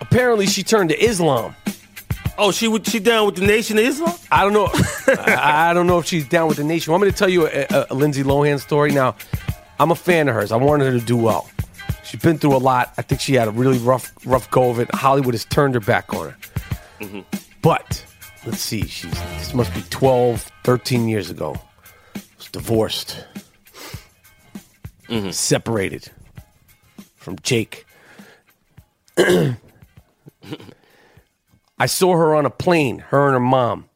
Apparently, 0.00 0.46
she 0.46 0.62
turned 0.62 0.88
to 0.88 0.98
Islam. 0.98 1.54
Oh, 2.42 2.52
she 2.52 2.68
would 2.68 2.86
she 2.86 3.00
down 3.00 3.26
with 3.26 3.34
the 3.34 3.46
Nation 3.46 3.76
of 3.76 3.84
Islam? 3.84 4.14
I 4.32 4.44
don't 4.44 4.54
know. 4.54 4.70
I, 4.72 5.70
I 5.70 5.74
don't 5.74 5.86
know 5.86 5.98
if 5.98 6.06
she's 6.06 6.26
down 6.26 6.48
with 6.48 6.56
the 6.56 6.64
nation. 6.64 6.90
Want 6.90 7.04
me 7.04 7.10
to 7.10 7.16
tell 7.16 7.28
you 7.28 7.46
a, 7.46 7.66
a, 7.68 7.86
a 7.90 7.94
Lindsay 7.94 8.22
Lohan 8.22 8.58
story? 8.58 8.92
Now, 8.92 9.14
I'm 9.78 9.90
a 9.90 9.94
fan 9.94 10.26
of 10.26 10.34
hers. 10.34 10.50
I 10.50 10.56
wanted 10.56 10.90
her 10.90 10.98
to 10.98 11.04
do 11.04 11.18
well. 11.18 11.50
She's 12.02 12.22
been 12.22 12.38
through 12.38 12.56
a 12.56 12.58
lot. 12.58 12.94
I 12.96 13.02
think 13.02 13.20
she 13.20 13.34
had 13.34 13.46
a 13.46 13.50
really 13.50 13.76
rough, 13.76 14.10
rough 14.24 14.50
go 14.50 14.70
of 14.70 14.80
it. 14.80 14.88
Hollywood 14.94 15.34
has 15.34 15.44
turned 15.44 15.74
her 15.74 15.80
back 15.80 16.14
on 16.14 16.30
her. 16.30 16.36
Mm-hmm. 17.00 17.20
But 17.60 18.06
let's 18.46 18.60
see. 18.60 18.86
She's 18.86 19.10
this 19.10 19.52
must 19.52 19.74
be 19.74 19.82
12, 19.90 20.50
13 20.64 21.08
years 21.10 21.28
ago. 21.28 21.60
Was 22.38 22.48
divorced, 22.50 23.22
mm-hmm. 25.10 25.30
separated 25.30 26.10
from 27.16 27.36
Jake. 27.42 27.84
I 31.80 31.86
saw 31.86 32.14
her 32.14 32.34
on 32.34 32.44
a 32.44 32.50
plane, 32.50 32.98
her 33.08 33.26
and 33.26 33.32
her 33.32 33.40
mom. 33.40 33.88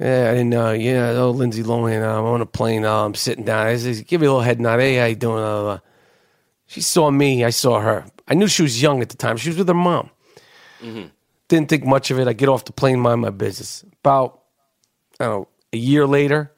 Yeah, 0.00 0.28
I 0.30 0.32
didn't 0.32 0.50
know. 0.50 0.72
Yeah, 0.72 1.10
oh, 1.10 1.30
Lindsay 1.30 1.62
Lohan. 1.62 2.02
uh, 2.02 2.18
I'm 2.18 2.24
on 2.24 2.40
a 2.40 2.46
plane. 2.46 2.84
Uh, 2.84 3.04
I'm 3.04 3.14
sitting 3.14 3.44
down. 3.44 3.68
I 3.68 3.76
said, 3.76 4.04
give 4.08 4.20
me 4.20 4.26
a 4.26 4.30
little 4.30 4.42
head 4.42 4.60
nod. 4.60 4.80
Hey, 4.80 4.96
how 4.96 5.04
you 5.06 5.14
doing? 5.14 5.42
Uh, 5.42 5.64
uh. 5.64 5.78
she 6.66 6.80
saw 6.80 7.12
me. 7.12 7.44
I 7.44 7.50
saw 7.50 7.78
her. 7.78 8.04
I 8.26 8.34
knew 8.34 8.48
she 8.48 8.62
was 8.62 8.82
young 8.82 9.02
at 9.02 9.08
the 9.10 9.16
time. 9.16 9.36
She 9.36 9.50
was 9.50 9.58
with 9.58 9.68
her 9.68 9.74
mom. 9.74 10.10
Didn't 11.46 11.68
think 11.68 11.84
much 11.84 12.10
of 12.10 12.18
it. 12.18 12.26
I 12.26 12.32
get 12.32 12.48
off 12.48 12.64
the 12.64 12.72
plane, 12.72 12.98
mind 12.98 13.20
my 13.20 13.30
business. 13.30 13.84
About, 14.00 14.40
I 15.20 15.26
don't 15.26 15.32
know, 15.32 15.48
a 15.72 15.76
year 15.76 16.06
later, 16.06 16.52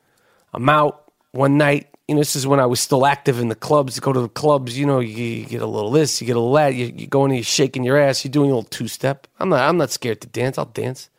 I'm 0.55 0.69
out 0.71 1.13
one 1.33 1.59
night. 1.59 1.89
You 2.09 2.15
know, 2.15 2.21
this 2.21 2.37
is 2.37 2.47
when 2.47 2.61
I 2.61 2.67
was 2.67 2.79
still 2.79 3.05
active 3.05 3.41
in 3.41 3.49
the 3.49 3.57
clubs. 3.57 3.99
Go 3.99 4.13
to 4.13 4.21
the 4.21 4.29
clubs. 4.29 4.79
You 4.79 4.87
know, 4.87 5.01
you, 5.01 5.25
you 5.25 5.45
get 5.45 5.61
a 5.61 5.67
little 5.67 5.91
this, 5.91 6.21
you 6.21 6.27
get 6.27 6.37
a 6.37 6.41
little 6.41 6.55
that. 6.55 6.75
You, 6.75 6.93
you 6.95 7.09
go 7.09 7.25
in, 7.25 7.33
and 7.33 7.39
you're 7.39 7.45
shaking 7.45 7.83
your 7.83 7.99
ass. 7.99 8.25
You're 8.25 8.31
doing 8.31 8.51
a 8.51 8.55
little 8.55 8.69
two 8.71 8.87
step. 8.87 9.27
I'm 9.41 9.49
not. 9.49 9.69
I'm 9.69 9.77
not 9.77 9.91
scared 9.91 10.21
to 10.21 10.29
dance. 10.29 10.57
I'll 10.57 10.67
dance. 10.67 11.11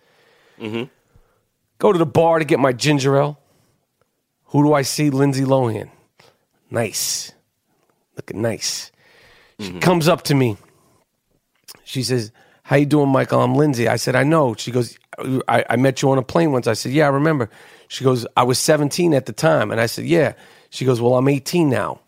Mm-hmm. 0.60 0.84
Go 1.80 1.92
to 1.92 2.00
the 2.00 2.06
bar 2.06 2.40
to 2.40 2.46
get 2.46 2.60
my 2.60 2.72
ginger 2.72 3.18
ale. 3.18 3.40
Who 4.46 4.64
do 4.64 4.74
I 4.74 4.84
see? 4.84 5.10
Lindsay 5.10 5.44
Lohan. 5.44 5.90
Nice, 6.72 7.34
looking 8.16 8.42
nice. 8.42 8.92
She 9.60 9.70
mm-hmm. 9.70 9.80
comes 9.80 10.08
up 10.08 10.24
to 10.24 10.36
me. 10.36 10.58
She 11.84 12.02
says, 12.02 12.32
"How 12.64 12.78
you 12.78 12.86
doing, 12.86 13.10
Michael? 13.10 13.42
I'm 13.42 13.56
Lindsay." 13.56 13.90
I 13.90 13.98
said, 13.98 14.16
"I 14.16 14.24
know." 14.24 14.56
She 14.56 14.72
goes, 14.72 14.98
I, 15.48 15.66
"I 15.70 15.76
met 15.76 16.02
you 16.02 16.12
on 16.12 16.18
a 16.18 16.24
plane 16.24 16.54
once." 16.54 16.66
I 16.66 16.74
said, 16.74 16.94
"Yeah, 16.94 17.08
I 17.08 17.10
remember." 17.10 17.50
She 17.90 18.06
goes, 18.06 18.26
"I 18.38 18.44
was 18.44 18.58
17 18.58 19.14
at 19.14 19.26
the 19.26 19.34
time," 19.34 19.70
and 19.72 19.82
I 19.82 19.86
said, 19.86 20.06
"Yeah." 20.06 20.34
She 20.78 20.86
goes, 20.86 21.02
"Well, 21.02 21.16
I'm 21.16 21.28
18 21.28 21.70
now." 21.72 22.02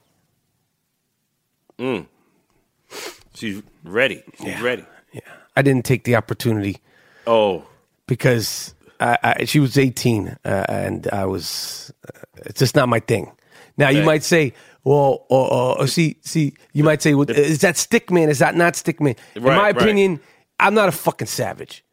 She's 3.34 3.64
ready. 3.84 4.22
She's 4.40 4.62
ready. 4.62 4.86
Yeah. 5.12 5.22
I 5.56 5.64
didn't 5.64 5.86
take 5.86 6.04
the 6.04 6.16
opportunity 6.16 6.78
Oh, 7.26 7.66
because 8.06 8.76
I, 9.00 9.18
I, 9.24 9.46
she 9.46 9.60
was 9.60 9.76
18 9.78 10.38
uh, 10.46 10.66
and 10.70 11.08
I 11.12 11.26
was. 11.26 11.92
Uh, 12.08 12.20
it's 12.46 12.60
just 12.60 12.76
not 12.76 12.90
my 12.90 13.00
thing. 13.00 13.32
Now 13.76 13.90
you 13.90 14.04
might 14.04 14.24
say, 14.24 14.54
"Well, 14.84 15.26
uh, 15.32 15.72
uh, 15.72 15.88
see, 15.88 16.18
see," 16.22 16.54
you 16.74 16.84
might 16.84 17.02
say, 17.02 17.16
well, 17.16 17.28
"Is 17.30 17.62
that 17.62 17.76
stick 17.76 18.12
man? 18.12 18.30
Is 18.30 18.38
that 18.38 18.56
not 18.56 18.76
stick 18.76 19.02
man?" 19.02 19.16
In 19.36 19.42
Right, 19.42 19.56
my 19.56 19.64
right. 19.72 19.78
opinion, 19.82 20.20
I'm 20.60 20.76
not 20.76 20.90
a 20.90 20.92
fucking 20.92 21.28
savage. 21.28 21.84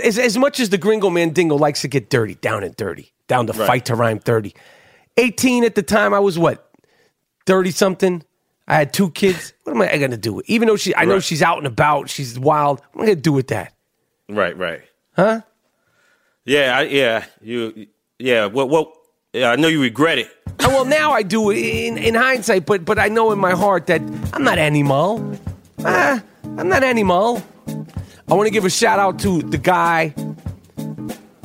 As, 0.00 0.16
as 0.16 0.38
much 0.38 0.60
as 0.60 0.68
the 0.68 0.78
Gringo 0.78 1.10
man 1.10 1.28
Mandingo 1.28 1.56
likes 1.56 1.80
to 1.82 1.88
get 1.88 2.08
dirty, 2.08 2.36
down 2.36 2.62
and 2.62 2.76
dirty, 2.76 3.12
down 3.26 3.48
to 3.48 3.52
Right. 3.54 3.66
fight 3.66 3.84
to 3.86 3.96
rhyme 3.96 4.20
30. 4.20 4.54
18 5.16 5.64
at 5.64 5.74
the 5.74 5.82
time, 5.82 6.14
I 6.14 6.18
was 6.18 6.38
what, 6.38 6.70
30 7.46 7.70
something. 7.70 8.22
I 8.68 8.74
had 8.76 8.92
two 8.92 9.10
kids. 9.10 9.52
What 9.64 9.76
am 9.76 9.82
I 9.82 9.98
going 9.98 10.10
to 10.10 10.16
do? 10.16 10.32
with- 10.34 10.50
Even 10.50 10.66
though 10.68 10.76
she, 10.76 10.94
I 10.96 11.04
know 11.04 11.14
Right. 11.14 11.22
she's 11.22 11.42
out 11.42 11.58
and 11.58 11.66
about, 11.66 12.08
she's 12.10 12.36
wild. 12.38 12.80
What 12.92 12.96
am 12.96 13.02
I 13.02 13.06
going 13.06 13.16
to 13.18 13.22
do 13.22 13.32
with 13.32 13.48
that? 13.48 13.72
right, 14.28 14.56
right. 14.56 14.80
Huh? 15.14 15.42
Yeah, 16.44 16.78
I, 16.78 16.82
yeah. 16.82 17.24
You, 17.40 17.86
yeah. 18.18 18.46
What? 18.46 18.68
What? 18.68 18.92
Yeah, 19.32 19.50
I 19.52 19.56
know 19.56 19.68
you 19.68 19.80
regret 19.82 20.18
it. 20.18 20.28
Uh, 20.48 20.68
well, 20.68 20.84
now 20.84 21.12
I 21.12 21.22
do 21.22 21.50
in, 21.50 21.98
in 21.98 22.14
hindsight, 22.16 22.66
but 22.66 22.84
but 22.84 22.98
I 22.98 23.06
know 23.08 23.30
in 23.30 23.38
my 23.38 23.52
heart 23.52 23.86
that 23.86 24.00
I'm 24.32 24.42
not 24.42 24.58
animal. 24.58 25.36
Ah, 25.84 26.20
I'm 26.58 26.68
not 26.68 26.82
animal. 26.82 27.40
I 28.28 28.34
want 28.34 28.46
to 28.48 28.50
give 28.50 28.64
a 28.64 28.70
shout 28.70 28.98
out 28.98 29.18
to 29.20 29.42
the 29.42 29.58
guy 29.58 30.14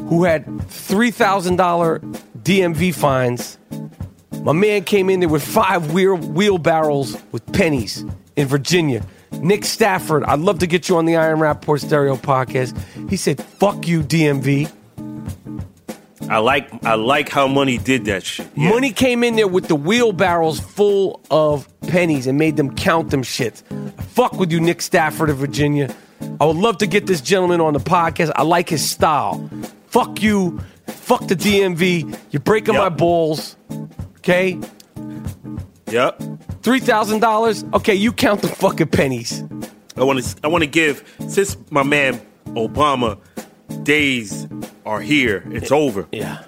who 0.09 0.23
had 0.23 0.45
three 0.69 1.11
thousand 1.11 1.57
dollar 1.57 2.01
DMV 2.45 2.93
fines. 2.93 3.57
My 4.43 4.53
man 4.53 4.83
came 4.83 5.09
in 5.09 5.19
there 5.19 5.27
with 5.27 5.43
five 5.43 5.91
wheel 5.93 6.15
wheelbarrows 6.15 7.17
with 7.31 7.43
pennies 7.51 8.05
in 8.35 8.47
Virginia. 8.47 9.03
Nick 9.41 9.65
Stafford, 9.65 10.23
I'd 10.25 10.39
love 10.39 10.59
to 10.59 10.67
get 10.67 10.87
you 10.87 10.97
on 10.97 11.05
the 11.05 11.15
I 11.15 11.29
Am 11.29 11.39
Rapaport 11.39 11.81
Stereo 11.81 12.15
podcast. 12.15 12.77
He 13.09 13.17
said, 13.17 13.41
"Fuck 13.41 13.87
you, 13.87 14.03
DMV." 14.03 14.71
I 16.29 16.37
like 16.37 16.69
I 16.85 16.93
like 16.93 17.29
how 17.29 17.47
Money 17.47 17.79
did 17.79 18.05
that 18.05 18.23
shit. 18.23 18.47
Yeah. 18.55 18.69
Money 18.69 18.91
came 18.91 19.23
in 19.23 19.35
there 19.35 19.47
with 19.47 19.67
the 19.67 19.75
wheelbarrows 19.75 20.59
full 20.59 21.21
of 21.31 21.67
pennies 21.81 22.27
and 22.27 22.37
made 22.37 22.57
them 22.57 22.75
count 22.75 23.09
them 23.09 23.23
shit. 23.23 23.63
Fuck 24.09 24.33
with 24.33 24.51
you, 24.51 24.59
Nick 24.59 24.83
Stafford 24.83 25.31
of 25.31 25.37
Virginia. 25.37 25.93
I 26.39 26.45
would 26.45 26.57
love 26.57 26.77
to 26.77 26.87
get 26.87 27.07
this 27.07 27.21
gentleman 27.21 27.59
on 27.59 27.73
the 27.73 27.79
podcast. 27.79 28.31
I 28.35 28.43
like 28.43 28.69
his 28.69 28.87
style. 28.87 29.49
Fuck 29.87 30.21
you. 30.21 30.61
Fuck 31.05 31.27
the 31.27 31.35
DMV. 31.35 32.17
You're 32.31 32.39
breaking 32.39 32.73
Yep. 32.73 32.83
my 32.83 32.89
balls. 32.89 33.57
Okay? 34.17 34.59
Yep. 35.91 36.19
Three 36.63 36.79
thousand 36.79 37.19
dollars. 37.19 37.63
Okay, 37.75 37.93
you 37.93 38.11
count 38.11 38.41
the 38.41 38.47
fucking 38.47 38.87
pennies. 38.87 39.43
I 39.95 40.03
want 40.03 40.23
to 40.23 40.35
I 40.43 40.47
want 40.47 40.63
to 40.63 40.69
give 40.69 41.03
since 41.27 41.57
my 41.69 41.83
man 41.83 42.19
Obama 42.55 43.19
days 43.83 44.47
are 44.83 44.99
here. 44.99 45.43
It's 45.51 45.71
over. 45.71 46.07
Yeah. 46.11 46.43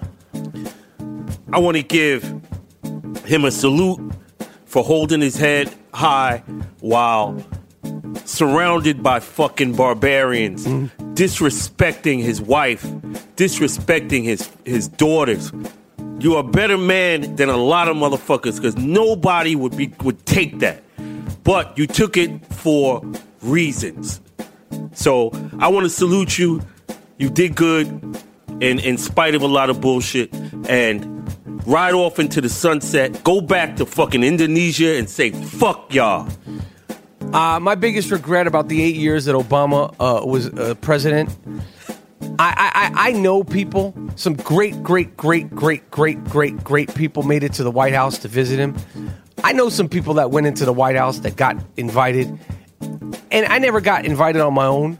I 1.52 1.60
want 1.60 1.76
to 1.76 1.84
give 1.84 2.24
him 3.26 3.44
a 3.44 3.52
salute 3.52 4.00
for 4.66 4.82
holding 4.82 5.20
his 5.20 5.36
head 5.36 5.72
high 5.94 6.42
while 6.80 7.40
surrounded 8.24 9.04
by 9.04 9.20
fucking 9.20 9.74
barbarians, 9.74 10.66
mm-hmm. 10.66 11.14
disrespecting 11.14 12.20
his 12.22 12.40
wife, 12.42 12.84
disrespecting 13.38 14.24
his 14.24 14.50
his 14.64 14.88
daughters. 14.88 15.52
You're 16.18 16.40
a 16.40 16.42
better 16.42 16.76
man 16.76 17.36
than 17.36 17.48
a 17.48 17.56
lot 17.56 17.88
of 17.88 17.96
motherfuckers 17.96 18.56
because 18.56 18.76
nobody 18.76 19.54
would 19.54 19.76
be 19.76 19.94
would 20.02 20.26
take 20.26 20.58
that. 20.58 20.82
But 21.44 21.78
you 21.78 21.86
took 21.86 22.16
it 22.16 22.44
for 22.52 23.00
reasons. 23.40 24.20
So 24.92 25.30
I 25.60 25.68
want 25.68 25.84
to 25.84 25.90
salute 25.90 26.36
you. 26.36 26.60
You 27.18 27.30
did 27.30 27.54
good 27.54 27.86
in 28.60 28.80
in 28.80 28.98
spite 28.98 29.36
of 29.36 29.42
a 29.42 29.46
lot 29.46 29.70
of 29.70 29.80
bullshit 29.80 30.34
and 30.68 31.14
ride 31.64 31.94
off 31.94 32.18
into 32.18 32.40
the 32.40 32.48
sunset. 32.48 33.22
Go 33.22 33.40
back 33.40 33.76
to 33.76 33.86
fucking 33.86 34.24
Indonesia 34.24 34.96
and 34.96 35.08
say 35.08 35.30
fuck 35.30 35.94
y'all. 35.94 36.28
Uh, 37.32 37.60
my 37.60 37.74
biggest 37.74 38.10
regret 38.10 38.46
about 38.46 38.68
the 38.68 38.82
eight 38.82 38.96
years 38.96 39.26
that 39.26 39.34
Obama 39.34 39.94
uh, 40.00 40.24
was 40.26 40.46
uh, 40.48 40.74
president, 40.80 41.28
I, 42.40 42.92
I, 42.94 43.08
I 43.08 43.12
know 43.12 43.42
people, 43.42 43.94
some 44.14 44.34
great, 44.34 44.80
great, 44.82 45.16
great, 45.16 45.50
great, 45.50 45.90
great, 45.90 46.22
great, 46.24 46.62
great 46.62 46.94
people 46.94 47.24
made 47.24 47.42
it 47.42 47.54
to 47.54 47.64
the 47.64 47.70
White 47.70 47.94
House 47.94 48.18
to 48.18 48.28
visit 48.28 48.60
him. 48.60 48.76
I 49.42 49.52
know 49.52 49.68
some 49.68 49.88
people 49.88 50.14
that 50.14 50.30
went 50.30 50.46
into 50.46 50.64
the 50.64 50.72
White 50.72 50.94
House 50.94 51.18
that 51.20 51.34
got 51.34 51.56
invited, 51.76 52.38
and 52.80 53.46
I 53.46 53.58
never 53.58 53.80
got 53.80 54.04
invited 54.04 54.40
on 54.40 54.54
my 54.54 54.66
own. 54.66 54.98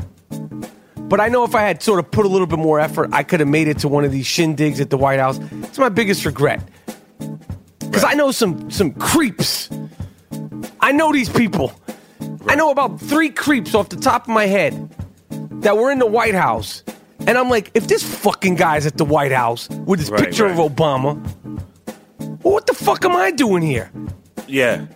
But 0.96 1.20
I 1.20 1.28
know 1.28 1.44
if 1.44 1.54
I 1.54 1.62
had 1.62 1.80
sort 1.82 2.00
of 2.00 2.10
put 2.10 2.26
a 2.26 2.28
little 2.28 2.46
bit 2.46 2.58
more 2.58 2.80
effort, 2.80 3.10
I 3.12 3.22
could 3.22 3.40
have 3.40 3.48
made 3.48 3.68
it 3.68 3.78
to 3.78 3.88
one 3.88 4.04
of 4.04 4.10
these 4.10 4.26
shindigs 4.26 4.80
at 4.80 4.90
the 4.90 4.98
White 4.98 5.20
House. 5.20 5.38
It's 5.62 5.78
my 5.78 5.88
biggest 5.88 6.24
regret. 6.26 6.62
Because 7.78 8.04
I 8.04 8.14
know 8.14 8.30
some 8.32 8.70
some 8.70 8.92
creeps. 8.92 9.70
I 10.80 10.92
know 10.92 11.12
these 11.12 11.28
people. 11.28 11.72
I 12.46 12.56
know 12.56 12.70
about 12.70 13.00
three 13.00 13.30
creeps 13.30 13.74
off 13.74 13.88
the 13.88 13.96
top 13.96 14.22
of 14.22 14.28
my 14.28 14.46
head 14.46 14.90
that 15.62 15.76
were 15.76 15.90
in 15.90 15.98
the 15.98 16.06
White 16.06 16.34
House. 16.34 16.82
And 17.28 17.36
I'm 17.36 17.50
like, 17.50 17.70
if 17.74 17.86
this 17.86 18.02
fucking 18.02 18.54
guy's 18.54 18.86
at 18.86 18.96
the 18.96 19.04
White 19.04 19.32
House 19.32 19.68
with 19.68 20.00
this 20.00 20.08
Right, 20.08 20.24
picture 20.24 20.44
right. 20.46 20.58
of 20.58 20.72
Obama, 20.72 21.20
well, 22.42 22.54
what 22.54 22.66
the 22.66 22.72
fuck 22.72 23.04
am 23.04 23.14
I 23.14 23.30
doing 23.32 23.62
here? 23.62 23.90
Yeah. 24.46 24.86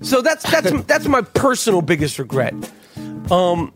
So 0.00 0.20
that's 0.20 0.42
that's 0.50 0.72
that's 0.86 1.06
my 1.06 1.22
personal 1.22 1.80
biggest 1.80 2.18
regret. 2.18 2.52
Um, 3.30 3.72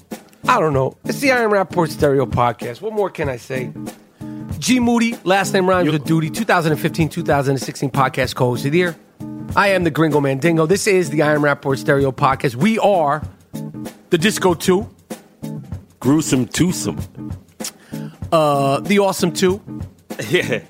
I 0.49 0.59
don't 0.59 0.73
know. 0.73 0.97
It's 1.05 1.21
the 1.21 1.31
I 1.31 1.43
Am 1.43 1.51
Rapaport 1.51 1.91
Stereo 1.91 2.27
Podcast. 2.27 2.81
What 2.81 2.93
more 2.93 3.09
can 3.09 3.29
I 3.29 3.37
say? 3.37 3.73
G 4.59 4.81
Moody, 4.81 5.17
last 5.23 5.53
name 5.53 5.69
rhymes 5.69 5.89
with 5.89 6.05
duty. 6.05 6.29
2015, 6.29 7.09
2016 7.09 7.89
podcast 7.91 8.35
co-host 8.35 8.67
of 8.67 8.73
the 8.73 8.79
year. 8.79 8.97
I 9.55 9.69
am 9.69 9.85
the 9.85 9.93
Gringo 9.93 10.21
Mandingo. 10.21 10.67
This 10.67 10.89
is 10.89 11.11
the 11.11 11.23
I 11.23 11.35
Am 11.35 11.43
Rapaport 11.43 11.79
Stereo 11.79 12.11
Podcast. 12.11 12.57
We 12.57 12.81
are 12.81 13.23
the 14.11 14.19
Disco 14.19 14.55
Two, 14.55 14.89
Gruesome 16.01 16.47
twosome. 16.49 16.99
Uh, 18.33 18.81
the 18.81 18.99
Awesome 18.99 19.33
Two. 19.33 19.63
Yeah. 20.29 20.61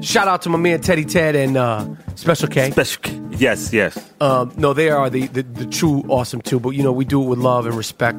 Shout 0.00 0.26
out 0.26 0.42
to 0.42 0.48
my 0.48 0.58
man 0.58 0.80
Teddy 0.80 1.04
Ted 1.04 1.36
and 1.36 1.56
uh, 1.56 1.86
Special 2.16 2.48
K. 2.48 2.72
Special. 2.72 3.00
K. 3.00 3.20
Yes, 3.30 3.72
yes. 3.72 3.96
Um, 4.20 4.52
no, 4.56 4.72
they 4.72 4.90
are 4.90 5.08
the, 5.08 5.28
the 5.28 5.44
the 5.44 5.66
true 5.66 6.02
awesome 6.08 6.42
two, 6.42 6.58
But 6.58 6.70
you 6.70 6.82
know, 6.82 6.90
we 6.90 7.04
do 7.04 7.22
it 7.22 7.26
with 7.26 7.38
love 7.38 7.66
and 7.66 7.76
respect. 7.76 8.18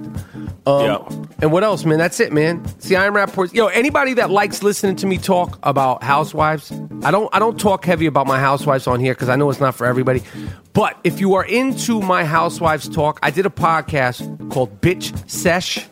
Um, 0.65 0.85
Yeah. 0.85 1.25
And 1.41 1.51
what 1.51 1.65
else, 1.65 1.83
man? 1.83 1.97
That's 1.97 2.21
it, 2.21 2.31
man. 2.31 2.65
See, 2.79 2.95
I 2.95 3.05
Am 3.05 3.13
Rapaport. 3.13 3.53
Yo, 3.53 3.67
anybody 3.67 4.13
that 4.13 4.29
likes 4.29 4.63
listening 4.63 4.95
to 4.97 5.05
me 5.05 5.17
talk 5.17 5.59
about 5.63 6.01
housewives, 6.01 6.71
I 7.03 7.11
don't 7.11 7.29
I 7.35 7.39
don't 7.39 7.59
talk 7.59 7.83
heavy 7.83 8.05
about 8.05 8.25
my 8.25 8.39
housewives 8.39 8.87
on 8.87 9.01
here 9.01 9.13
because 9.13 9.27
I 9.27 9.35
know 9.35 9.49
it's 9.49 9.59
not 9.59 9.75
for 9.75 9.85
everybody. 9.85 10.23
But 10.71 10.97
if 11.03 11.19
you 11.19 11.33
are 11.33 11.43
into 11.43 11.99
my 12.01 12.23
housewives 12.23 12.87
talk, 12.87 13.19
I 13.21 13.31
did 13.31 13.45
a 13.45 13.49
podcast 13.49 14.49
called 14.49 14.79
Bitch 14.79 15.13
Sesh. 15.29 15.85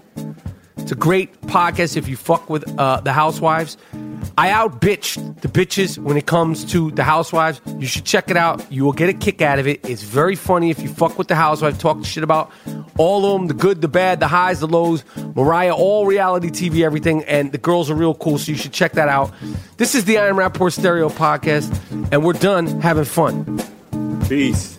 It's 0.88 0.94
a 0.94 0.96
great 0.96 1.42
podcast 1.42 1.98
if 1.98 2.08
you 2.08 2.16
fuck 2.16 2.50
with 2.50 2.80
uh, 2.80 3.02
the 3.02 3.12
housewives. 3.12 3.76
I 4.38 4.52
out 4.52 4.80
bitched 4.80 5.42
the 5.42 5.50
bitches 5.50 5.98
when 5.98 6.16
it 6.16 6.28
comes 6.28 6.64
to 6.72 6.92
the 6.92 7.04
housewives. 7.04 7.60
You 7.78 7.86
should 7.86 8.06
check 8.06 8.32
it 8.32 8.38
out. 8.38 8.72
You 8.72 8.86
will 8.86 8.94
get 8.94 9.10
a 9.10 9.14
kick 9.14 9.42
out 9.42 9.60
of 9.60 9.68
it. 9.68 9.86
It's 9.86 10.02
very 10.02 10.38
funny 10.38 10.70
if 10.70 10.80
you 10.82 10.88
fuck 10.88 11.18
with 11.18 11.28
the 11.28 11.36
housewives, 11.36 11.78
talk 11.78 12.06
shit 12.06 12.24
about 12.24 12.54
all 12.98 13.26
of 13.26 13.38
them 13.38 13.48
the 13.50 13.54
good, 13.54 13.82
the 13.82 13.90
bad, 13.90 14.22
the 14.22 14.30
highs, 14.30 14.62
the 14.62 14.68
lows. 14.68 15.04
Mariah, 15.36 15.76
all 15.76 16.06
reality 16.06 16.52
TV, 16.52 16.86
everything. 16.86 17.22
And 17.26 17.52
the 17.52 17.58
girls 17.58 17.90
are 17.90 17.96
real 17.96 18.16
cool, 18.16 18.38
so 18.38 18.54
you 18.54 18.58
should 18.58 18.72
check 18.72 18.94
that 18.94 19.10
out. 19.10 19.34
This 19.76 19.94
is 19.94 20.06
the 20.06 20.18
I 20.18 20.30
Am 20.30 20.38
Rapaport 20.38 20.72
Stereo 20.72 21.10
Podcast, 21.10 21.70
and 22.14 22.24
we're 22.24 22.32
done 22.32 22.80
having 22.80 23.04
fun. 23.04 23.60
Peace. 24.30 24.77